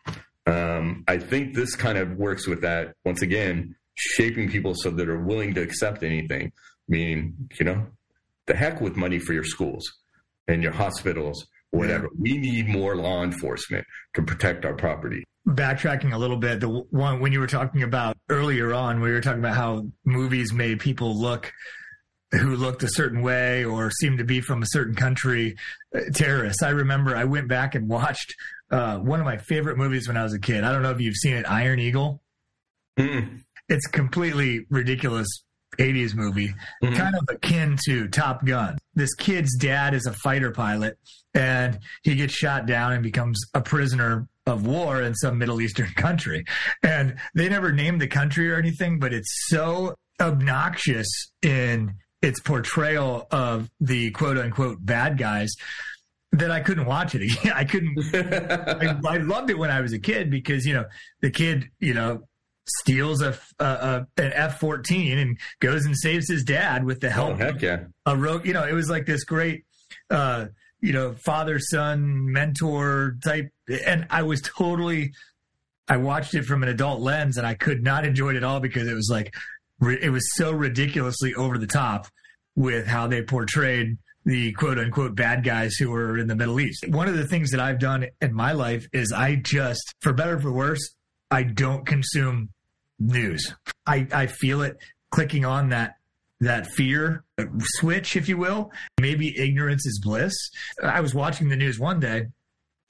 [0.46, 5.08] Um, I think this kind of works with that once again, shaping people so that
[5.08, 6.52] are willing to accept anything.
[6.90, 7.88] Meaning, you know,
[8.48, 9.90] the heck with money for your schools
[10.50, 12.06] and your hospitals, whatever.
[12.14, 12.20] Yeah.
[12.20, 13.86] We need more law enforcement
[14.16, 18.18] to protect our property backtracking a little bit, the one when you were talking about
[18.30, 21.54] earlier on, we were talking about how movies made people look
[22.32, 25.56] who looked a certain way or seemed to be from a certain country
[25.96, 26.62] uh, terrorists.
[26.62, 28.36] I remember I went back and watched
[28.70, 30.66] uh, one of my favorite movies when I was a kid.
[30.66, 32.22] I don't know if you've seen it, Iron Eagle.
[33.00, 33.44] Mm.
[33.70, 35.28] It's completely ridiculous
[35.80, 36.96] 80s movie, mm-hmm.
[36.96, 38.78] kind of akin to Top Gun.
[38.96, 40.98] This kid's dad is a fighter pilot
[41.34, 45.90] and he gets shot down and becomes a prisoner of war in some Middle Eastern
[45.96, 46.46] country.
[46.84, 51.08] And they never named the country or anything, but it's so obnoxious
[51.42, 55.54] in its portrayal of the quote unquote bad guys
[56.32, 57.54] that I couldn't watch it again.
[57.56, 57.98] I couldn't.
[58.14, 60.86] I, I, loved it when I was a kid because you know
[61.22, 62.24] the kid you know
[62.68, 67.10] steals a, a, a an F fourteen and goes and saves his dad with the
[67.10, 67.32] help.
[67.32, 67.86] Oh, heck yeah!
[68.06, 68.46] A rogue.
[68.46, 69.66] You know, it was like this great.
[70.10, 70.48] Uh,
[70.80, 73.50] you know, father son mentor type.
[73.84, 75.12] And I was totally,
[75.88, 78.60] I watched it from an adult lens and I could not enjoy it at all
[78.60, 79.34] because it was like,
[79.82, 82.08] it was so ridiculously over the top
[82.56, 86.88] with how they portrayed the quote unquote bad guys who were in the Middle East.
[86.88, 90.36] One of the things that I've done in my life is I just, for better
[90.36, 90.94] or for worse,
[91.32, 92.50] I don't consume
[93.00, 93.54] news.
[93.86, 94.78] I, I feel it
[95.12, 95.96] clicking on that
[96.40, 97.24] that fear
[97.80, 98.72] switch, if you will.
[99.02, 100.36] Maybe ignorance is bliss.
[100.84, 102.28] I was watching the news one day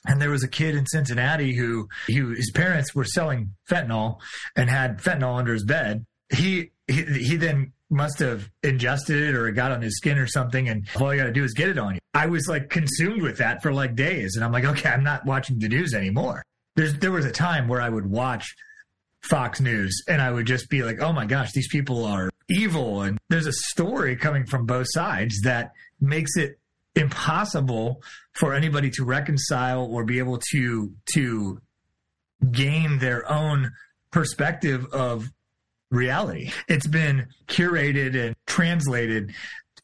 [0.05, 4.19] and there was a kid in Cincinnati who, who his parents were selling fentanyl
[4.55, 6.05] and had fentanyl under his bed.
[6.29, 10.27] He, he, he then must have ingested it or it got on his skin or
[10.27, 10.67] something.
[10.69, 11.99] And all you got to do is get it on you.
[12.13, 14.35] I was like consumed with that for like days.
[14.35, 16.43] And I'm like, okay, I'm not watching the news anymore.
[16.75, 18.55] There's, there was a time where I would watch
[19.21, 23.01] Fox News and I would just be like, oh my gosh, these people are evil.
[23.01, 26.59] And there's a story coming from both sides that makes it
[26.95, 28.01] impossible
[28.33, 31.61] for anybody to reconcile or be able to to
[32.51, 33.71] gain their own
[34.11, 35.31] perspective of
[35.91, 36.51] reality.
[36.67, 39.33] It's been curated and translated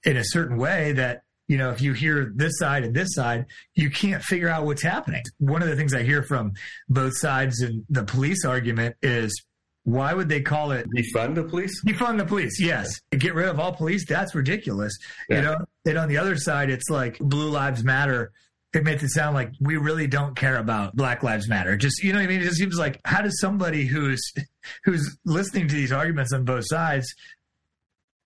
[0.04, 1.24] in a certain way that
[1.54, 4.82] you know, if you hear this side and this side, you can't figure out what's
[4.82, 5.22] happening.
[5.38, 6.54] One of the things I hear from
[6.90, 9.40] both sides in the police argument is
[9.84, 11.80] why would they call it defund the police?
[11.86, 12.90] Defund the police, yes.
[13.12, 14.04] Get rid of all police.
[14.08, 14.98] That's ridiculous.
[15.30, 15.36] Yeah.
[15.36, 18.32] You know, and on the other side, it's like Blue Lives Matter.
[18.74, 21.78] It makes it sound like we really don't care about Black Lives Matter.
[21.78, 22.42] Just you know what I mean?
[22.42, 24.34] It just seems like how does somebody who's
[24.86, 27.14] who's listening to these arguments on both sides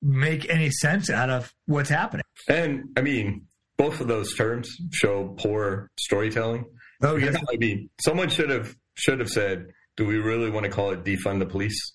[0.02, 2.24] make any sense out of what's happening?
[2.48, 3.48] And I mean,
[3.78, 6.66] both of those terms show poor storytelling.
[7.02, 7.36] Oh yes.
[7.52, 9.68] I mean, someone should have should have said
[9.98, 11.94] do we really want to call it defund the police?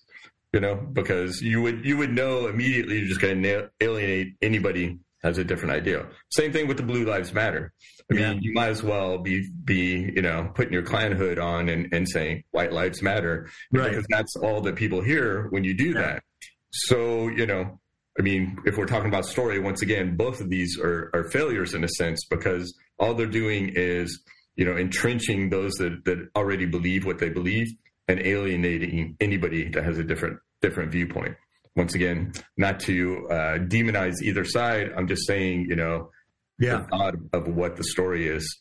[0.51, 4.99] You know, because you would you would know immediately you're just going to alienate anybody
[5.23, 6.05] has a different idea.
[6.31, 7.71] Same thing with the Blue Lives Matter.
[8.11, 8.33] I yeah.
[8.33, 11.91] mean, you might as well be be you know putting your Klan hood on and,
[11.93, 13.89] and saying White Lives Matter right.
[13.89, 16.01] because that's all that people hear when you do yeah.
[16.01, 16.23] that.
[16.71, 17.79] So you know,
[18.17, 21.73] I mean, if we're talking about story, once again, both of these are, are failures
[21.73, 24.21] in a sense because all they're doing is
[24.55, 27.67] you know entrenching those that that already believe what they believe
[28.07, 31.35] and alienating anybody that has a different different viewpoint.
[31.75, 34.91] Once again, not to uh, demonize either side.
[34.95, 36.11] I'm just saying, you know,
[36.59, 36.77] yeah.
[36.77, 38.59] the thought of what the story is.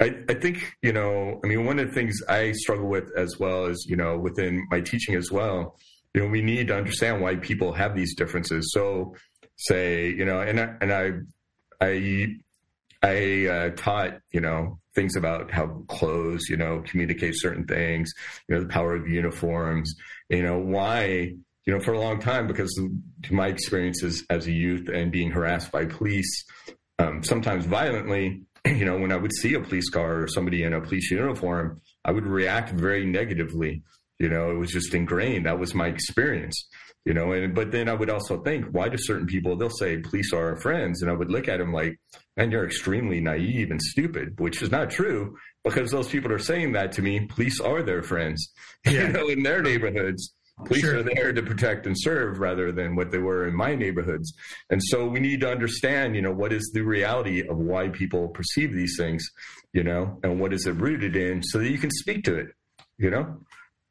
[0.00, 3.38] I, I think, you know, I mean, one of the things I struggle with as
[3.38, 5.76] well as, you know, within my teaching as well,
[6.14, 8.72] you know, we need to understand why people have these differences.
[8.72, 9.14] So,
[9.56, 11.10] say, you know, and I, and I,
[11.80, 12.26] I,
[13.02, 18.12] I uh, taught, you know, things about how clothes, you know, communicate certain things,
[18.48, 19.94] you know, the power of uniforms,
[20.28, 21.32] you know, why,
[21.64, 22.78] you know, for a long time, because
[23.30, 26.44] my experiences as a youth and being harassed by police,
[26.98, 30.74] um, sometimes violently, you know, when I would see a police car or somebody in
[30.74, 33.82] a police uniform, I would react very negatively.
[34.18, 35.46] You know, it was just ingrained.
[35.46, 36.68] That was my experience
[37.04, 39.98] you know and but then i would also think why do certain people they'll say
[39.98, 41.98] police are our friends and i would look at them like
[42.36, 46.72] and you're extremely naive and stupid which is not true because those people are saying
[46.72, 48.52] that to me police are their friends
[48.86, 48.92] yeah.
[48.92, 50.34] you know in their neighborhoods
[50.66, 50.98] police sure.
[50.98, 54.32] are there to protect and serve rather than what they were in my neighborhoods
[54.70, 58.28] and so we need to understand you know what is the reality of why people
[58.28, 59.24] perceive these things
[59.72, 62.48] you know and what is it rooted in so that you can speak to it
[62.98, 63.38] you know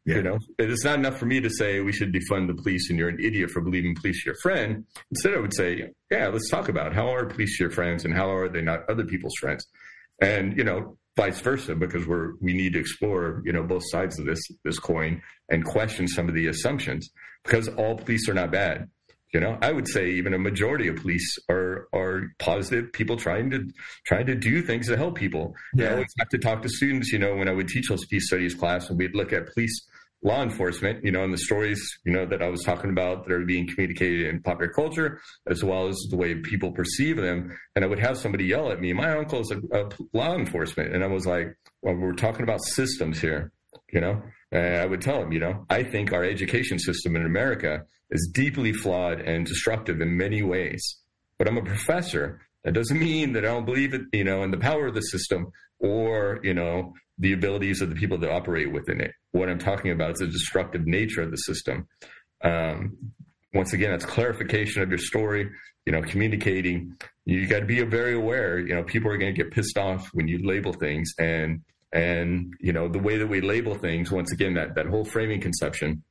[0.06, 0.16] yeah.
[0.16, 2.98] You know, it's not enough for me to say we should defund the police and
[2.98, 4.84] you're an idiot for believing police are your friend.
[5.12, 8.32] Instead, I would say, yeah, let's talk about how are police your friends and how
[8.32, 9.68] are they not other people's friends,
[10.20, 14.18] and you know, vice versa, because we're we need to explore you know both sides
[14.18, 17.12] of this this coin and question some of the assumptions
[17.44, 18.90] because all police are not bad.
[19.34, 23.52] You know, I would say even a majority of police are are positive people trying
[23.52, 23.66] to
[24.06, 25.54] trying to do things to help people.
[25.76, 25.90] Yeah.
[25.90, 27.14] I always have to talk to students.
[27.14, 29.88] You know, when I would teach those peace studies class, and we'd look at police
[30.24, 33.34] law enforcement, you know, and the stories, you know, that I was talking about that
[33.34, 37.58] are being communicated in popular culture, as well as the way people perceive them.
[37.76, 40.94] And I would have somebody yell at me, my uncle is a, a law enforcement.
[40.94, 43.52] And I was like, well, we're talking about systems here,
[43.92, 44.22] you know?
[44.52, 48.30] And I would tell him, you know, I think our education system in America is
[48.34, 50.98] deeply flawed and destructive in many ways.
[51.38, 52.42] But I'm a professor.
[52.64, 55.02] That doesn't mean that I don't believe it, you know, in the power of the
[55.02, 59.12] system or, you know, the abilities of the people that operate within it.
[59.32, 61.88] What I'm talking about is the destructive nature of the system.
[62.44, 62.98] Um,
[63.54, 65.50] once again, that's clarification of your story.
[65.86, 66.98] You know, communicating.
[67.26, 68.60] You got to be very aware.
[68.60, 71.62] You know, people are going to get pissed off when you label things, and
[71.94, 74.12] and you know the way that we label things.
[74.12, 76.04] Once again, that that whole framing conception,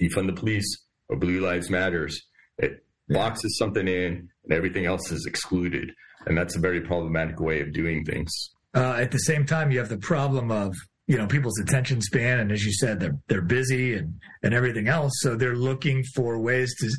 [0.00, 2.22] defund the police or Blue Lives Matters.
[2.58, 5.90] It boxes something in, and everything else is excluded,
[6.26, 8.30] and that's a very problematic way of doing things.
[8.74, 10.74] Uh, at the same time, you have the problem of
[11.06, 14.88] you know people's attention span, and as you said, they're they're busy and and everything
[14.88, 16.90] else, so they're looking for ways to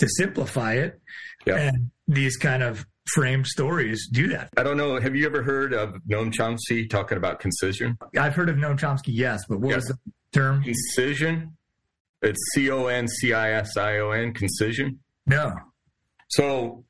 [0.00, 1.00] to simplify it.
[1.46, 1.58] Yep.
[1.58, 4.50] And these kind of framed stories do that.
[4.56, 4.98] I don't know.
[5.00, 7.96] Have you ever heard of Noam Chomsky talking about concision?
[8.18, 9.98] I've heard of Noam Chomsky, yes, but what was the
[10.32, 10.62] term?
[10.62, 11.56] Concision.
[12.22, 14.32] It's C O N C I S I O N.
[14.34, 14.98] Concision.
[15.26, 15.52] No.
[16.30, 16.84] So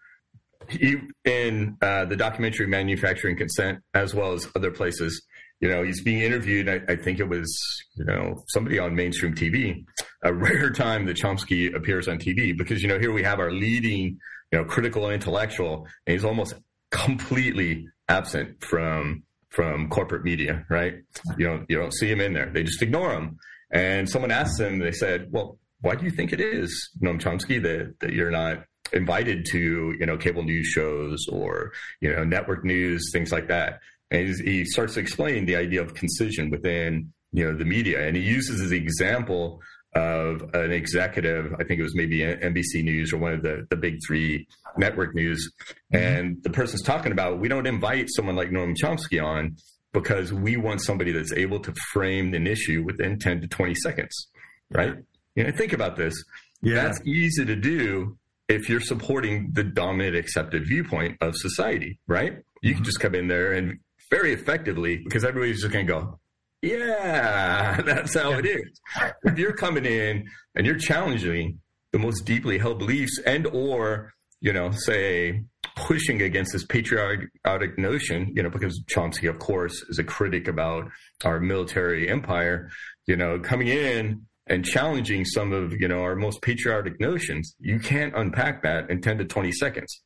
[0.68, 5.22] he in uh, the documentary Manufacturing Consent, as well as other places,
[5.60, 6.68] you know, he's being interviewed.
[6.68, 7.52] I, I, think it was,
[7.96, 9.84] you know, somebody on mainstream TV.
[10.22, 13.50] A rare time that Chomsky appears on TV because, you know, here we have our
[13.50, 14.18] leading,
[14.52, 16.54] you know, critical intellectual, and he's almost
[16.90, 20.94] completely absent from from corporate media, right?
[21.36, 22.50] You don't you don't see him in there.
[22.52, 23.38] They just ignore him.
[23.70, 27.62] And someone asked him, they said, "Well, why do you think it is, Noam Chomsky,
[27.62, 32.64] that that you're not invited to, you know, cable news shows or you know, network
[32.64, 37.44] news, things like that?" And he starts to explain the idea of concision within you
[37.44, 39.60] know the media, and he uses as example
[39.94, 41.54] of an executive.
[41.54, 44.46] I think it was maybe NBC News or one of the the big three
[44.76, 45.50] network news,
[45.92, 45.96] mm-hmm.
[45.96, 49.56] and the person's talking about we don't invite someone like Noam Chomsky on
[49.92, 54.28] because we want somebody that's able to frame an issue within 10 to 20 seconds,
[54.70, 54.94] right?
[55.34, 56.14] You know, think about this.
[56.60, 56.74] Yeah.
[56.74, 58.18] That's easy to do
[58.48, 62.38] if you're supporting the dominant accepted viewpoint of society, right?
[62.62, 62.84] You can mm-hmm.
[62.84, 63.78] just come in there and
[64.10, 66.18] very effectively because everybody's just going to go,
[66.62, 68.80] yeah, that's how it is.
[69.24, 71.60] if you're coming in and you're challenging
[71.92, 75.42] the most deeply held beliefs and or, you know, say
[75.76, 80.90] pushing against this patriotic notion, you know, because Chomsky, of course, is a critic about
[81.24, 82.70] our military empire,
[83.06, 87.78] you know, coming in and challenging some of, you know, our most patriotic notions, you
[87.78, 90.02] can't unpack that in 10 to 20 seconds.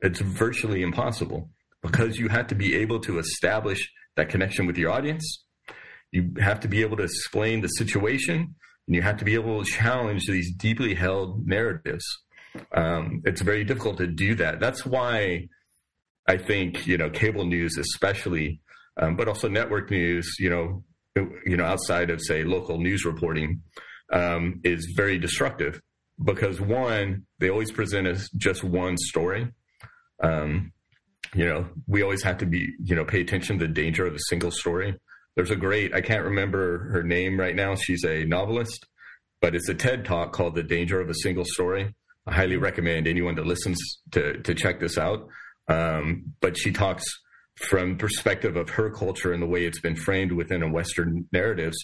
[0.00, 1.50] It's virtually impossible
[1.82, 5.44] because you have to be able to establish that connection with your audience.
[6.10, 8.54] You have to be able to explain the situation
[8.86, 12.04] and you have to be able to challenge these deeply held narratives.
[12.74, 14.60] Um, it's very difficult to do that.
[14.60, 15.48] That's why
[16.28, 18.60] I think, you know, cable news, especially,
[18.96, 20.84] um, but also network news, you know,
[21.16, 23.62] you know, outside of say local news reporting,
[24.12, 25.80] um, is very destructive
[26.22, 29.48] because one, they always present as just one story.
[30.22, 30.72] Um,
[31.34, 34.14] you know, we always have to be, you know, pay attention to the danger of
[34.14, 34.98] a single story.
[35.34, 37.74] There's a great, I can't remember her name right now.
[37.74, 38.86] She's a novelist,
[39.40, 41.94] but it's a TED talk called The Danger of a Single Story.
[42.26, 43.78] I highly recommend anyone that listens
[44.12, 45.26] to, to check this out.
[45.68, 47.04] Um, but she talks
[47.56, 51.76] from perspective of her culture and the way it's been framed within a Western narratives.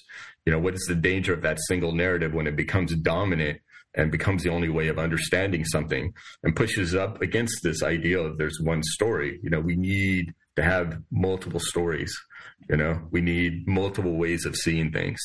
[0.46, 3.60] You know, what is the danger of that single narrative when it becomes dominant
[3.94, 6.12] and becomes the only way of understanding something
[6.42, 9.40] and pushes up against this idea of there's one story.
[9.42, 12.16] You know, we need to have multiple stories.
[12.68, 15.20] You know, we need multiple ways of seeing things.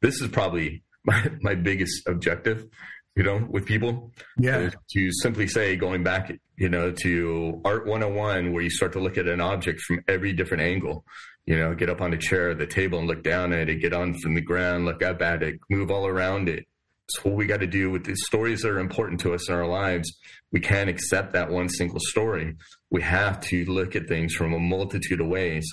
[0.00, 2.66] This is probably my, my biggest objective,
[3.16, 4.12] you know, with people.
[4.38, 4.58] Yeah.
[4.58, 9.00] Uh, to simply say, going back, you know, to Art 101, where you start to
[9.00, 11.04] look at an object from every different angle,
[11.46, 13.92] you know, get up on a chair, the table, and look down at it, get
[13.92, 16.66] on from the ground, look up at it, move all around it,
[17.10, 19.54] it's what we got to do with the stories that are important to us in
[19.56, 20.16] our lives.
[20.52, 22.54] We can't accept that one single story.
[22.90, 25.68] We have to look at things from a multitude of ways.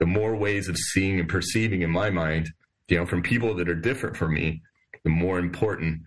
[0.00, 2.50] The more ways of seeing and perceiving in my mind,
[2.88, 4.60] you know, from people that are different from me,
[5.02, 6.02] the more important.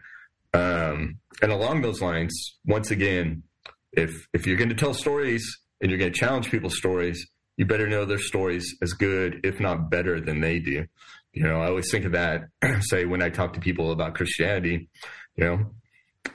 [0.55, 2.33] Um, and along those lines,
[2.65, 3.43] once again,
[3.91, 5.43] if if you're going to tell stories
[5.81, 7.27] and you're going to challenge people's stories,
[7.57, 10.85] you better know their stories as good, if not better, than they do.
[11.33, 12.43] You know, I always think of that,
[12.81, 14.89] say, when I talk to people about Christianity,
[15.35, 15.65] you know,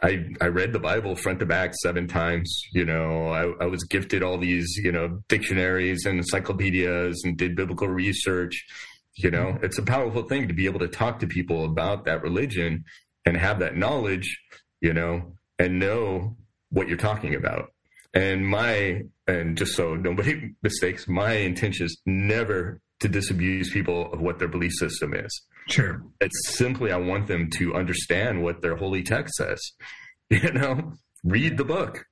[0.02, 2.62] I, I read the Bible front to back seven times.
[2.72, 7.56] You know, I, I was gifted all these, you know, dictionaries and encyclopedias and did
[7.56, 8.66] biblical research.
[9.14, 12.22] You know, it's a powerful thing to be able to talk to people about that
[12.22, 12.84] religion
[13.26, 14.40] and have that knowledge,
[14.80, 16.36] you know, and know
[16.70, 17.72] what you're talking about.
[18.12, 24.20] And my, and just so nobody mistakes, my intention is never to disabuse people of
[24.20, 25.42] what their belief system is.
[25.68, 26.02] Sure.
[26.20, 29.60] It's simply I want them to understand what their holy text says.
[30.32, 30.92] You know,
[31.24, 32.04] read the book,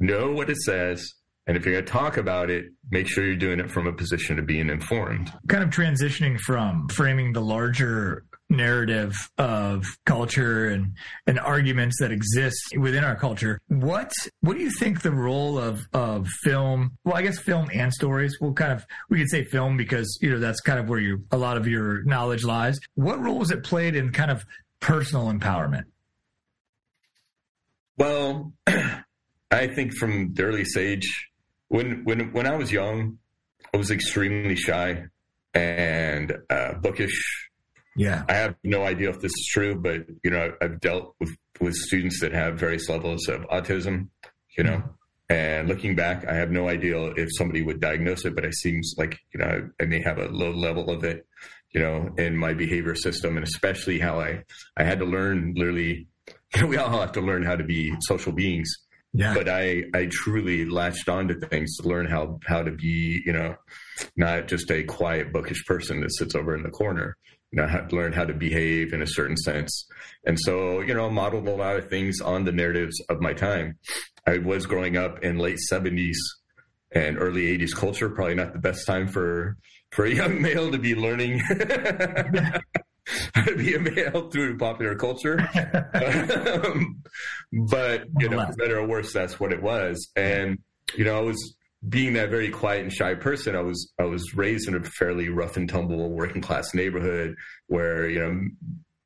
[0.00, 1.14] know what it says,
[1.46, 3.92] and if you're going to talk about it, make sure you're doing it from a
[3.92, 5.32] position of being informed.
[5.48, 10.92] Kind of transitioning from framing the larger narrative of culture and,
[11.26, 13.60] and arguments that exist within our culture.
[13.68, 17.92] What what do you think the role of, of film well I guess film and
[17.92, 21.00] stories, We'll kind of we could say film because you know that's kind of where
[21.00, 22.78] you a lot of your knowledge lies.
[22.94, 24.44] What role has it played in kind of
[24.80, 25.84] personal empowerment?
[27.96, 28.52] Well,
[29.50, 31.30] I think from the early stage
[31.68, 33.18] when when when I was young,
[33.72, 35.04] I was extremely shy
[35.54, 37.50] and uh, bookish
[37.96, 38.24] yeah.
[38.28, 41.74] I have no idea if this is true, but you know, I've dealt with with
[41.74, 44.08] students that have various levels of autism,
[44.56, 44.88] you know, mm-hmm.
[45.32, 48.94] And looking back, I have no idea if somebody would diagnose it, but it seems
[48.98, 51.26] like, you know, I may have a low level of it,
[51.70, 54.44] you know, in my behavior system and especially how I,
[54.76, 56.06] I had to learn literally,
[56.54, 58.70] you know, we all have to learn how to be social beings.
[59.14, 59.32] Yeah.
[59.32, 63.56] But I, I truly latched onto things to learn how, how to be, you know,
[64.16, 67.16] not just a quiet, bookish person that sits over in the corner.
[67.52, 69.86] You know, have to learn how to behave in a certain sense.
[70.24, 73.78] And so, you know, modeled a lot of things on the narratives of my time.
[74.26, 76.16] I was growing up in late 70s
[76.92, 79.56] and early 80s culture, probably not the best time for
[79.90, 81.40] for a young male to be learning
[83.34, 85.38] how to be a male through popular culture.
[85.94, 87.02] um,
[87.68, 90.10] but, you know, for better or worse, that's what it was.
[90.16, 90.58] And,
[90.96, 91.56] you know, I was
[91.88, 95.28] being that very quiet and shy person, I was I was raised in a fairly
[95.28, 97.34] rough and tumble working class neighborhood
[97.66, 98.48] where you know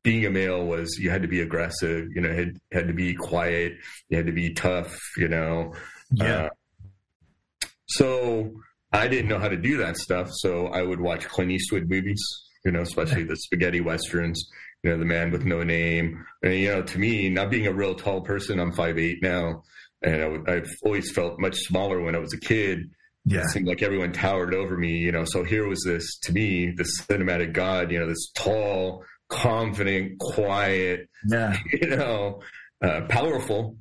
[0.03, 3.15] being a male was you had to be aggressive, you know, had had to be
[3.15, 3.73] quiet,
[4.09, 5.75] you had to be tough, you know.
[6.13, 6.45] Yeah.
[6.45, 8.53] Uh, so
[8.93, 12.23] I didn't know how to do that stuff, so I would watch Clint Eastwood movies,
[12.65, 14.49] you know, especially the spaghetti westerns.
[14.83, 16.25] You know, the man with no name.
[16.43, 19.65] And you know, to me, not being a real tall person, I'm five eight now,
[20.07, 22.91] and I, have always felt much smaller when I was a kid.
[23.25, 23.41] Yeah.
[23.41, 25.25] It seemed like everyone towered over me, you know.
[25.25, 31.09] So here was this, to me, this cinematic God, you know, this tall, confident, quiet,
[31.29, 31.57] yeah.
[31.73, 32.41] you know,
[32.81, 33.77] uh, powerful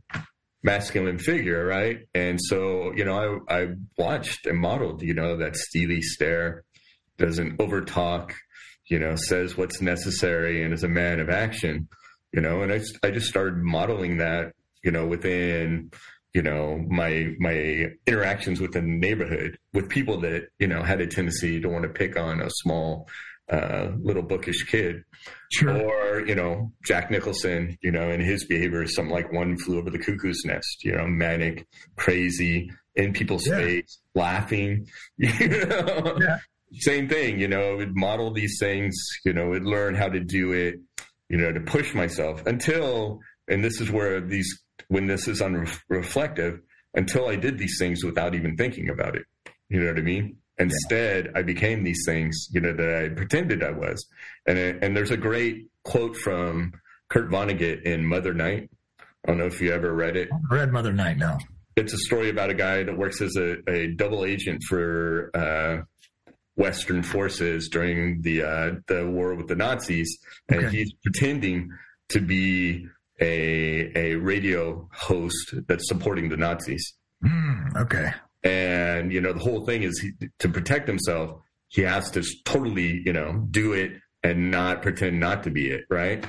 [0.64, 1.99] masculine figure, right?
[2.15, 3.68] And so, you know, I, I
[3.99, 6.64] watched and modeled, you know, that steely stare,
[7.19, 8.31] doesn't overtalk,
[8.88, 11.88] you know, says what's necessary and is a man of action,
[12.34, 14.53] you know, and I, I just started modeling that,
[14.84, 15.91] you know, within,
[16.36, 21.07] you know, my, my interactions within the neighborhood with people that, you know, had a
[21.07, 23.07] tendency to want to pick on a small,
[23.49, 25.06] uh, little bookish kid.
[25.53, 25.72] Sure.
[25.72, 29.78] Or, you know, Jack Nicholson, you know, and his behavior is something like one flew
[29.78, 33.57] over the cuckoo's nest, you know, manic, crazy, in people's yeah.
[33.57, 34.88] face, laughing,
[35.18, 36.18] you know.
[36.20, 36.40] Yeah.
[36.80, 38.94] Same thing, you know, would model these things,
[39.24, 40.82] you know, would learn how to do it,
[41.30, 46.61] you know, to push myself until, and this is where these, when this is unreflective,
[46.93, 49.26] until I did these things without even thinking about it.
[49.69, 50.38] You know what I mean?
[50.57, 51.31] Instead, yeah.
[51.35, 54.06] I became these things, you know, that I pretended I was.
[54.47, 56.73] And and there's a great quote from
[57.10, 58.69] Kurt Vonnegut in Mother Night.
[58.99, 60.30] I don't know if you ever read it.
[60.31, 61.38] I read Mother Night, no.
[61.76, 65.81] It's a story about a guy that works as a, a double agent for uh,
[66.56, 70.77] Western forces during the uh, the war with the Nazis, and okay.
[70.77, 71.69] he's pretending
[72.10, 72.88] to be
[73.20, 76.94] a a radio host that's supporting the Nazis.
[77.24, 78.12] Mm, okay.
[78.44, 83.02] And, you know, the whole thing is he, to protect himself, he has to totally,
[83.04, 83.94] you know, do it
[84.24, 85.86] and not pretend not to be it.
[85.90, 86.24] Right.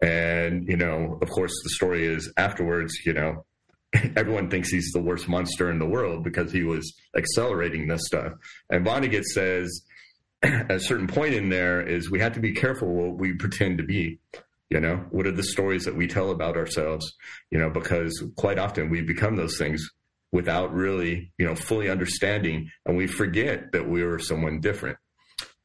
[0.00, 3.44] And, you know, of course, the story is afterwards, you know,
[4.16, 8.34] everyone thinks he's the worst monster in the world because he was accelerating this stuff.
[8.70, 9.82] And Vonnegut says,
[10.42, 13.78] at a certain point in there is we have to be careful what we pretend
[13.78, 14.20] to be.
[14.70, 17.10] You know, what are the stories that we tell about ourselves?
[17.50, 19.88] You know, because quite often we become those things
[20.30, 24.98] without really, you know, fully understanding, and we forget that we were someone different.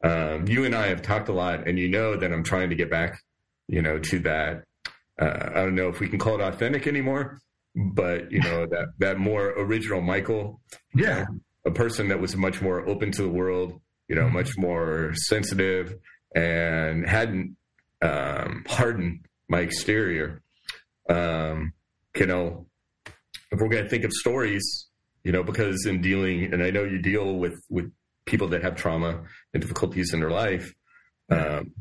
[0.03, 2.75] Um, you and I have talked a lot, and you know that I'm trying to
[2.75, 3.19] get back,
[3.67, 4.63] you know, to that.
[5.19, 7.39] Uh, I don't know if we can call it authentic anymore,
[7.75, 10.61] but you know that that more original Michael,
[10.93, 14.33] yeah, know, a person that was much more open to the world, you know, mm-hmm.
[14.33, 15.95] much more sensitive,
[16.35, 17.55] and hadn't
[18.03, 20.41] um, hardened my exterior.
[21.09, 21.73] Um,
[22.15, 22.67] you know,
[23.51, 24.87] if we're going to think of stories,
[25.23, 27.91] you know, because in dealing, and I know you deal with with
[28.25, 29.23] people that have trauma
[29.53, 30.73] and difficulties in their life.
[31.29, 31.71] Um,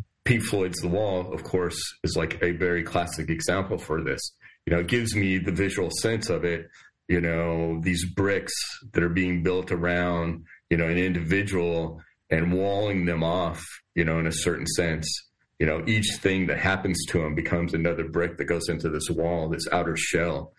[0.49, 4.21] Floyd's The Wall, of course, is like a very classic example for this.
[4.67, 6.69] You know, it gives me the visual sense of it.
[7.09, 8.55] You know, these bricks
[8.93, 12.01] that are being built around, you know, an individual
[12.31, 13.63] and walling them off,
[13.95, 15.07] you know, in a certain sense.
[15.63, 19.09] You know, each thing that happens to him becomes another brick that goes into this
[19.09, 20.55] wall, this outer shell.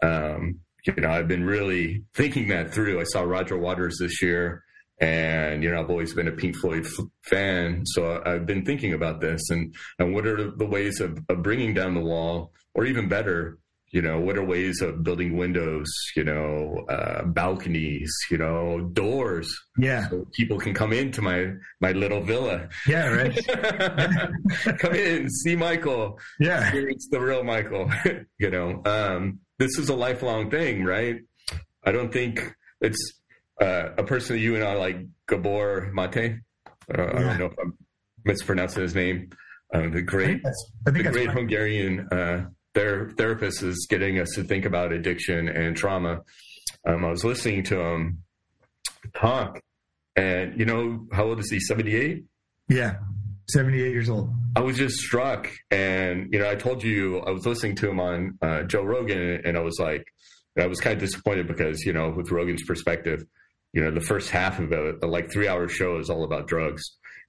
[0.00, 3.00] Um, you know, I've been really thinking that through.
[3.00, 4.62] I saw Roger Waters this year,
[5.00, 6.86] and you know, I've always been a Pink Floyd
[7.22, 11.42] fan, so I've been thinking about this and and what are the ways of, of
[11.42, 13.58] bringing down the wall, or even better,
[13.90, 19.48] you know, what are ways of building windows, you know, uh, balconies, you know, doors.
[19.78, 20.08] Yeah.
[20.08, 22.68] So people can come into my, my little villa.
[22.88, 23.46] Yeah, right.
[24.78, 26.18] come in, see Michael.
[26.40, 26.72] Yeah.
[26.74, 27.90] It's the real Michael,
[28.38, 28.82] you know.
[28.84, 31.20] Um, this is a lifelong thing, right?
[31.84, 33.20] I don't think it's
[33.60, 34.96] uh, a person that you and I like
[35.28, 36.16] Gabor Mate.
[36.16, 37.10] Uh, yeah.
[37.10, 37.78] I don't know if I'm
[38.24, 39.30] mispronouncing his name.
[39.72, 40.42] Uh, the great,
[40.84, 42.08] the great Hungarian
[42.74, 46.20] ther- therapist is getting us to think about addiction and trauma.
[46.86, 48.22] um, I was listening to him
[49.14, 49.60] talk,
[50.16, 51.60] and you know how old is he?
[51.60, 52.24] Seventy eight.
[52.68, 52.96] Yeah,
[53.48, 54.30] seventy eight years old.
[54.56, 58.00] I was just struck, and you know, I told you I was listening to him
[58.00, 60.06] on uh, Joe Rogan, and I was like,
[60.58, 63.24] I was kind of disappointed because you know, with Rogan's perspective,
[63.72, 66.46] you know, the first half of it, the like three hour show is all about
[66.46, 66.82] drugs.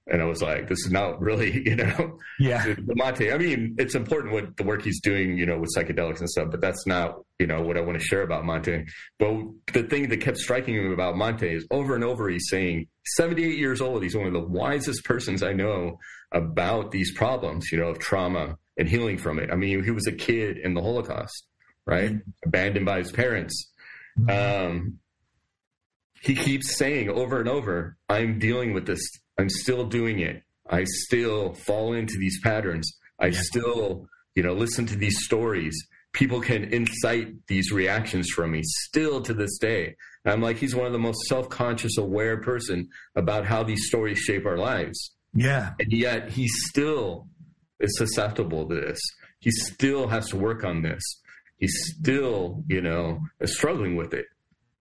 [0.08, 2.74] And I was like, this is not really, you know, yeah.
[2.74, 3.32] The Mate.
[3.32, 6.48] I mean, it's important what the work he's doing, you know, with psychedelics and stuff,
[6.50, 8.86] but that's not, you know, what I want to share about Mate.
[9.18, 9.34] But
[9.72, 13.58] the thing that kept striking me about Mate is over and over he's saying, 78
[13.58, 15.98] years old, he's one of the wisest persons I know
[16.32, 19.50] about these problems, you know, of trauma and healing from it.
[19.50, 21.46] I mean, he was a kid in the Holocaust,
[21.86, 22.12] right?
[22.12, 22.30] Mm-hmm.
[22.48, 23.72] Abandoned by his parents.
[24.18, 24.66] Mm-hmm.
[24.66, 24.98] Um,
[26.20, 29.00] he keeps saying over and over, I'm dealing with this.
[29.38, 30.42] I'm still doing it.
[30.68, 32.90] I still fall into these patterns.
[33.20, 33.40] I yeah.
[33.42, 35.76] still, you know, listen to these stories.
[36.12, 39.94] People can incite these reactions from me still to this day.
[40.24, 43.86] And I'm like, he's one of the most self conscious, aware person about how these
[43.86, 45.12] stories shape our lives.
[45.34, 45.74] Yeah.
[45.78, 47.28] And yet he still
[47.80, 48.98] is susceptible to this.
[49.40, 51.02] He still has to work on this.
[51.58, 54.26] He's still, you know, is struggling with it.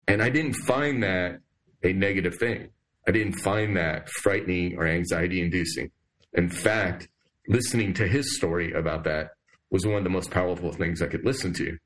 [0.07, 1.39] And I didn't find that
[1.83, 2.69] a negative thing.
[3.07, 5.91] I didn't find that frightening or anxiety inducing.
[6.33, 7.07] In fact,
[7.47, 9.31] listening to his story about that
[9.69, 11.77] was one of the most powerful things I could listen to.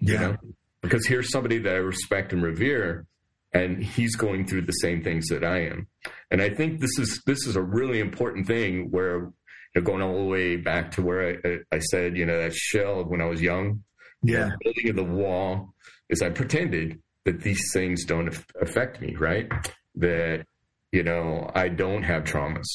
[0.00, 0.12] Yeah.
[0.12, 0.36] You know?
[0.82, 3.06] Because here's somebody that I respect and revere,
[3.52, 5.88] and he's going through the same things that I am.
[6.30, 9.32] And I think this is this is a really important thing where you
[9.76, 13.00] know, going all the way back to where I, I said, you know, that shell
[13.00, 13.82] of when I was young,
[14.22, 15.74] yeah, building of the wall
[16.08, 18.28] is I pretended that these things don't
[18.60, 19.50] affect me, right?
[19.96, 20.46] That,
[20.92, 22.66] you know, I don't have traumas,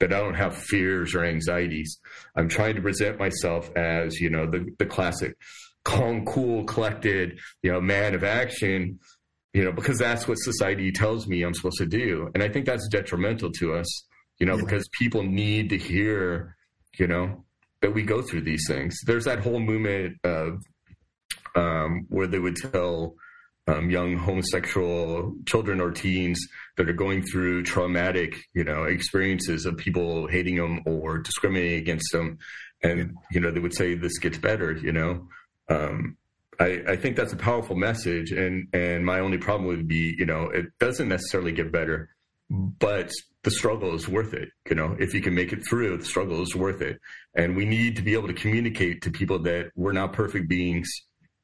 [0.00, 1.98] that I don't have fears or anxieties.
[2.36, 5.36] I'm trying to present myself as, you know, the, the classic
[5.84, 8.98] calm, cool, collected, you know, man of action,
[9.52, 12.30] you know, because that's what society tells me I'm supposed to do.
[12.34, 14.04] And I think that's detrimental to us,
[14.38, 14.64] you know, yeah.
[14.64, 16.56] because people need to hear,
[16.98, 17.44] you know,
[17.80, 18.96] that we go through these things.
[19.06, 20.62] There's that whole movement of
[21.54, 23.14] um, where they would tell
[23.68, 26.40] um, young homosexual children or teens
[26.76, 32.10] that are going through traumatic, you know, experiences of people hating them or discriminating against
[32.12, 32.38] them,
[32.82, 34.72] and you know they would say this gets better.
[34.72, 35.28] You know,
[35.68, 36.16] um,
[36.58, 40.26] I, I think that's a powerful message, and and my only problem would be, you
[40.26, 42.10] know, it doesn't necessarily get better,
[42.50, 43.12] but
[43.44, 44.48] the struggle is worth it.
[44.68, 47.00] You know, if you can make it through, the struggle is worth it,
[47.34, 50.90] and we need to be able to communicate to people that we're not perfect beings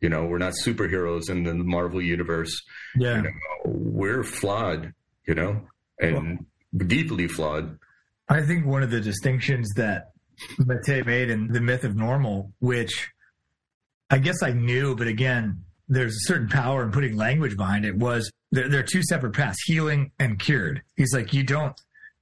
[0.01, 2.63] you know, we're not superheroes in the Marvel universe.
[2.97, 3.17] Yeah.
[3.17, 3.31] You know,
[3.65, 4.93] we're flawed,
[5.27, 5.63] you know,
[6.01, 6.15] and
[6.73, 7.79] well, deeply flawed.
[8.29, 10.13] I think one of the distinctions that
[10.59, 13.11] Mate made in The Myth of Normal, which
[14.11, 17.97] I guess I knew, but again, there's a certain power in putting language behind it,
[17.97, 20.83] was there, there are two separate paths, healing and cured.
[20.97, 21.75] He's like, you don't,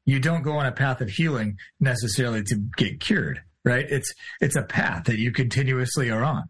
[0.05, 4.55] you don't go on a path of healing necessarily to get cured right it's it's
[4.55, 6.45] a path that you continuously are on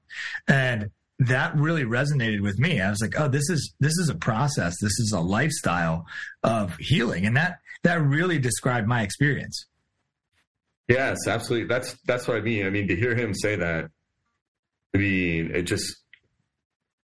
[0.46, 2.80] and that really resonated with me.
[2.80, 4.74] I was like, oh, this is this is a process.
[4.80, 6.06] This is a lifestyle
[6.42, 9.66] of healing, and that that really described my experience.
[10.88, 11.68] Yes, absolutely.
[11.68, 12.66] That's that's what I mean.
[12.66, 13.90] I mean, to hear him say that,
[14.94, 15.96] I mean, it just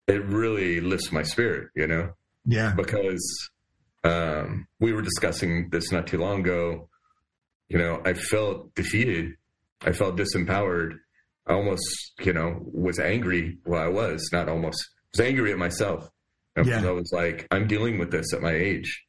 [0.07, 2.13] it really lifts my spirit, you know.
[2.45, 2.73] Yeah.
[2.77, 3.51] Because
[4.03, 6.89] um, we were discussing this not too long ago.
[7.69, 9.35] You know, I felt defeated.
[9.83, 10.99] I felt disempowered
[11.51, 13.59] I almost, you know, was angry.
[13.65, 16.09] Well, I was not almost I was angry at myself.
[16.65, 16.87] Yeah.
[16.87, 19.05] I was like, I'm dealing with this at my age,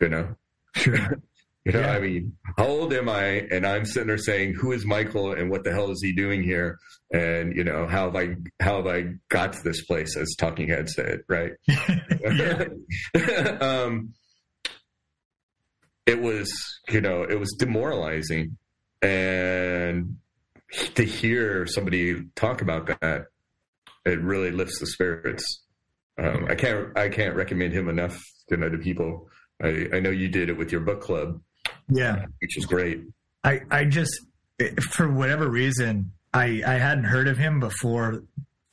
[0.00, 0.34] you know?
[0.76, 0.94] Sure.
[1.64, 1.92] you know, yeah.
[1.92, 3.46] I mean, how old am I?
[3.50, 6.42] And I'm sitting there saying, who is Michael and what the hell is he doing
[6.42, 6.78] here?
[7.12, 10.68] And, you know, how have I, how have I got to this place as Talking
[10.68, 11.52] Head said, right?
[13.60, 14.14] um,
[16.06, 16.50] it was,
[16.88, 18.56] you know, it was demoralizing.
[19.02, 20.16] And
[20.94, 23.26] to hear somebody talk about that,
[24.04, 25.62] it really lifts the spirits.
[26.18, 28.20] Um, I can't I can't recommend him enough
[28.50, 29.28] you know to people.
[29.62, 31.40] I, I know you did it with your book club,
[31.88, 33.02] yeah, which is great.
[33.44, 34.20] I I just
[34.90, 38.24] for whatever reason I I hadn't heard of him before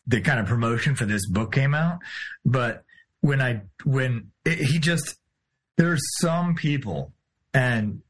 [0.07, 1.99] the kind of promotion for this book came out,
[2.45, 2.83] but
[3.21, 5.17] when I when it, he just
[5.77, 7.13] there's some people
[7.53, 8.01] and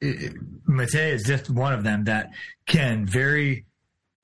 [0.00, 2.30] Mate is just one of them that
[2.66, 3.66] can very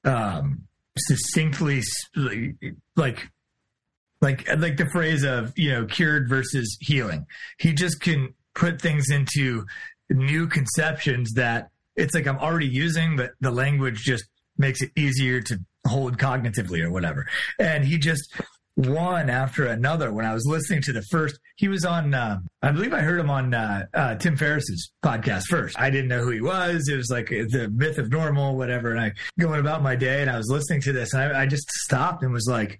[0.04, 0.66] um,
[0.98, 1.82] succinctly
[2.96, 3.28] like
[4.20, 7.26] like like the phrase of you know cured versus healing.
[7.58, 9.66] He just can put things into
[10.10, 14.24] new conceptions that it's like I'm already using, but the language just
[14.58, 17.26] makes it easier to hold cognitively or whatever.
[17.58, 18.34] And he just
[18.76, 21.38] one after another when I was listening to the first.
[21.56, 25.44] He was on, uh, I believe I heard him on uh, uh, Tim Ferriss's podcast
[25.48, 25.78] first.
[25.80, 26.88] I didn't know who he was.
[26.88, 28.90] It was like the myth of normal, whatever.
[28.90, 31.46] And I going about my day and I was listening to this and I, I
[31.46, 32.78] just stopped and was like,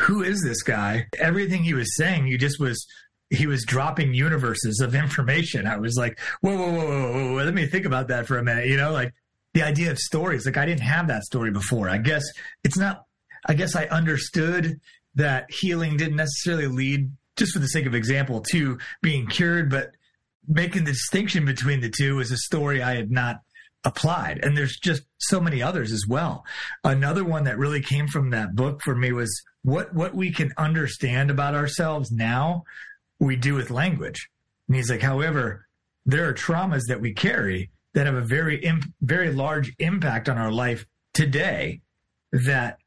[0.00, 1.06] who is this guy?
[1.18, 2.84] Everything he was saying, he just was
[3.32, 5.64] he was dropping universes of information.
[5.66, 8.42] I was like, whoa, whoa, whoa, whoa, whoa, let me think about that for a
[8.42, 8.66] minute.
[8.66, 9.14] You know, like
[9.54, 10.46] the idea of stories.
[10.46, 11.88] Like I didn't have that story before.
[11.88, 12.24] I guess
[12.64, 13.04] it's not.
[13.46, 14.80] I guess I understood
[15.14, 19.92] that healing didn't necessarily lead, just for the sake of example, to being cured, but
[20.46, 23.40] making the distinction between the two is a story I had not
[23.84, 24.40] applied.
[24.42, 26.44] And there's just so many others as well.
[26.84, 30.52] Another one that really came from that book for me was what what we can
[30.56, 32.64] understand about ourselves now
[33.18, 34.28] we do with language.
[34.66, 35.66] And he's like, however,
[36.06, 38.70] there are traumas that we carry that have a very
[39.02, 41.80] very large impact on our life today
[42.32, 42.78] that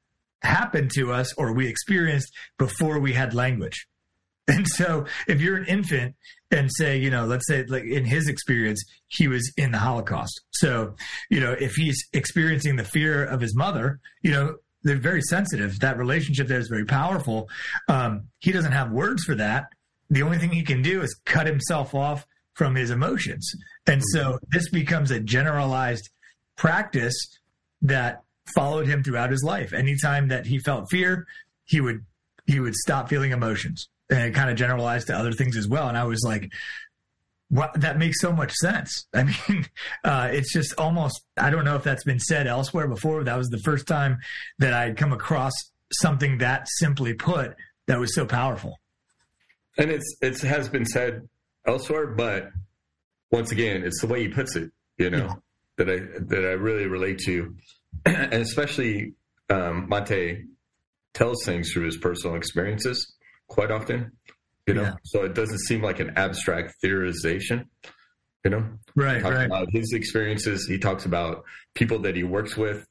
[0.43, 3.87] happened to us or we experienced before we had language.
[4.45, 6.15] And so if you're an infant
[6.51, 10.41] and say, you know, let's say like in his experience, he was in the Holocaust.
[10.51, 10.95] So,
[11.29, 15.79] you know, if he's experiencing the fear of his mother, you know, they're very sensitive.
[15.79, 17.47] That relationship there is very powerful.
[17.87, 19.67] Um, he doesn't have words for that.
[20.09, 23.49] The only thing he can do is cut himself off from his emotions.
[23.87, 26.09] And so this becomes a generalized
[26.55, 27.15] practice
[27.81, 28.23] that
[28.55, 29.73] followed him throughout his life.
[29.73, 31.25] Anytime that he felt fear,
[31.65, 32.05] he would
[32.45, 33.87] he would stop feeling emotions.
[34.09, 35.87] And it kind of generalized to other things as well.
[35.87, 36.51] And I was like,
[37.49, 39.05] what, that makes so much sense.
[39.13, 39.67] I mean,
[40.03, 43.23] uh, it's just almost, I don't know if that's been said elsewhere before.
[43.23, 44.17] That was the first time
[44.59, 45.53] that I'd come across
[45.91, 47.55] something that simply put
[47.87, 48.79] that was so powerful.
[49.77, 51.27] And it's, it has been said
[51.65, 52.51] elsewhere, but
[53.31, 55.33] once again, it's the way he puts it, you know, yeah.
[55.77, 57.55] that I, that I really relate to.
[58.05, 59.13] And especially,
[59.49, 60.45] um, Mate
[61.13, 63.13] tells things through his personal experiences
[63.47, 64.11] quite often
[64.65, 64.84] you know?
[64.84, 64.95] Yeah.
[65.03, 67.65] so it doesn't seem like an abstract theorization
[68.43, 68.65] you know?
[68.95, 69.45] Right right.
[69.45, 70.67] about his experiences.
[70.67, 72.88] He talks about people that he works with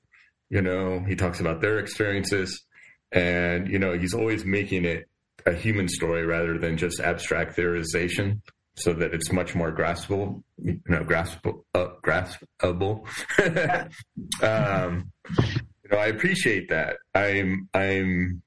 [0.51, 1.01] you know?
[1.01, 2.63] He talks about their experiences.
[3.11, 5.09] And you know he's always making it
[5.45, 8.41] a human story rather than just abstract theorization
[8.75, 13.07] so that it's much more graspable you know graspable uh, graspable
[14.43, 18.43] um you know i appreciate that i'm i'm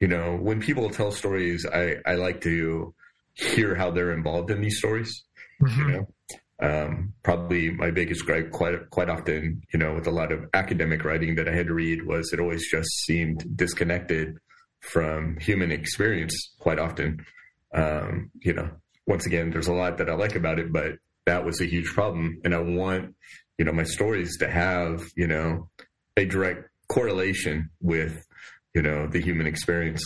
[0.00, 2.94] you know, when people tell stories, I, I like to
[3.34, 5.24] hear how they're involved in these stories.
[5.62, 5.88] Mm-hmm.
[5.88, 6.06] You know,
[6.62, 11.04] um, probably my biggest gripe quite quite often, you know, with a lot of academic
[11.04, 14.38] writing that I had to read was it always just seemed disconnected
[14.80, 17.24] from human experience quite often.
[17.74, 18.70] Um, you know,
[19.10, 20.92] once again, there's a lot that I like about it, but
[21.26, 22.40] that was a huge problem.
[22.44, 23.14] And I want,
[23.58, 25.68] you know, my stories to have, you know,
[26.16, 28.24] a direct correlation with
[28.74, 30.02] you know, the human experience.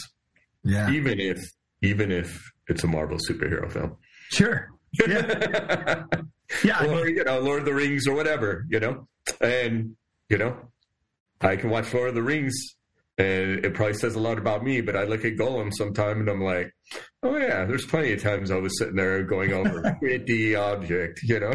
[0.62, 0.90] Yeah.
[0.90, 1.44] Even if
[1.82, 3.96] even if it's a Marvel superhero film.
[4.30, 4.70] Sure.
[5.08, 6.04] Yeah.
[6.62, 6.86] yeah.
[6.86, 9.08] Or, you know, Lord of the Rings or whatever, you know.
[9.40, 9.96] And,
[10.28, 10.56] you know,
[11.40, 12.54] I can watch Lord of the Rings
[13.16, 16.28] and it probably says a lot about me, but I look at Gollum sometime and
[16.28, 16.72] I'm like,
[17.22, 21.38] oh yeah, there's plenty of times I was sitting there going over pretty object, you
[21.38, 21.52] know,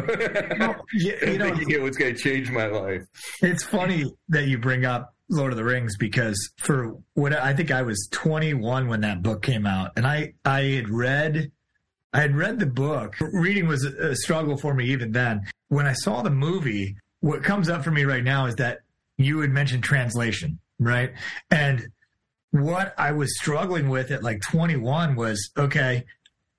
[0.58, 3.02] well, you, you know thinking it was going to change my life.
[3.42, 7.70] It's funny that you bring up Lord of the Rings because for what I think
[7.70, 11.52] I was 21 when that book came out, and I I had read
[12.12, 13.14] I had read the book.
[13.20, 15.42] Reading was a struggle for me even then.
[15.68, 18.80] When I saw the movie, what comes up for me right now is that
[19.16, 21.12] you had mentioned translation, right?
[21.50, 21.86] And
[22.50, 26.04] what I was struggling with at like 21 was okay,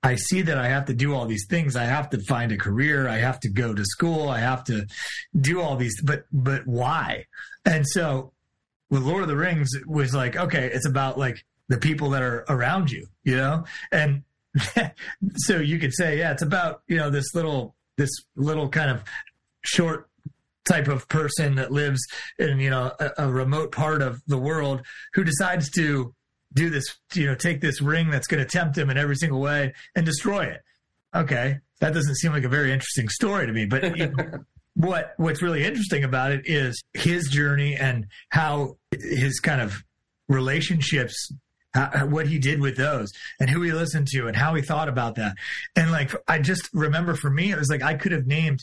[0.02, 1.76] I see that I have to do all these things.
[1.76, 3.06] I have to find a career.
[3.08, 4.28] I have to go to school.
[4.28, 4.86] I have to
[5.38, 7.26] do all these, but, but why?
[7.64, 8.32] And so
[8.90, 12.44] with Lord of the Rings was like, okay, it's about like the people that are
[12.48, 13.64] around you, you know?
[13.92, 14.24] And
[15.36, 19.04] so you could say, yeah, it's about, you know, this little, this little kind of
[19.64, 20.08] short
[20.64, 22.00] type of person that lives
[22.38, 24.82] in, you know, a, a remote part of the world
[25.14, 26.14] who decides to
[26.54, 26.84] do this,
[27.14, 30.06] you know, take this ring that's going to tempt him in every single way and
[30.06, 30.60] destroy it.
[31.14, 31.58] Okay.
[31.80, 34.38] That doesn't seem like a very interesting story to me, but you know,
[34.74, 39.82] what what's really interesting about it is his journey and how his kind of
[40.28, 41.32] relationships
[41.74, 43.10] how, what he did with those
[43.40, 45.34] and who he listened to and how he thought about that
[45.76, 48.62] and like i just remember for me it was like i could have named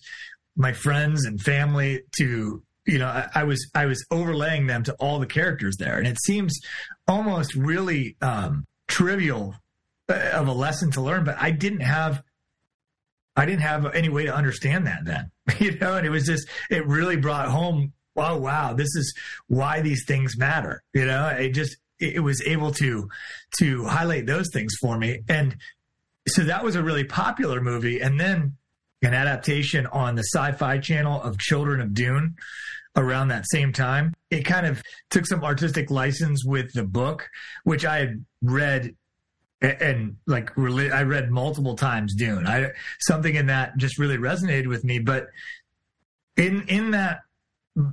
[0.56, 4.94] my friends and family to you know I, I was i was overlaying them to
[4.96, 6.60] all the characters there and it seems
[7.08, 9.56] almost really um trivial
[10.10, 12.24] uh, of a lesson to learn but i didn't have
[13.40, 16.46] I didn't have any way to understand that then, you know, and it was just,
[16.70, 19.16] it really brought home, oh, wow, this is
[19.48, 20.84] why these things matter.
[20.94, 23.10] You know, it just, it was able to
[23.60, 25.20] to highlight those things for me.
[25.28, 25.56] And
[26.28, 28.00] so that was a really popular movie.
[28.02, 28.56] And then
[29.02, 32.36] an adaptation on the Sci-Fi Channel of Children of Dune
[32.96, 34.14] around that same time.
[34.30, 37.28] It kind of took some artistic license with the book,
[37.64, 38.96] which I had read
[39.62, 42.48] and, like I read multiple times Dune.
[42.48, 42.72] I
[43.02, 45.00] something in that just really resonated with me.
[45.00, 45.28] But
[46.38, 47.20] in in that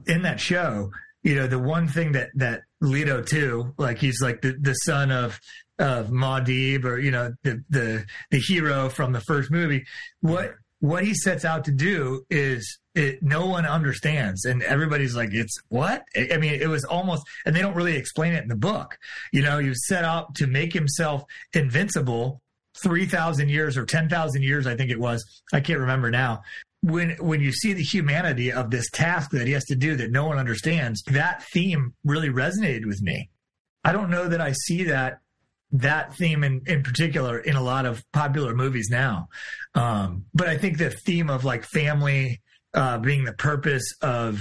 [0.06, 0.90] in that show,
[1.22, 5.10] you know, the one thing that that Leto too, like he's like the, the son
[5.10, 5.40] of
[5.78, 9.84] of Muad'Dib or you know the the the hero from the first movie.
[10.20, 14.44] What what he sets out to do is it, no one understands.
[14.44, 16.04] And everybody's like it's what?
[16.16, 18.96] I mean it was almost and they don't really explain it in the book.
[19.32, 22.40] You know was set out to make himself invincible
[22.78, 25.24] 3000 years or 10,000 years i think it was.
[25.52, 26.42] I can't remember now.
[26.82, 30.10] When when you see the humanity of this task that he has to do that
[30.10, 33.30] no one understands that theme really resonated with me.
[33.82, 35.20] I don't know that i see that
[35.72, 39.28] that theme in, in particular in a lot of popular movies now.
[39.74, 42.40] Um, but I think the theme of like family
[42.74, 44.40] uh, being the purpose of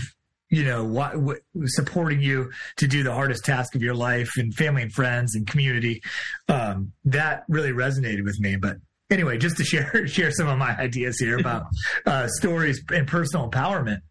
[0.50, 4.54] you know what, what, supporting you to do the hardest task of your life and
[4.54, 6.02] family and friends and community
[6.48, 8.78] um, that really resonated with me but
[9.10, 11.64] anyway just to share share some of my ideas here about
[12.06, 14.02] uh, stories and personal empowerment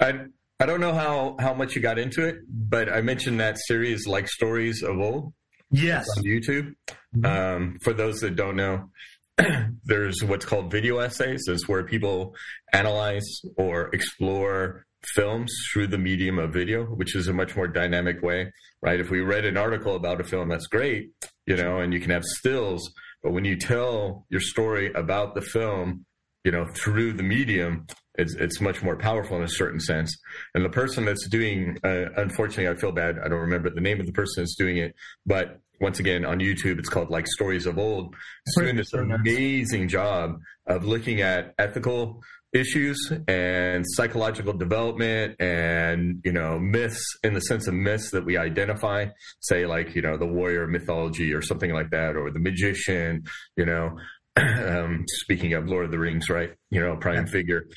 [0.00, 0.26] I,
[0.60, 4.06] I don't know how, how much you got into it, but I mentioned that series
[4.06, 5.32] like stories of old.
[5.70, 6.06] Yes.
[6.16, 6.74] On YouTube.
[7.16, 7.24] Mm-hmm.
[7.24, 8.90] Um, for those that don't know,
[9.84, 12.34] there's what's called video essays, is where people
[12.72, 14.84] analyze or explore
[15.14, 19.00] films through the medium of video, which is a much more dynamic way, right?
[19.00, 21.10] If we read an article about a film, that's great,
[21.46, 22.92] you know, and you can have stills,
[23.22, 26.04] but when you tell your story about the film,
[26.44, 27.86] you know, through the medium,
[28.18, 30.14] it's, it's much more powerful in a certain sense.
[30.54, 33.18] And the person that's doing, uh, unfortunately, I feel bad.
[33.18, 36.40] I don't remember the name of the person that's doing it, but once again on
[36.40, 38.14] YouTube, it's called like Stories of Old.
[38.46, 42.20] It's doing this amazing job of looking at ethical
[42.52, 48.38] issues and psychological development and you know myths in the sense of myths that we
[48.38, 49.04] identify
[49.40, 53.22] say like you know the warrior mythology or something like that or the magician
[53.58, 53.98] you know
[54.36, 57.30] um, speaking of lord of the rings right you know prime yeah.
[57.30, 57.68] figure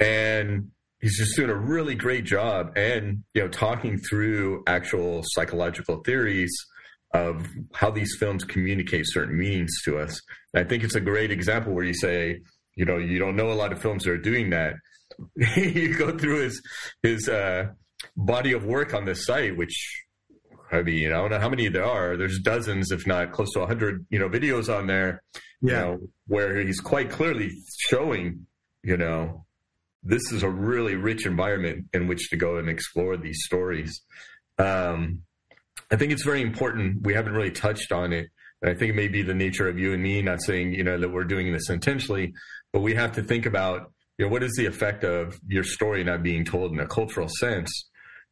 [0.00, 0.70] and
[1.00, 6.52] he's just doing a really great job and you know talking through actual psychological theories
[7.12, 10.20] of how these films communicate certain meanings to us.
[10.54, 12.40] And I think it's a great example where you say,
[12.76, 14.74] you know, you don't know a lot of films that are doing that.
[15.56, 16.62] you go through his
[17.02, 17.66] his uh,
[18.16, 20.04] body of work on this site, which
[20.72, 22.16] I mean, I don't know how many there are.
[22.16, 25.22] There's dozens, if not close to hundred, you know, videos on there.
[25.60, 25.70] Yeah.
[25.70, 25.98] You know,
[26.28, 28.46] where he's quite clearly showing,
[28.82, 29.44] you know,
[30.02, 34.00] this is a really rich environment in which to go and explore these stories.
[34.58, 35.22] Um,
[35.90, 37.02] I think it's very important.
[37.04, 38.28] We haven't really touched on it.
[38.62, 40.84] And I think it may be the nature of you and me, not saying, you
[40.84, 42.32] know, that we're doing this intentionally,
[42.72, 46.04] but we have to think about, you know, what is the effect of your story
[46.04, 47.70] not being told in a cultural sense?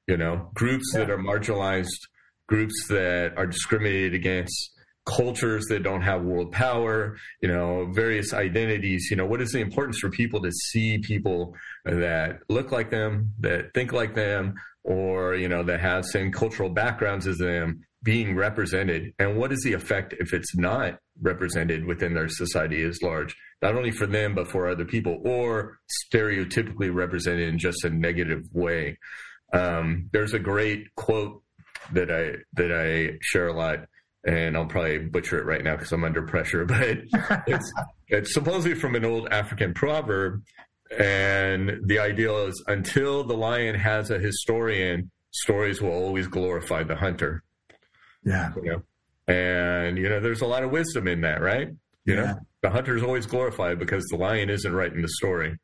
[0.07, 1.01] You know, groups yeah.
[1.01, 1.99] that are marginalized,
[2.47, 4.73] groups that are discriminated against,
[5.09, 9.09] cultures that don't have world power, you know, various identities.
[9.11, 11.55] You know, what is the importance for people to see people
[11.85, 14.55] that look like them, that think like them,
[14.89, 19.61] or you know that have same cultural backgrounds as them being represented and what is
[19.63, 24.35] the effect if it's not represented within their society as large not only for them
[24.35, 25.79] but for other people or
[26.11, 28.97] stereotypically represented in just a negative way
[29.53, 31.43] um, there's a great quote
[31.93, 33.81] that i that i share a lot
[34.27, 36.99] and i'll probably butcher it right now because i'm under pressure but
[37.47, 37.73] it's
[38.09, 40.43] it's supposedly from an old african proverb
[40.97, 46.97] and the idea is until the lion has a historian, stories will always glorify the
[46.97, 47.43] hunter.
[48.25, 48.53] Yeah.
[48.63, 48.83] You know?
[49.27, 51.69] And, you know, there's a lot of wisdom in that, right?
[52.07, 52.21] You yeah.
[52.23, 55.59] know, the hunter is always glorified because the lion isn't writing the story,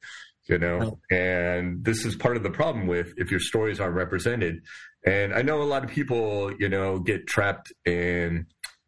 [0.46, 0.98] you know?
[1.10, 4.62] And this is part of the problem with if your stories aren't represented.
[5.04, 8.46] And I know a lot of people, you know, get trapped in,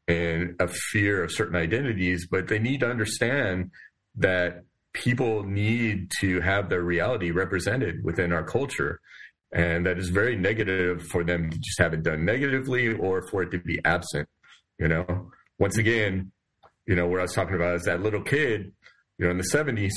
[0.08, 3.70] in a fear of certain identities, but they need to understand
[4.16, 9.00] that people need to have their reality represented within our culture.
[9.52, 13.42] And that is very negative for them to just have it done negatively or for
[13.42, 14.28] it to be absent.
[14.78, 16.32] You know, once again,
[16.86, 18.72] you know, what I was talking about is that little kid,
[19.18, 19.92] you know, in the 70s,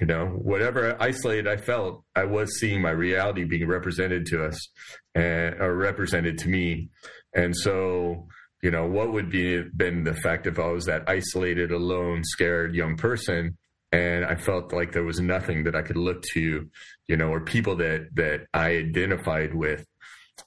[0.00, 4.68] you know, whatever isolated I felt, I was seeing my reality being represented to us
[5.14, 6.90] and or represented to me.
[7.34, 8.28] And so,
[8.62, 12.74] you know, what would be been the fact if I was that isolated, alone, scared
[12.74, 13.56] young person
[13.92, 16.68] and I felt like there was nothing that I could look to,
[17.06, 19.86] you know, or people that that I identified with.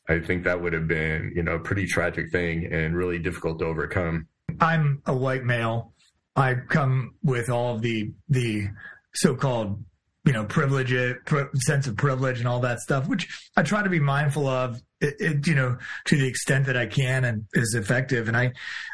[0.07, 3.59] I think that would have been, you know, a pretty tragic thing and really difficult
[3.59, 4.27] to overcome.
[4.59, 5.93] I'm a white male.
[6.35, 8.67] I come with all of the the
[9.13, 9.83] so-called
[10.25, 10.93] you know privilege
[11.55, 15.15] sense of privilege and all that stuff which i try to be mindful of it,
[15.19, 18.51] it, you know to the extent that i can and is effective and i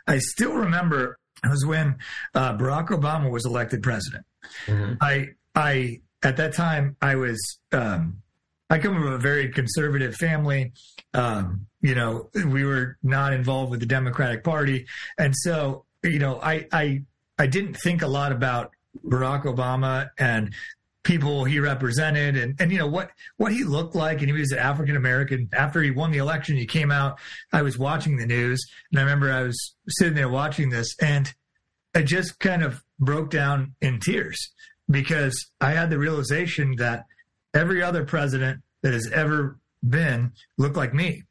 [0.07, 1.95] i still remember it was when
[2.35, 4.23] uh, barack obama was elected president
[4.65, 4.93] mm-hmm.
[5.01, 8.21] i i at that time i was um,
[8.69, 10.73] I come from a very conservative family.
[11.13, 14.87] Um, you know, we were not involved with the Democratic Party,
[15.19, 17.03] and so you know, I I
[17.37, 18.71] I didn't think a lot about
[19.05, 20.53] Barack Obama and
[21.05, 24.51] people he represented and, and you know what what he looked like and he was
[24.51, 27.19] an African American after he won the election he came out
[27.53, 31.31] I was watching the news and I remember I was sitting there watching this and
[31.93, 34.51] I just kind of broke down in tears
[34.89, 37.05] because I had the realization that
[37.53, 41.23] every other president that has ever been looked like me.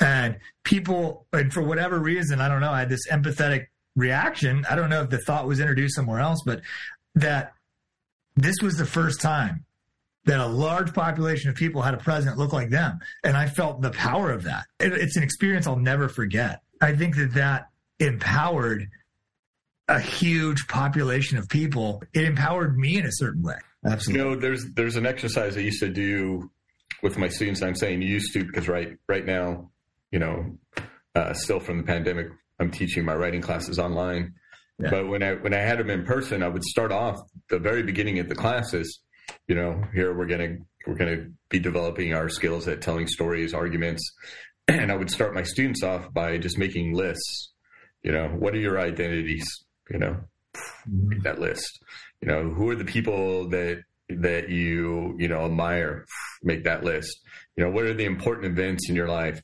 [0.00, 3.66] And people and for whatever reason I don't know I had this empathetic
[3.98, 6.62] reaction I don't know if the thought was introduced somewhere else but
[7.14, 7.52] that
[8.36, 9.64] this was the first time
[10.28, 13.00] that a large population of people had a president look like them.
[13.24, 14.66] And I felt the power of that.
[14.78, 16.60] It, it's an experience I'll never forget.
[16.82, 18.88] I think that that empowered
[19.88, 22.02] a huge population of people.
[22.12, 23.56] It empowered me in a certain way.
[23.86, 24.22] Absolutely.
[24.22, 26.50] You know, there's there's an exercise I used to do
[27.02, 27.62] with my students.
[27.62, 29.70] I'm saying used to because right right now,
[30.10, 30.58] you know,
[31.14, 34.34] uh, still from the pandemic, I'm teaching my writing classes online.
[34.78, 34.90] Yeah.
[34.90, 37.20] But when I when I had them in person, I would start off
[37.50, 39.00] the very beginning of the classes.
[39.46, 44.02] You know, here we're gonna we're gonna be developing our skills at telling stories, arguments,
[44.68, 47.52] and I would start my students off by just making lists.
[48.02, 49.46] You know, what are your identities?
[49.90, 50.16] You know,
[50.86, 51.80] make that list.
[52.20, 56.06] You know, who are the people that that you you know admire?
[56.42, 57.20] Make that list.
[57.56, 59.40] You know, what are the important events in your life?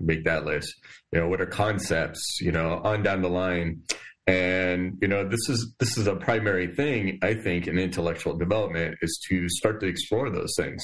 [0.00, 0.74] Make that list.
[1.12, 2.38] You know, what are concepts?
[2.40, 3.82] You know, on down the line
[4.26, 8.96] and you know this is this is a primary thing i think in intellectual development
[9.02, 10.80] is to start to explore those things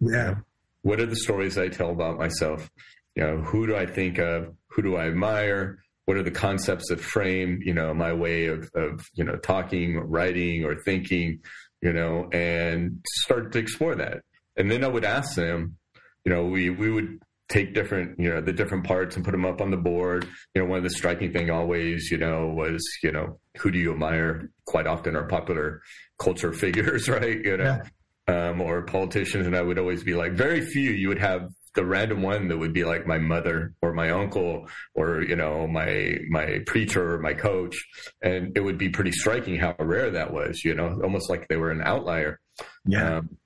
[0.00, 0.34] yeah
[0.82, 2.70] what are the stories i tell about myself
[3.14, 6.90] you know who do i think of who do i admire what are the concepts
[6.90, 11.38] that frame you know my way of of you know talking writing or thinking
[11.82, 14.22] you know and start to explore that
[14.56, 15.76] and then i would ask them
[16.24, 17.18] you know we we would
[17.52, 20.26] take different, you know, the different parts and put them up on the board.
[20.54, 23.78] You know, one of the striking thing always, you know, was, you know, who do
[23.78, 24.50] you admire?
[24.64, 25.82] Quite often are popular
[26.18, 27.44] culture figures, right?
[27.44, 27.80] You know,
[28.28, 28.48] yeah.
[28.48, 29.46] um, or politicians.
[29.46, 32.58] And I would always be like, very few you would have the random one that
[32.58, 37.18] would be like my mother or my uncle or you know my my preacher or
[37.20, 37.76] my coach.
[38.22, 41.56] And it would be pretty striking how rare that was you know almost like they
[41.56, 42.40] were an outlier.
[42.86, 43.18] Yeah.
[43.18, 43.38] Um,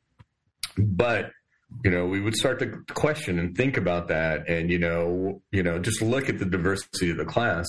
[0.77, 1.31] but
[1.85, 5.62] you know, we would start to question and think about that, and you know, you
[5.62, 7.66] know, just look at the diversity of the class.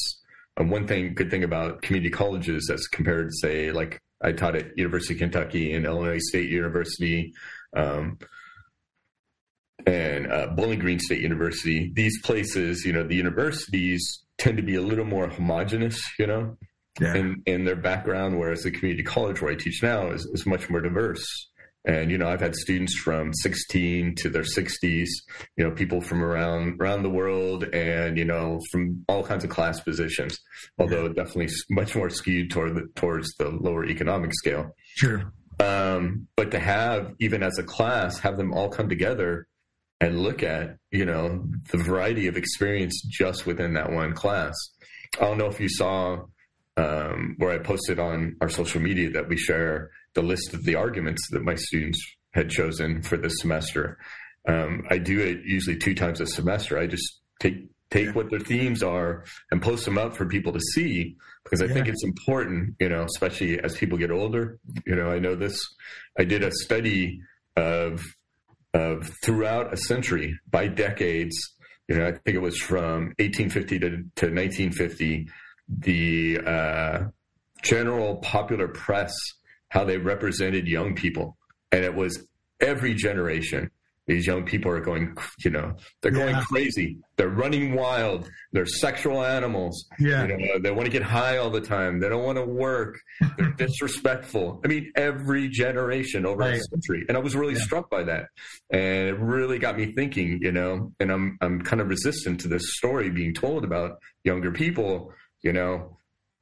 [0.55, 4.55] And one thing, good thing about community colleges as compared to say, like I taught
[4.55, 7.33] at University of Kentucky and Illinois State University,
[7.75, 8.17] um,
[9.87, 11.91] and uh, Bowling Green State University.
[11.95, 16.57] These places, you know, the universities tend to be a little more homogenous, you know,
[16.99, 17.15] yeah.
[17.15, 20.69] in, in their background, whereas the community college where I teach now is, is much
[20.69, 21.25] more diverse.
[21.85, 25.07] And you know, I've had students from 16 to their 60s.
[25.55, 29.49] You know, people from around around the world, and you know, from all kinds of
[29.49, 30.37] class positions.
[30.77, 31.13] Although yeah.
[31.13, 34.75] definitely much more skewed toward the, towards the lower economic scale.
[34.95, 35.31] Sure.
[35.61, 39.47] Um, but to have even as a class, have them all come together
[39.99, 44.55] and look at you know the variety of experience just within that one class.
[45.19, 46.25] I don't know if you saw
[46.75, 50.75] um, where I posted on our social media that we share the list of the
[50.75, 51.99] arguments that my students
[52.31, 53.97] had chosen for this semester.
[54.47, 56.77] Um, I do it usually two times a semester.
[56.77, 60.59] I just take take what their themes are and post them up for people to
[60.73, 61.73] see because I yeah.
[61.73, 64.59] think it's important, you know, especially as people get older.
[64.85, 65.59] You know, I know this.
[66.17, 67.21] I did a study
[67.55, 68.03] of
[68.77, 71.35] of throughout a century by decades.
[71.87, 73.95] You know, I think it was from 1850 to, to
[74.33, 75.29] 1950.
[75.69, 76.99] The uh,
[77.63, 79.13] general popular press
[79.69, 81.37] how they represented young people.
[81.71, 82.25] And it was
[82.61, 83.71] every generation.
[84.07, 86.43] These young people are going, you know, they're going yeah.
[86.43, 86.97] crazy.
[87.17, 88.29] They're running wild.
[88.53, 89.85] They're sexual animals.
[89.99, 90.25] Yeah.
[90.25, 91.99] You know, they want to get high all the time.
[91.99, 92.99] They don't want to work.
[93.37, 94.61] They're disrespectful.
[94.63, 96.55] I mean, every generation over right.
[96.55, 97.05] a century.
[97.09, 97.63] And I was really yeah.
[97.63, 98.27] struck by that.
[98.69, 102.47] And it really got me thinking, you know, and I'm, I'm kind of resistant to
[102.47, 105.11] this story being told about younger people,
[105.43, 105.97] you know,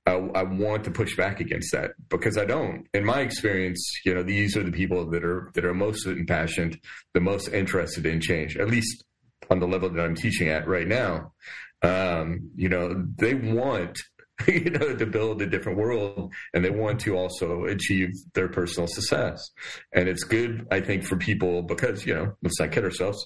[0.06, 2.88] I, I, want to push back against that because I don't.
[2.94, 6.80] In my experience, you know, these are the people that are that are most impassioned,
[7.14, 8.56] the most interested in change.
[8.56, 9.04] At least
[9.50, 11.34] on the level that I'm teaching at right now,
[11.82, 13.98] um, you know, they want
[14.48, 18.88] you know, to build a different world and they want to also achieve their personal
[18.88, 19.50] success.
[19.94, 23.26] And it's good, I think, for people because, you know, let's not kid ourselves.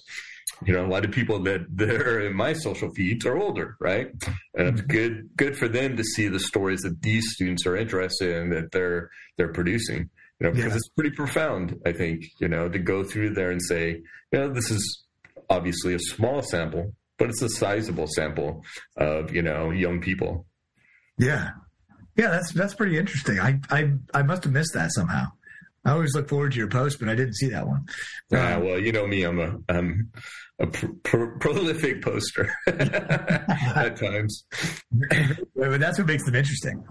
[0.66, 3.76] You know, a lot of people that, that are in my social feeds are older,
[3.80, 4.08] right?
[4.54, 4.90] And it's mm-hmm.
[4.90, 8.72] good good for them to see the stories that these students are interested in that
[8.72, 10.10] they're they're producing.
[10.38, 10.76] You know, because yeah.
[10.76, 14.00] it's pretty profound, I think, you know, to go through there and say,
[14.32, 15.04] you know, this is
[15.50, 18.64] obviously a small sample, but it's a sizable sample
[18.96, 20.46] of, you know, young people
[21.20, 21.50] yeah,
[22.16, 23.38] yeah, that's that's pretty interesting.
[23.38, 25.26] I I I must have missed that somehow.
[25.84, 27.86] I always look forward to your post, but I didn't see that one.
[28.32, 30.10] Uh, well, you know me, I'm a I'm
[30.58, 34.44] a pr- pr- prolific poster at times.
[35.56, 36.84] but that's what makes them interesting.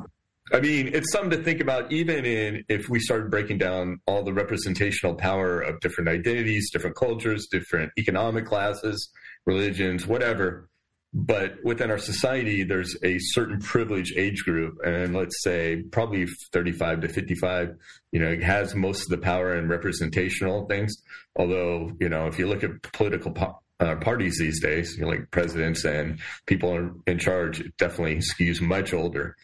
[0.52, 4.24] I mean, it's something to think about, even in if we started breaking down all
[4.24, 9.12] the representational power of different identities, different cultures, different economic classes,
[9.46, 10.70] religions, whatever
[11.14, 17.02] but within our society there's a certain privileged age group and let's say probably 35
[17.02, 17.76] to 55
[18.12, 20.96] you know it has most of the power and representational things
[21.36, 25.10] although you know if you look at political po- uh, parties these days you know,
[25.10, 29.36] like presidents and people in charge it definitely skews much older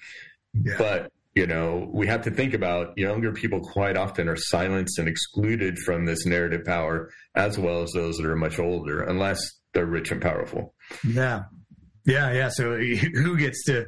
[0.53, 0.75] yeah.
[0.77, 5.07] but you know we have to think about younger people quite often are silenced and
[5.07, 9.39] excluded from this narrative power as well as those that are much older unless
[9.75, 10.73] they're rich and powerful.
[11.07, 11.43] Yeah,
[12.05, 12.49] yeah, yeah.
[12.49, 13.85] So who gets to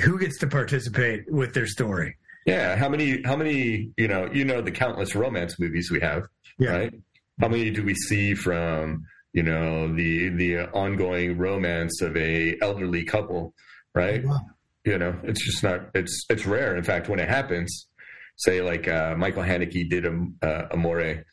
[0.00, 2.18] who gets to participate with their story?
[2.46, 6.22] Yeah, how many how many you know you know the countless romance movies we have,
[6.58, 6.70] yeah.
[6.70, 6.94] right?
[7.40, 13.04] How many do we see from you know the the ongoing romance of a elderly
[13.04, 13.52] couple,
[13.94, 14.24] right?
[14.24, 14.40] Wow.
[14.84, 16.76] You know, it's just not it's it's rare.
[16.76, 17.88] In fact, when it happens,
[18.36, 21.24] say like uh, Michael Haneke did a, uh, Amour,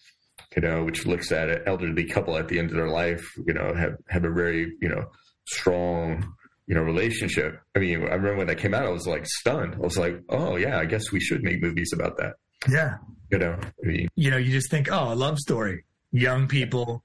[0.55, 3.53] you know, which looks at an elderly couple at the end of their life, you
[3.53, 5.05] know, have have a very you know
[5.45, 6.33] strong
[6.67, 7.59] you know relationship.
[7.75, 9.75] I mean, I remember when that came out, I was like stunned.
[9.75, 12.35] I was like, oh yeah, I guess we should make movies about that.
[12.69, 12.97] Yeah,
[13.29, 17.03] you know, I mean, you know, you just think, oh, a love story, young people,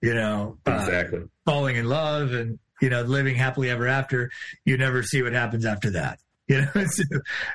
[0.00, 4.30] you know, uh, exactly falling in love and you know living happily ever after.
[4.64, 6.20] You never see what happens after that.
[6.50, 7.04] You know, so,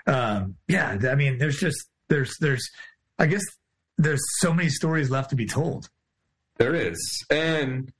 [0.06, 0.96] um, yeah.
[1.10, 2.62] I mean, there's just there's there's
[3.18, 3.42] I guess
[3.98, 5.90] there's so many stories left to be told.
[6.58, 7.92] There is, and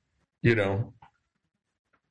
[0.42, 0.92] you know,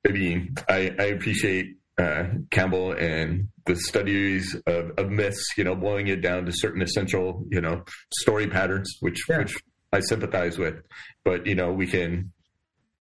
[0.07, 5.75] I mean, I, I appreciate uh, Campbell and the studies of, of, myths, you know,
[5.75, 7.83] blowing it down to certain essential, you know,
[8.19, 9.39] story patterns, which yeah.
[9.39, 9.55] which
[9.91, 10.75] I sympathize with.
[11.23, 12.33] But you know, we can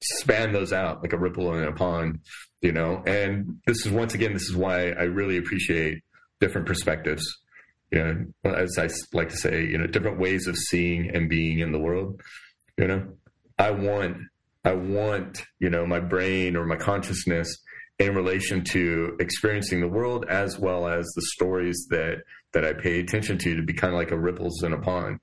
[0.04, 2.20] span those out like a ripple in a pond,
[2.62, 3.02] you know.
[3.06, 6.04] And this is once again, this is why I really appreciate
[6.40, 7.24] different perspectives.
[7.92, 11.60] You know, as I like to say, you know, different ways of seeing and being
[11.60, 12.22] in the world.
[12.78, 13.08] You know,
[13.58, 14.18] I want
[14.64, 17.48] I want, you know, my brain or my consciousness
[18.00, 22.24] in relation to experiencing the world as well as the stories that
[22.54, 25.20] that I pay attention to to be kind of like a ripples in a pond,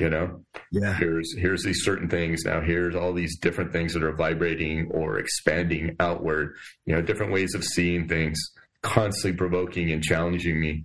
[0.00, 0.42] you know.
[0.72, 0.94] Yeah.
[0.94, 2.42] Here's here's these certain things.
[2.44, 6.56] Now here's all these different things that are vibrating or expanding outward.
[6.86, 8.38] You know, different ways of seeing things,
[8.82, 10.84] constantly provoking and challenging me.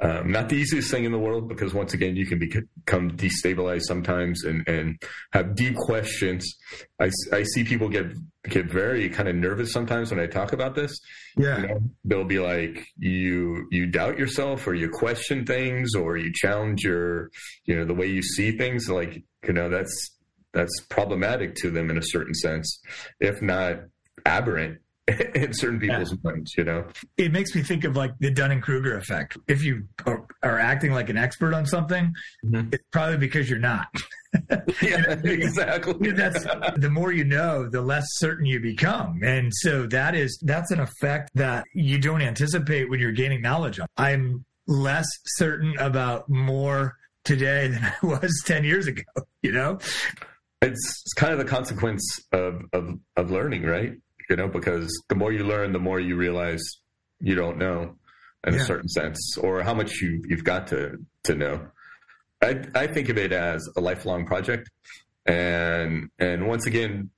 [0.00, 3.82] Um, not the easiest thing in the world because once again you can become destabilized
[3.82, 5.02] sometimes and, and
[5.32, 6.56] have deep questions.
[7.00, 8.06] I, I see people get
[8.44, 10.96] get very kind of nervous sometimes when I talk about this.
[11.36, 16.16] Yeah, you know, they'll be like, you you doubt yourself or you question things or
[16.16, 17.30] you challenge your
[17.64, 18.88] you know the way you see things.
[18.88, 20.16] Like you know that's
[20.52, 22.80] that's problematic to them in a certain sense,
[23.18, 23.80] if not
[24.24, 24.78] aberrant
[25.34, 26.30] in certain people's yeah.
[26.30, 26.84] minds, you know?
[27.16, 29.38] It makes me think of like the Dunning Kruger effect.
[29.46, 32.14] If you are, are, acting like an expert on something,
[32.44, 32.68] mm-hmm.
[32.72, 33.88] it's probably because you're not.
[34.82, 36.12] yeah, exactly.
[36.12, 36.44] that's
[36.76, 39.20] the more you know, the less certain you become.
[39.22, 43.78] And so that is that's an effect that you don't anticipate when you're gaining knowledge
[43.78, 43.86] of.
[43.96, 49.02] I'm less certain about more today than I was 10 years ago,
[49.42, 49.78] you know?
[50.60, 53.94] It's, it's kind of the consequence of, of, of learning, right?
[54.28, 56.62] You know, because the more you learn, the more you realize
[57.20, 57.96] you don't know
[58.46, 58.60] in yeah.
[58.60, 61.68] a certain sense, or how much you you've got to to know.
[62.42, 64.70] I I think of it as a lifelong project,
[65.26, 67.10] and and once again.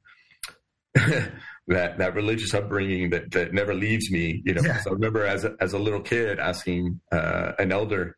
[1.71, 4.43] that that religious upbringing that that never leaves me.
[4.45, 4.83] You know, yeah.
[4.85, 8.17] I remember as a, as a little kid asking uh, an elder,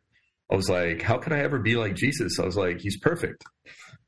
[0.50, 3.44] I was like, "How can I ever be like Jesus?" I was like, "He's perfect."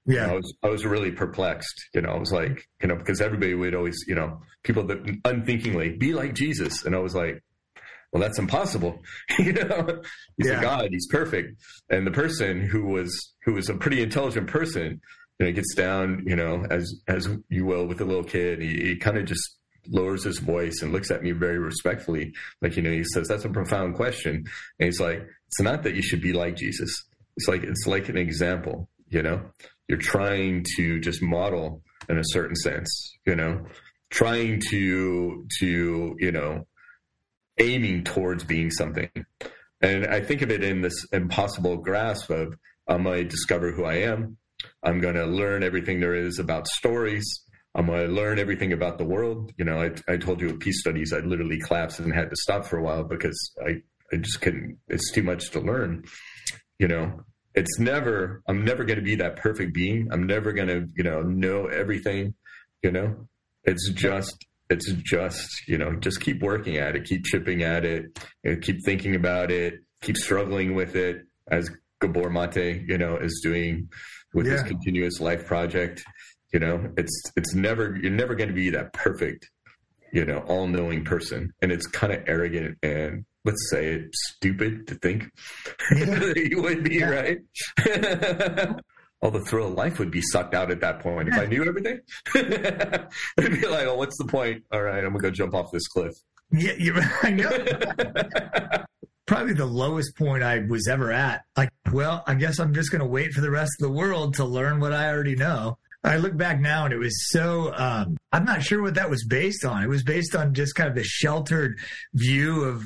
[0.06, 1.88] Yeah, I was I was really perplexed.
[1.94, 5.20] You know, I was like, you know, because everybody would always, you know, people that
[5.24, 7.42] unthinkingly be like Jesus, and I was like,
[8.12, 9.02] well, that's impossible.
[9.38, 10.02] you know,
[10.36, 10.58] he's yeah.
[10.58, 15.00] a God, he's perfect, and the person who was who was a pretty intelligent person
[15.38, 18.60] you know, gets down, you know, as as you will with a little kid.
[18.62, 19.56] He, he kind of just
[19.88, 22.32] lowers his voice and looks at me very respectfully.
[22.62, 24.44] Like, you know, he says, That's a profound question.
[24.78, 27.04] And he's like, It's not that you should be like Jesus.
[27.36, 29.42] It's like it's like an example, you know?
[29.88, 33.66] You're trying to just model in a certain sense, you know,
[34.10, 36.66] trying to to, you know,
[37.58, 39.10] aiming towards being something.
[39.80, 42.54] And I think of it in this impossible grasp of
[42.88, 44.38] I'm going to discover who I am.
[44.82, 47.24] I'm going to learn everything there is about stories.
[47.74, 49.52] I'm going to learn everything about the world.
[49.58, 52.36] You know, I, I told you with peace studies, I literally collapsed and had to
[52.36, 53.82] stop for a while because I,
[54.12, 56.04] I just couldn't, it's too much to learn.
[56.78, 57.24] You know,
[57.54, 60.08] it's never, I'm never going to be that perfect being.
[60.10, 62.34] I'm never going to, you know, know everything,
[62.82, 63.28] you know,
[63.62, 68.06] it's just, it's just, you know, just keep working at it, keep chipping at it,
[68.42, 71.70] you know, keep thinking about it, keep struggling with it as
[72.00, 73.88] Gabor Mate, you know, is doing
[74.32, 74.52] with yeah.
[74.52, 76.04] his continuous life project.
[76.52, 79.50] You know, it's it's never you're never going to be that perfect,
[80.12, 84.86] you know, all knowing person, and it's kind of arrogant and let's say it stupid
[84.86, 85.30] to think
[85.94, 86.32] yeah.
[86.36, 87.10] you would be yeah.
[87.10, 87.38] right.
[89.22, 91.28] all the thrill of life would be sucked out at that point.
[91.28, 92.00] If I knew everything,
[92.34, 94.64] it'd be like, oh, what's the point?
[94.72, 96.12] All right, I'm gonna go jump off this cliff.
[96.50, 97.50] Yeah, you, I know.
[99.26, 101.42] probably the lowest point I was ever at.
[101.56, 104.34] Like, well, I guess I'm just going to wait for the rest of the world
[104.34, 105.78] to learn what I already know.
[106.04, 109.24] I look back now and it was so, um, I'm not sure what that was
[109.24, 109.82] based on.
[109.82, 111.78] It was based on just kind of the sheltered
[112.12, 112.84] view of,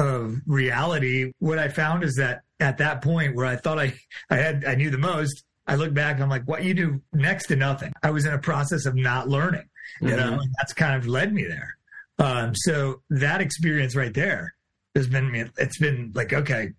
[0.00, 1.32] of reality.
[1.38, 3.94] What I found is that at that point where I thought I,
[4.30, 7.00] I had, I knew the most, I look back and I'm like, what you do
[7.12, 7.92] next to nothing.
[8.02, 9.68] I was in a process of not learning,
[10.00, 10.16] you mm-hmm.
[10.16, 11.76] know, that's kind of led me there.
[12.18, 14.54] Um, so that experience right there
[14.94, 16.70] has been it's been like okay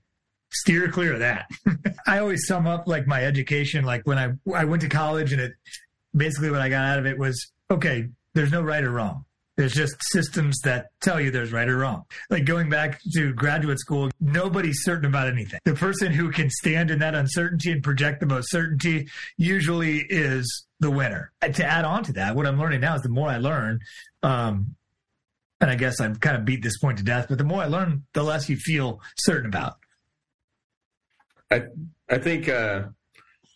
[0.51, 1.49] steer clear of that
[2.07, 5.41] i always sum up like my education like when i i went to college and
[5.41, 5.53] it
[6.15, 9.23] basically what i got out of it was okay there's no right or wrong
[9.57, 12.03] there's just systems that tell you there's right or wrong.
[12.29, 15.59] Like going back to graduate school, nobody's certain about anything.
[15.65, 20.65] The person who can stand in that uncertainty and project the most certainty usually is
[20.79, 21.31] the winner.
[21.41, 23.79] To add on to that, what I'm learning now is the more I learn,
[24.23, 24.75] um,
[25.59, 27.67] and I guess I've kind of beat this point to death, but the more I
[27.67, 29.77] learn, the less you feel certain about.
[31.51, 31.63] I
[32.09, 32.83] I think uh,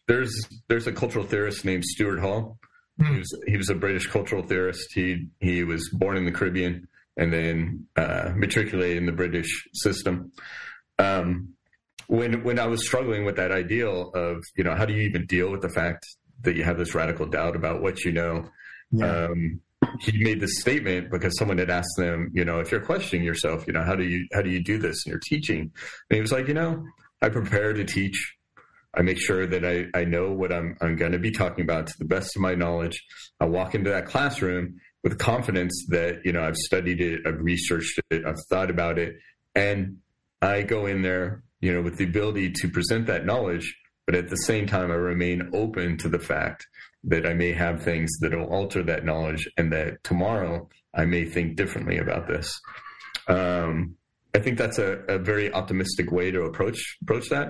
[0.07, 0.33] there's
[0.67, 2.59] there's a cultural theorist named Stuart Hall.
[2.99, 3.13] Mm.
[3.13, 4.93] He was he was a British cultural theorist.
[4.93, 10.31] He he was born in the Caribbean and then uh, matriculated in the British system.
[10.99, 11.55] Um,
[12.07, 15.25] when when I was struggling with that ideal of you know how do you even
[15.25, 16.05] deal with the fact
[16.41, 18.49] that you have this radical doubt about what you know,
[18.91, 19.25] yeah.
[19.25, 19.61] um,
[19.99, 23.65] he made this statement because someone had asked them, you know, if you're questioning yourself,
[23.67, 25.59] you know, how do you how do you do this in your teaching?
[26.09, 26.83] And he was like, you know,
[27.21, 28.35] I prepare to teach.
[28.95, 31.87] I make sure that I, I know what I'm I'm going to be talking about
[31.87, 33.03] to the best of my knowledge.
[33.39, 37.99] I walk into that classroom with confidence that you know I've studied it, I've researched
[38.09, 39.15] it, I've thought about it,
[39.53, 39.97] and
[40.41, 44.29] I go in there, you know, with the ability to present that knowledge, but at
[44.29, 46.67] the same time, I remain open to the fact
[47.05, 51.25] that I may have things that will alter that knowledge and that tomorrow I may
[51.25, 52.59] think differently about this.
[53.27, 53.95] Um,
[54.33, 57.49] I think that's a, a, very optimistic way to approach approach that.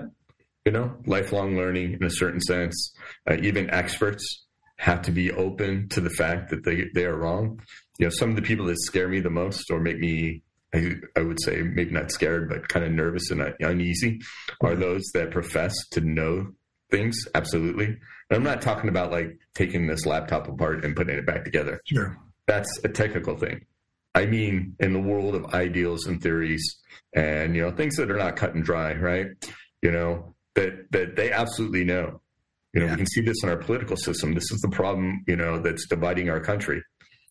[0.66, 2.94] You know, lifelong learning in a certain sense.
[3.30, 4.44] Uh, even experts
[4.76, 7.60] have to be open to the fact that they they are wrong.
[7.98, 10.42] You know, some of the people that scare me the most or make me
[10.74, 14.20] I, I would say maybe not scared, but kind of nervous and uneasy
[14.60, 16.48] are those that profess to know
[16.90, 17.98] things absolutely And
[18.30, 21.80] I'm not talking about like taking this laptop apart and putting it back together.
[21.84, 22.16] Sure.
[22.46, 23.66] That's a technical thing.
[24.14, 26.78] I mean, in the world of ideals and theories
[27.12, 29.26] and, you know, things that are not cut and dry, right?
[29.82, 32.20] You know, that, that they absolutely know.
[32.74, 32.92] You know, yeah.
[32.92, 34.34] we can see this in our political system.
[34.34, 36.82] This is the problem, you know, that's dividing our country.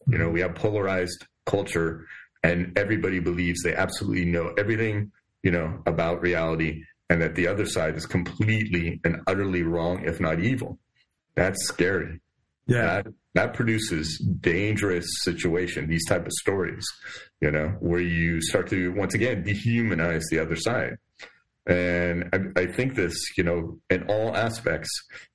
[0.08, 2.06] You know, we have polarized culture
[2.42, 5.12] and everybody believes they absolutely know everything,
[5.44, 10.20] you know, about reality and that the other side is completely and utterly wrong, if
[10.20, 10.80] not evil
[11.36, 12.20] that's scary.
[12.68, 13.02] Yeah.
[13.02, 16.86] That, that produces dangerous situation, these type of stories,
[17.42, 20.98] you know, where you start to once again dehumanize the other side.
[21.68, 24.90] And I, I, think this, you know, in all aspects,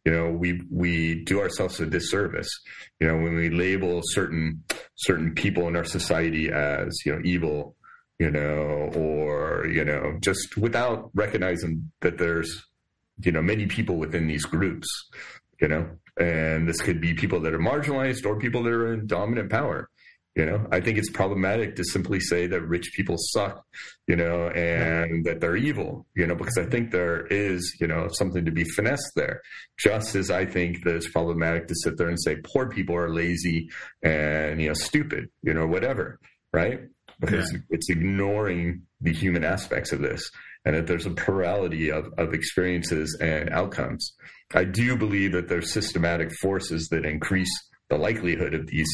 [0.05, 2.49] you know, we we do ourselves a disservice,
[3.01, 4.63] you know, when we label certain
[4.95, 7.75] certain people in our society as, you know, evil,
[8.21, 12.65] you know, or you know, just without recognizing that there's,
[13.25, 14.89] you know, many people within these groups
[15.61, 19.07] you know, and this could be people that are marginalized or people that are in
[19.07, 19.90] dominant power.
[20.37, 23.65] You know, I think it's problematic to simply say that rich people suck,
[24.07, 28.07] you know, and that they're evil, you know, because I think there is, you know,
[28.13, 29.43] something to be finessed there.
[29.77, 33.13] Just as I think that it's problematic to sit there and say poor people are
[33.13, 33.71] lazy
[34.03, 36.21] and, you know, stupid, you know, whatever,
[36.53, 36.83] right?
[37.19, 37.59] Because yeah.
[37.71, 40.31] it's ignoring the human aspects of this
[40.65, 44.15] and that there's a plurality of, of experiences and outcomes.
[44.55, 47.51] I do believe that there's systematic forces that increase
[47.89, 48.89] the likelihood of these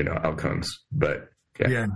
[0.00, 0.66] you know outcomes.
[0.90, 1.28] But
[1.60, 1.86] yeah, yeah.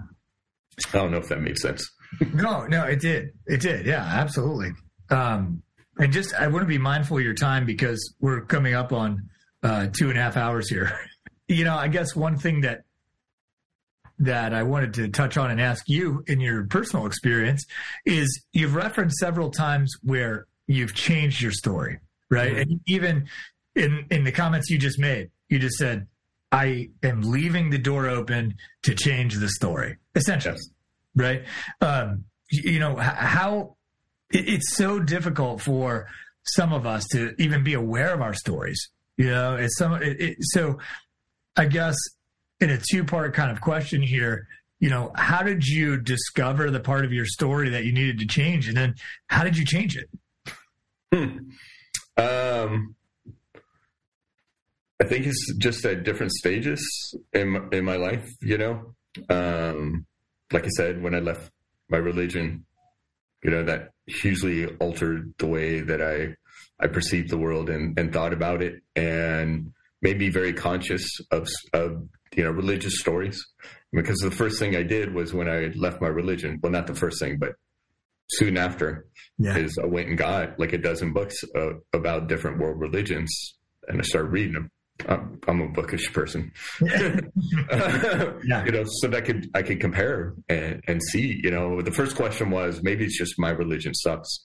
[0.92, 1.90] I don't know if that made sense.
[2.34, 3.30] no, no, it did.
[3.46, 3.86] It did.
[3.86, 4.72] Yeah, absolutely.
[5.08, 5.62] Um,
[5.98, 9.30] and just I want to be mindful of your time because we're coming up on
[9.62, 10.98] uh, two and a half hours here.
[11.48, 12.82] you know, I guess one thing that
[14.18, 17.64] that I wanted to touch on and ask you in your personal experience
[18.04, 22.00] is you've referenced several times where you've changed your story,
[22.30, 22.52] right?
[22.52, 22.70] Mm-hmm.
[22.70, 23.28] And even
[23.74, 26.06] in in the comments you just made, you just said
[26.54, 28.54] I am leaving the door open
[28.84, 30.60] to change the story, essentially.
[31.16, 31.42] Right.
[31.80, 33.76] Um, you know, how
[34.30, 36.06] it's so difficult for
[36.44, 38.88] some of us to even be aware of our stories.
[39.16, 40.78] You know, it's some, it, it, so
[41.56, 41.96] I guess
[42.60, 44.46] in a two part kind of question here,
[44.78, 48.26] you know, how did you discover the part of your story that you needed to
[48.26, 48.68] change?
[48.68, 48.94] And then
[49.26, 50.08] how did you change it?
[51.12, 51.38] Hmm.
[52.16, 52.94] Um,
[55.00, 58.28] I think it's just at different stages in my, in my life.
[58.40, 58.94] You know,
[59.28, 60.06] um,
[60.52, 61.50] like I said, when I left
[61.88, 62.64] my religion,
[63.42, 66.36] you know, that hugely altered the way that I
[66.80, 69.72] I perceived the world and, and thought about it, and
[70.02, 73.44] made me very conscious of of you know religious stories.
[73.92, 76.58] Because the first thing I did was when I left my religion.
[76.62, 77.52] Well, not the first thing, but
[78.30, 79.06] soon after,
[79.38, 79.56] yeah.
[79.56, 83.56] is I went and got like a dozen books uh, about different world religions,
[83.88, 84.70] and I started reading them.
[85.08, 87.20] I'm a bookish person, yeah.
[88.64, 91.40] you know, so that could I could compare and, and see.
[91.42, 94.44] You know, the first question was maybe it's just my religion sucks.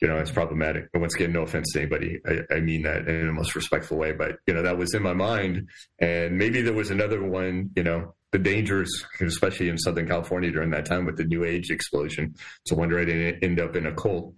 [0.00, 0.88] You know, it's problematic.
[0.94, 3.98] And once again, no offense to anybody, I, I mean that in the most respectful
[3.98, 4.12] way.
[4.12, 5.68] But you know, that was in my mind,
[5.98, 7.70] and maybe there was another one.
[7.74, 11.70] You know, the dangers, especially in Southern California during that time with the New Age
[11.70, 12.34] explosion.
[12.66, 14.34] So wonder I didn't end up in a cult.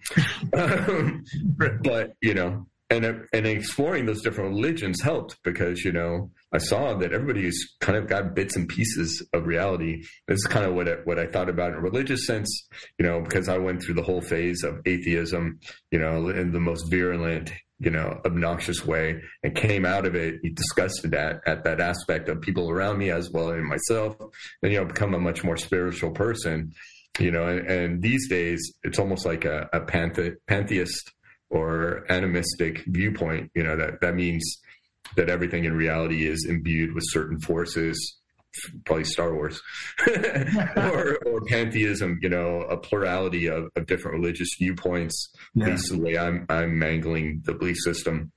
[0.52, 6.94] but you know, and and exploring those different religions helped because you know I saw
[6.94, 10.02] that everybody's kind of got bits and pieces of reality.
[10.26, 12.66] This is kind of what I, what I thought about in a religious sense,
[12.98, 15.60] you know, because I went through the whole phase of atheism,
[15.92, 20.40] you know, in the most virulent, you know, obnoxious way, and came out of it
[20.54, 24.16] disgusted at at that aspect of people around me as well as myself,
[24.62, 26.72] and you know, become a much more spiritual person,
[27.20, 31.12] you know, and, and these days it's almost like a, a panthe- pantheist
[31.50, 34.60] or animistic viewpoint, you know, that, that means
[35.16, 38.18] that everything in reality is imbued with certain forces,
[38.84, 39.60] probably Star Wars,
[40.76, 45.70] or, or pantheism, you know, a plurality of, of different religious viewpoints, yeah.
[45.70, 48.30] at the way I'm, I'm mangling the belief system,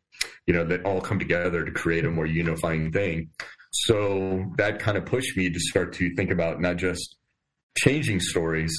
[0.47, 3.29] you know, that all come together to create a more unifying thing.
[3.71, 7.15] So that kind of pushed me to start to think about not just
[7.77, 8.71] changing stories,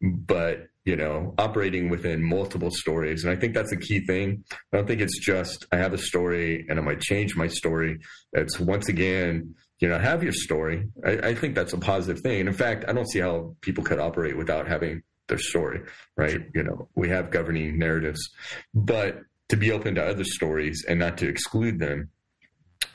[0.00, 3.22] but you know, operating within multiple stories.
[3.22, 4.42] And I think that's a key thing.
[4.72, 7.98] I don't think it's just I have a story and I might change my story.
[8.32, 10.88] It's once again, you know, have your story.
[11.04, 12.40] I, I think that's a positive thing.
[12.40, 15.82] And in fact, I don't see how people could operate without having their story,
[16.16, 16.40] right?
[16.54, 18.26] You know, we have governing narratives,
[18.72, 19.18] but
[19.50, 22.08] to be open to other stories and not to exclude them.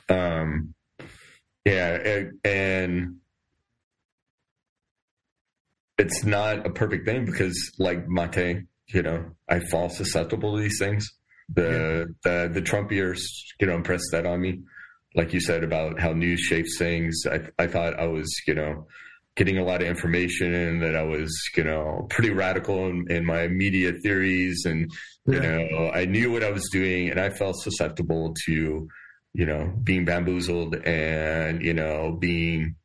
[0.08, 0.74] Um,
[1.64, 3.16] yeah, and, and
[5.98, 10.78] it's not a perfect thing because like Mate, you know, I fall susceptible to these
[10.78, 11.08] things.
[11.48, 12.44] The yeah.
[12.44, 14.60] the the Trump years, you know, impressed that on me.
[15.14, 17.22] Like you said about how news shapes things.
[17.30, 18.86] I I thought I was, you know,
[19.36, 23.24] getting a lot of information and that I was, you know, pretty radical in, in
[23.24, 24.90] my media theories and
[25.26, 25.68] you yeah.
[25.70, 28.88] know, I knew what I was doing and I felt susceptible to,
[29.32, 32.76] you know, being bamboozled and, you know, being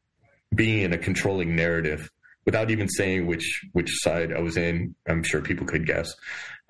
[0.54, 2.10] being in a controlling narrative
[2.46, 4.96] without even saying which which side I was in.
[5.08, 6.14] I'm sure people could guess.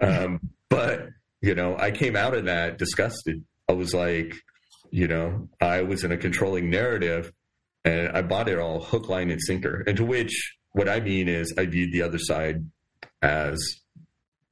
[0.02, 0.40] Um,
[0.70, 1.10] but
[1.42, 3.44] you know, I came out of that disgusted.
[3.68, 4.36] I was like,
[4.92, 7.32] you know, I was in a controlling narrative,
[7.86, 9.84] and I bought it all hook, line, and sinker.
[9.88, 12.66] And to which, what I mean is, I viewed the other side
[13.22, 13.60] as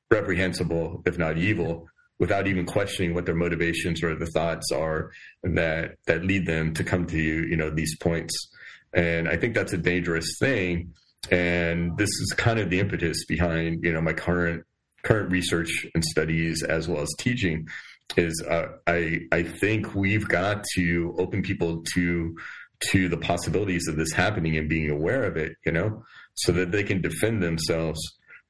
[0.09, 1.87] reprehensible, if not evil,
[2.19, 5.11] without even questioning what their motivations or the thoughts are
[5.43, 8.33] that that lead them to come to you, you know, these points.
[8.93, 10.93] And I think that's a dangerous thing
[11.31, 14.63] and this is kind of the impetus behind you know my current
[15.03, 17.67] current research and studies as well as teaching
[18.15, 22.35] is uh, I I think we've got to open people to
[22.91, 26.03] to the possibilities of this happening and being aware of it, you know,
[26.35, 27.99] so that they can defend themselves,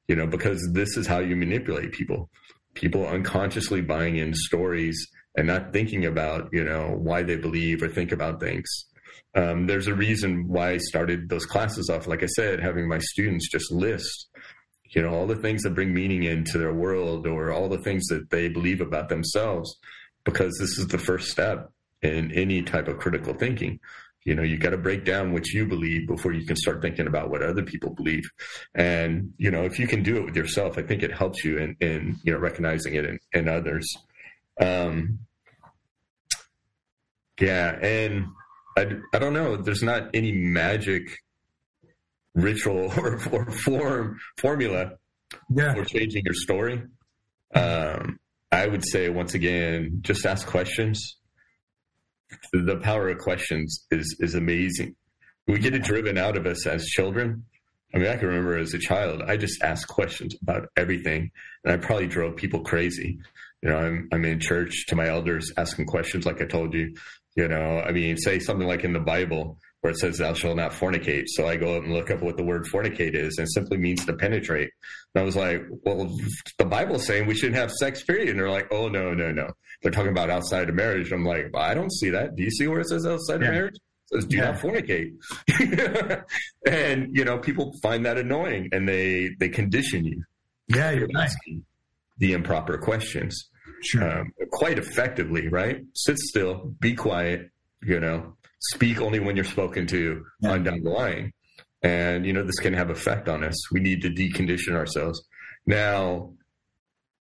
[0.06, 2.28] you know, because this is how you manipulate people.
[2.74, 7.88] People unconsciously buying in stories and not thinking about, you know, why they believe or
[7.88, 8.66] think about things.
[9.38, 12.98] Um, there's a reason why I started those classes off, like I said, having my
[12.98, 14.28] students just list,
[14.90, 18.06] you know, all the things that bring meaning into their world or all the things
[18.08, 19.78] that they believe about themselves,
[20.24, 21.70] because this is the first step
[22.02, 23.78] in any type of critical thinking.
[24.24, 27.06] You know, you got to break down what you believe before you can start thinking
[27.06, 28.28] about what other people believe.
[28.74, 31.58] And, you know, if you can do it with yourself, I think it helps you
[31.58, 33.86] in, in you know, recognizing it in, in others.
[34.60, 35.20] Um,
[37.40, 37.78] yeah.
[37.80, 38.26] And
[38.78, 41.18] I, I don't know, there's not any magic
[42.34, 44.92] ritual or, or form formula
[45.50, 45.74] yeah.
[45.74, 46.82] for changing your story.
[47.54, 51.18] Um, I would say once again, just ask questions
[52.52, 54.94] the power of questions is is amazing.
[55.46, 57.44] We get it driven out of us as children.
[57.94, 61.30] I mean, I can remember as a child, I just asked questions about everything,
[61.64, 63.18] and I probably drove people crazy.
[63.62, 66.94] You know, I'm I'm in church to my elders asking questions, like I told you.
[67.38, 70.56] You know, I mean, say something like in the Bible where it says thou shalt
[70.56, 71.26] not fornicate.
[71.28, 73.78] So I go out and look up what the word fornicate is and it simply
[73.78, 74.72] means to penetrate.
[75.14, 76.18] And I was like, well,
[76.58, 78.30] the Bible's saying we shouldn't have sex, period.
[78.30, 79.52] And they're like, oh, no, no, no.
[79.80, 81.12] They're talking about outside of marriage.
[81.12, 82.34] I'm like, I don't see that.
[82.34, 83.46] Do you see where it says outside yeah.
[83.46, 83.76] of marriage?
[83.76, 84.50] It says do yeah.
[84.50, 86.24] not fornicate.
[86.66, 90.24] and, you know, people find that annoying and they, they condition you.
[90.66, 91.64] Yeah, you're asking
[92.18, 93.48] the improper questions.
[93.82, 94.20] Sure.
[94.20, 95.84] Um, quite effectively, right?
[95.94, 97.50] Sit still, be quiet,
[97.82, 100.50] you know, speak only when you're spoken to yeah.
[100.50, 101.32] on down the line.
[101.82, 103.70] And, you know, this can have effect on us.
[103.70, 105.22] We need to decondition ourselves.
[105.64, 106.32] Now,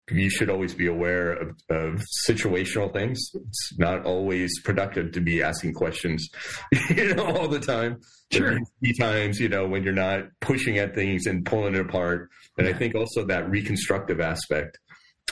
[0.09, 3.19] you should always be aware of, of, situational things.
[3.33, 6.29] It's not always productive to be asking questions,
[6.89, 7.99] you know, all the time.
[8.31, 8.57] Sure.
[8.81, 12.29] Many times, you know, when you're not pushing at things and pulling it apart.
[12.57, 14.79] And I think also that reconstructive aspect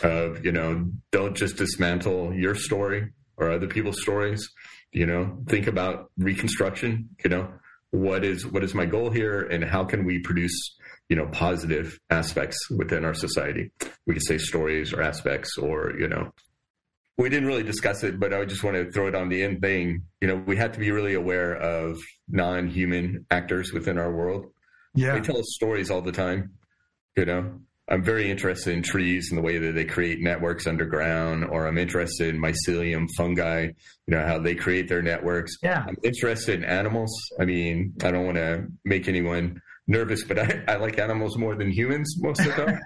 [0.03, 4.49] of, you know, don't just dismantle your story or other people's stories,
[4.95, 7.51] you know think about reconstruction you know
[7.91, 10.77] what is what is my goal here and how can we produce
[11.09, 13.71] you know positive aspects within our society?
[14.07, 16.31] We can say stories or aspects or you know
[17.17, 19.61] we didn't really discuss it but i just want to throw it on the end
[19.61, 20.03] thing.
[20.21, 21.97] You know we have to be really aware of
[22.27, 24.47] non-human actors within our world.
[24.93, 25.13] Yeah.
[25.13, 26.53] They tell us stories all the time
[27.15, 31.45] you know I'm very interested in trees and the way that they create networks underground,
[31.45, 33.73] or I'm interested in mycelium fungi, you
[34.07, 35.55] know, how they create their networks.
[35.61, 35.85] Yeah.
[35.87, 37.11] I'm interested in animals.
[37.39, 41.55] I mean, I don't want to make anyone nervous, but I, I like animals more
[41.55, 42.79] than humans most of the time.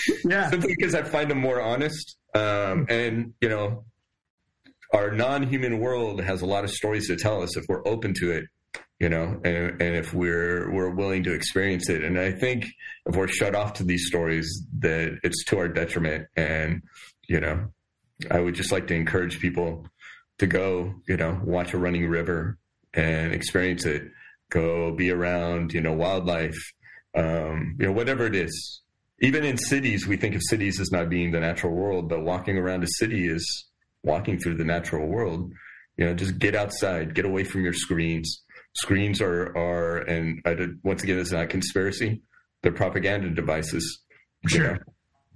[0.24, 0.48] yeah.
[0.48, 2.16] Simply because I find them more honest.
[2.34, 3.84] Um, and, you know,
[4.94, 8.14] our non human world has a lot of stories to tell us if we're open
[8.14, 8.44] to it
[8.98, 12.02] you know, and, and if we're we're willing to experience it.
[12.02, 12.66] And I think
[13.06, 16.26] if we're shut off to these stories, that it's to our detriment.
[16.36, 16.82] And
[17.28, 17.68] you know,
[18.30, 19.86] I would just like to encourage people
[20.38, 22.58] to go, you know, watch a running river
[22.94, 24.10] and experience it.
[24.50, 26.58] Go be around, you know, wildlife,
[27.14, 28.82] um, you know, whatever it is.
[29.20, 32.56] Even in cities, we think of cities as not being the natural world, but walking
[32.56, 33.66] around a city is
[34.04, 35.52] walking through the natural world.
[35.96, 38.42] You know, just get outside, get away from your screens
[38.82, 42.22] screens are are and I did, once again is not conspiracy.
[42.62, 44.00] They're propaganda devices
[44.46, 44.62] sure.
[44.62, 44.78] you know?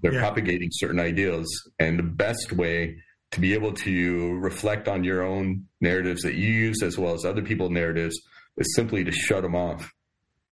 [0.03, 0.21] they're yeah.
[0.21, 1.49] propagating certain ideals
[1.79, 2.97] and the best way
[3.31, 7.25] to be able to reflect on your own narratives that you use as well as
[7.25, 8.21] other people's narratives
[8.59, 9.91] is simply to shut them off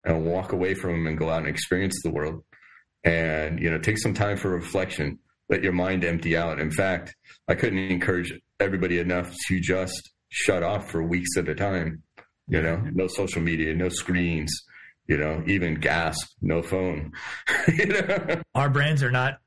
[0.05, 2.43] and walk away from them and go out and experience the world.
[3.05, 5.19] And you know take some time for reflection.
[5.49, 6.61] Let your mind empty out.
[6.61, 7.15] In fact
[7.49, 12.03] i couldn't encourage everybody enough to just shut off for weeks at a time
[12.51, 14.53] you know, no social media, no screens,
[15.07, 17.13] you know, even gasp, no phone.
[17.69, 18.43] you know?
[18.55, 19.39] Our brains are not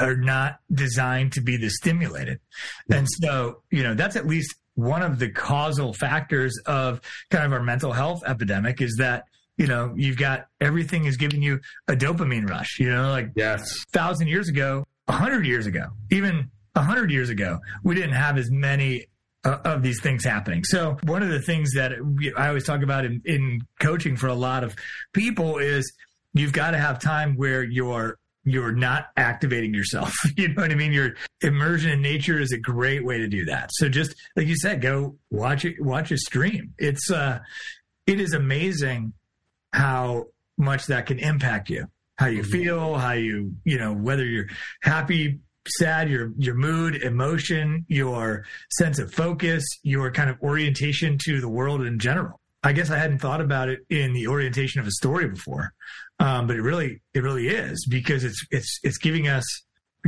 [0.00, 2.40] are not designed to be this stimulated.
[2.90, 7.00] And so, you know, that's at least one of the causal factors of
[7.30, 9.24] kind of our mental health epidemic is that
[9.56, 13.84] you know you've got everything is giving you a dopamine rush you know like yes
[13.92, 18.36] thousand years ago a hundred years ago even a hundred years ago we didn't have
[18.36, 19.06] as many
[19.44, 20.64] uh, of these things happening.
[20.64, 21.92] So one of the things that
[22.36, 24.74] I always talk about in, in coaching for a lot of
[25.12, 25.92] people is
[26.32, 30.14] you've got to have time where you're you're not activating yourself.
[30.36, 30.92] You know what I mean?
[30.92, 33.70] Your immersion in nature is a great way to do that.
[33.72, 36.74] So just like you said, go watch it, watch a stream.
[36.78, 37.38] It's uh,
[38.06, 39.12] it is amazing
[39.72, 40.26] how
[40.58, 41.86] much that can impact you,
[42.18, 42.50] how you mm-hmm.
[42.52, 44.48] feel, how you you know whether you're
[44.82, 51.40] happy sad, your your mood, emotion, your sense of focus, your kind of orientation to
[51.40, 52.40] the world in general.
[52.62, 55.74] I guess I hadn't thought about it in the orientation of a story before,
[56.18, 59.44] um, but it really it really is because it's it's it's giving us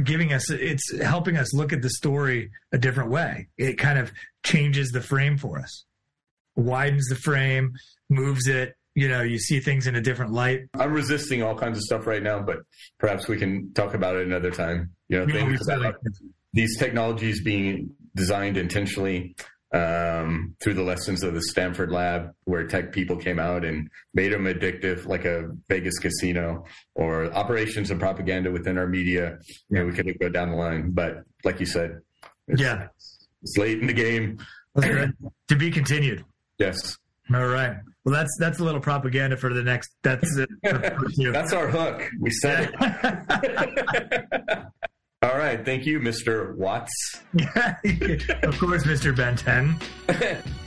[0.02, 3.48] giving us it's helping us look at the story a different way.
[3.58, 4.12] It kind of
[4.42, 5.84] changes the frame for us,
[6.54, 7.72] widens the frame,
[8.08, 10.62] moves it, you know, you see things in a different light.
[10.74, 12.60] I'm resisting all kinds of stuff right now, but
[12.98, 14.95] perhaps we can talk about it another time.
[15.08, 15.94] You know, things about
[16.52, 19.36] these technologies being designed intentionally
[19.72, 24.32] um, through the lessons of the Stanford lab, where tech people came out and made
[24.32, 29.38] them addictive, like a Vegas casino, or operations and propaganda within our media.
[29.68, 32.00] You know, we could go down the line, but like you said,
[32.48, 32.88] it's, yeah,
[33.42, 34.38] it's late in the game.
[34.76, 36.24] to be continued.
[36.58, 36.96] Yes.
[37.34, 37.76] All right.
[38.04, 39.90] Well, that's that's a little propaganda for the next.
[40.02, 40.48] That's it.
[40.62, 42.08] that's our hook.
[42.20, 44.62] We said it.
[45.22, 45.64] All right.
[45.64, 46.54] Thank you, Mr.
[46.56, 46.92] Watts.
[48.42, 49.16] of course, Mr.
[49.16, 49.76] Benton.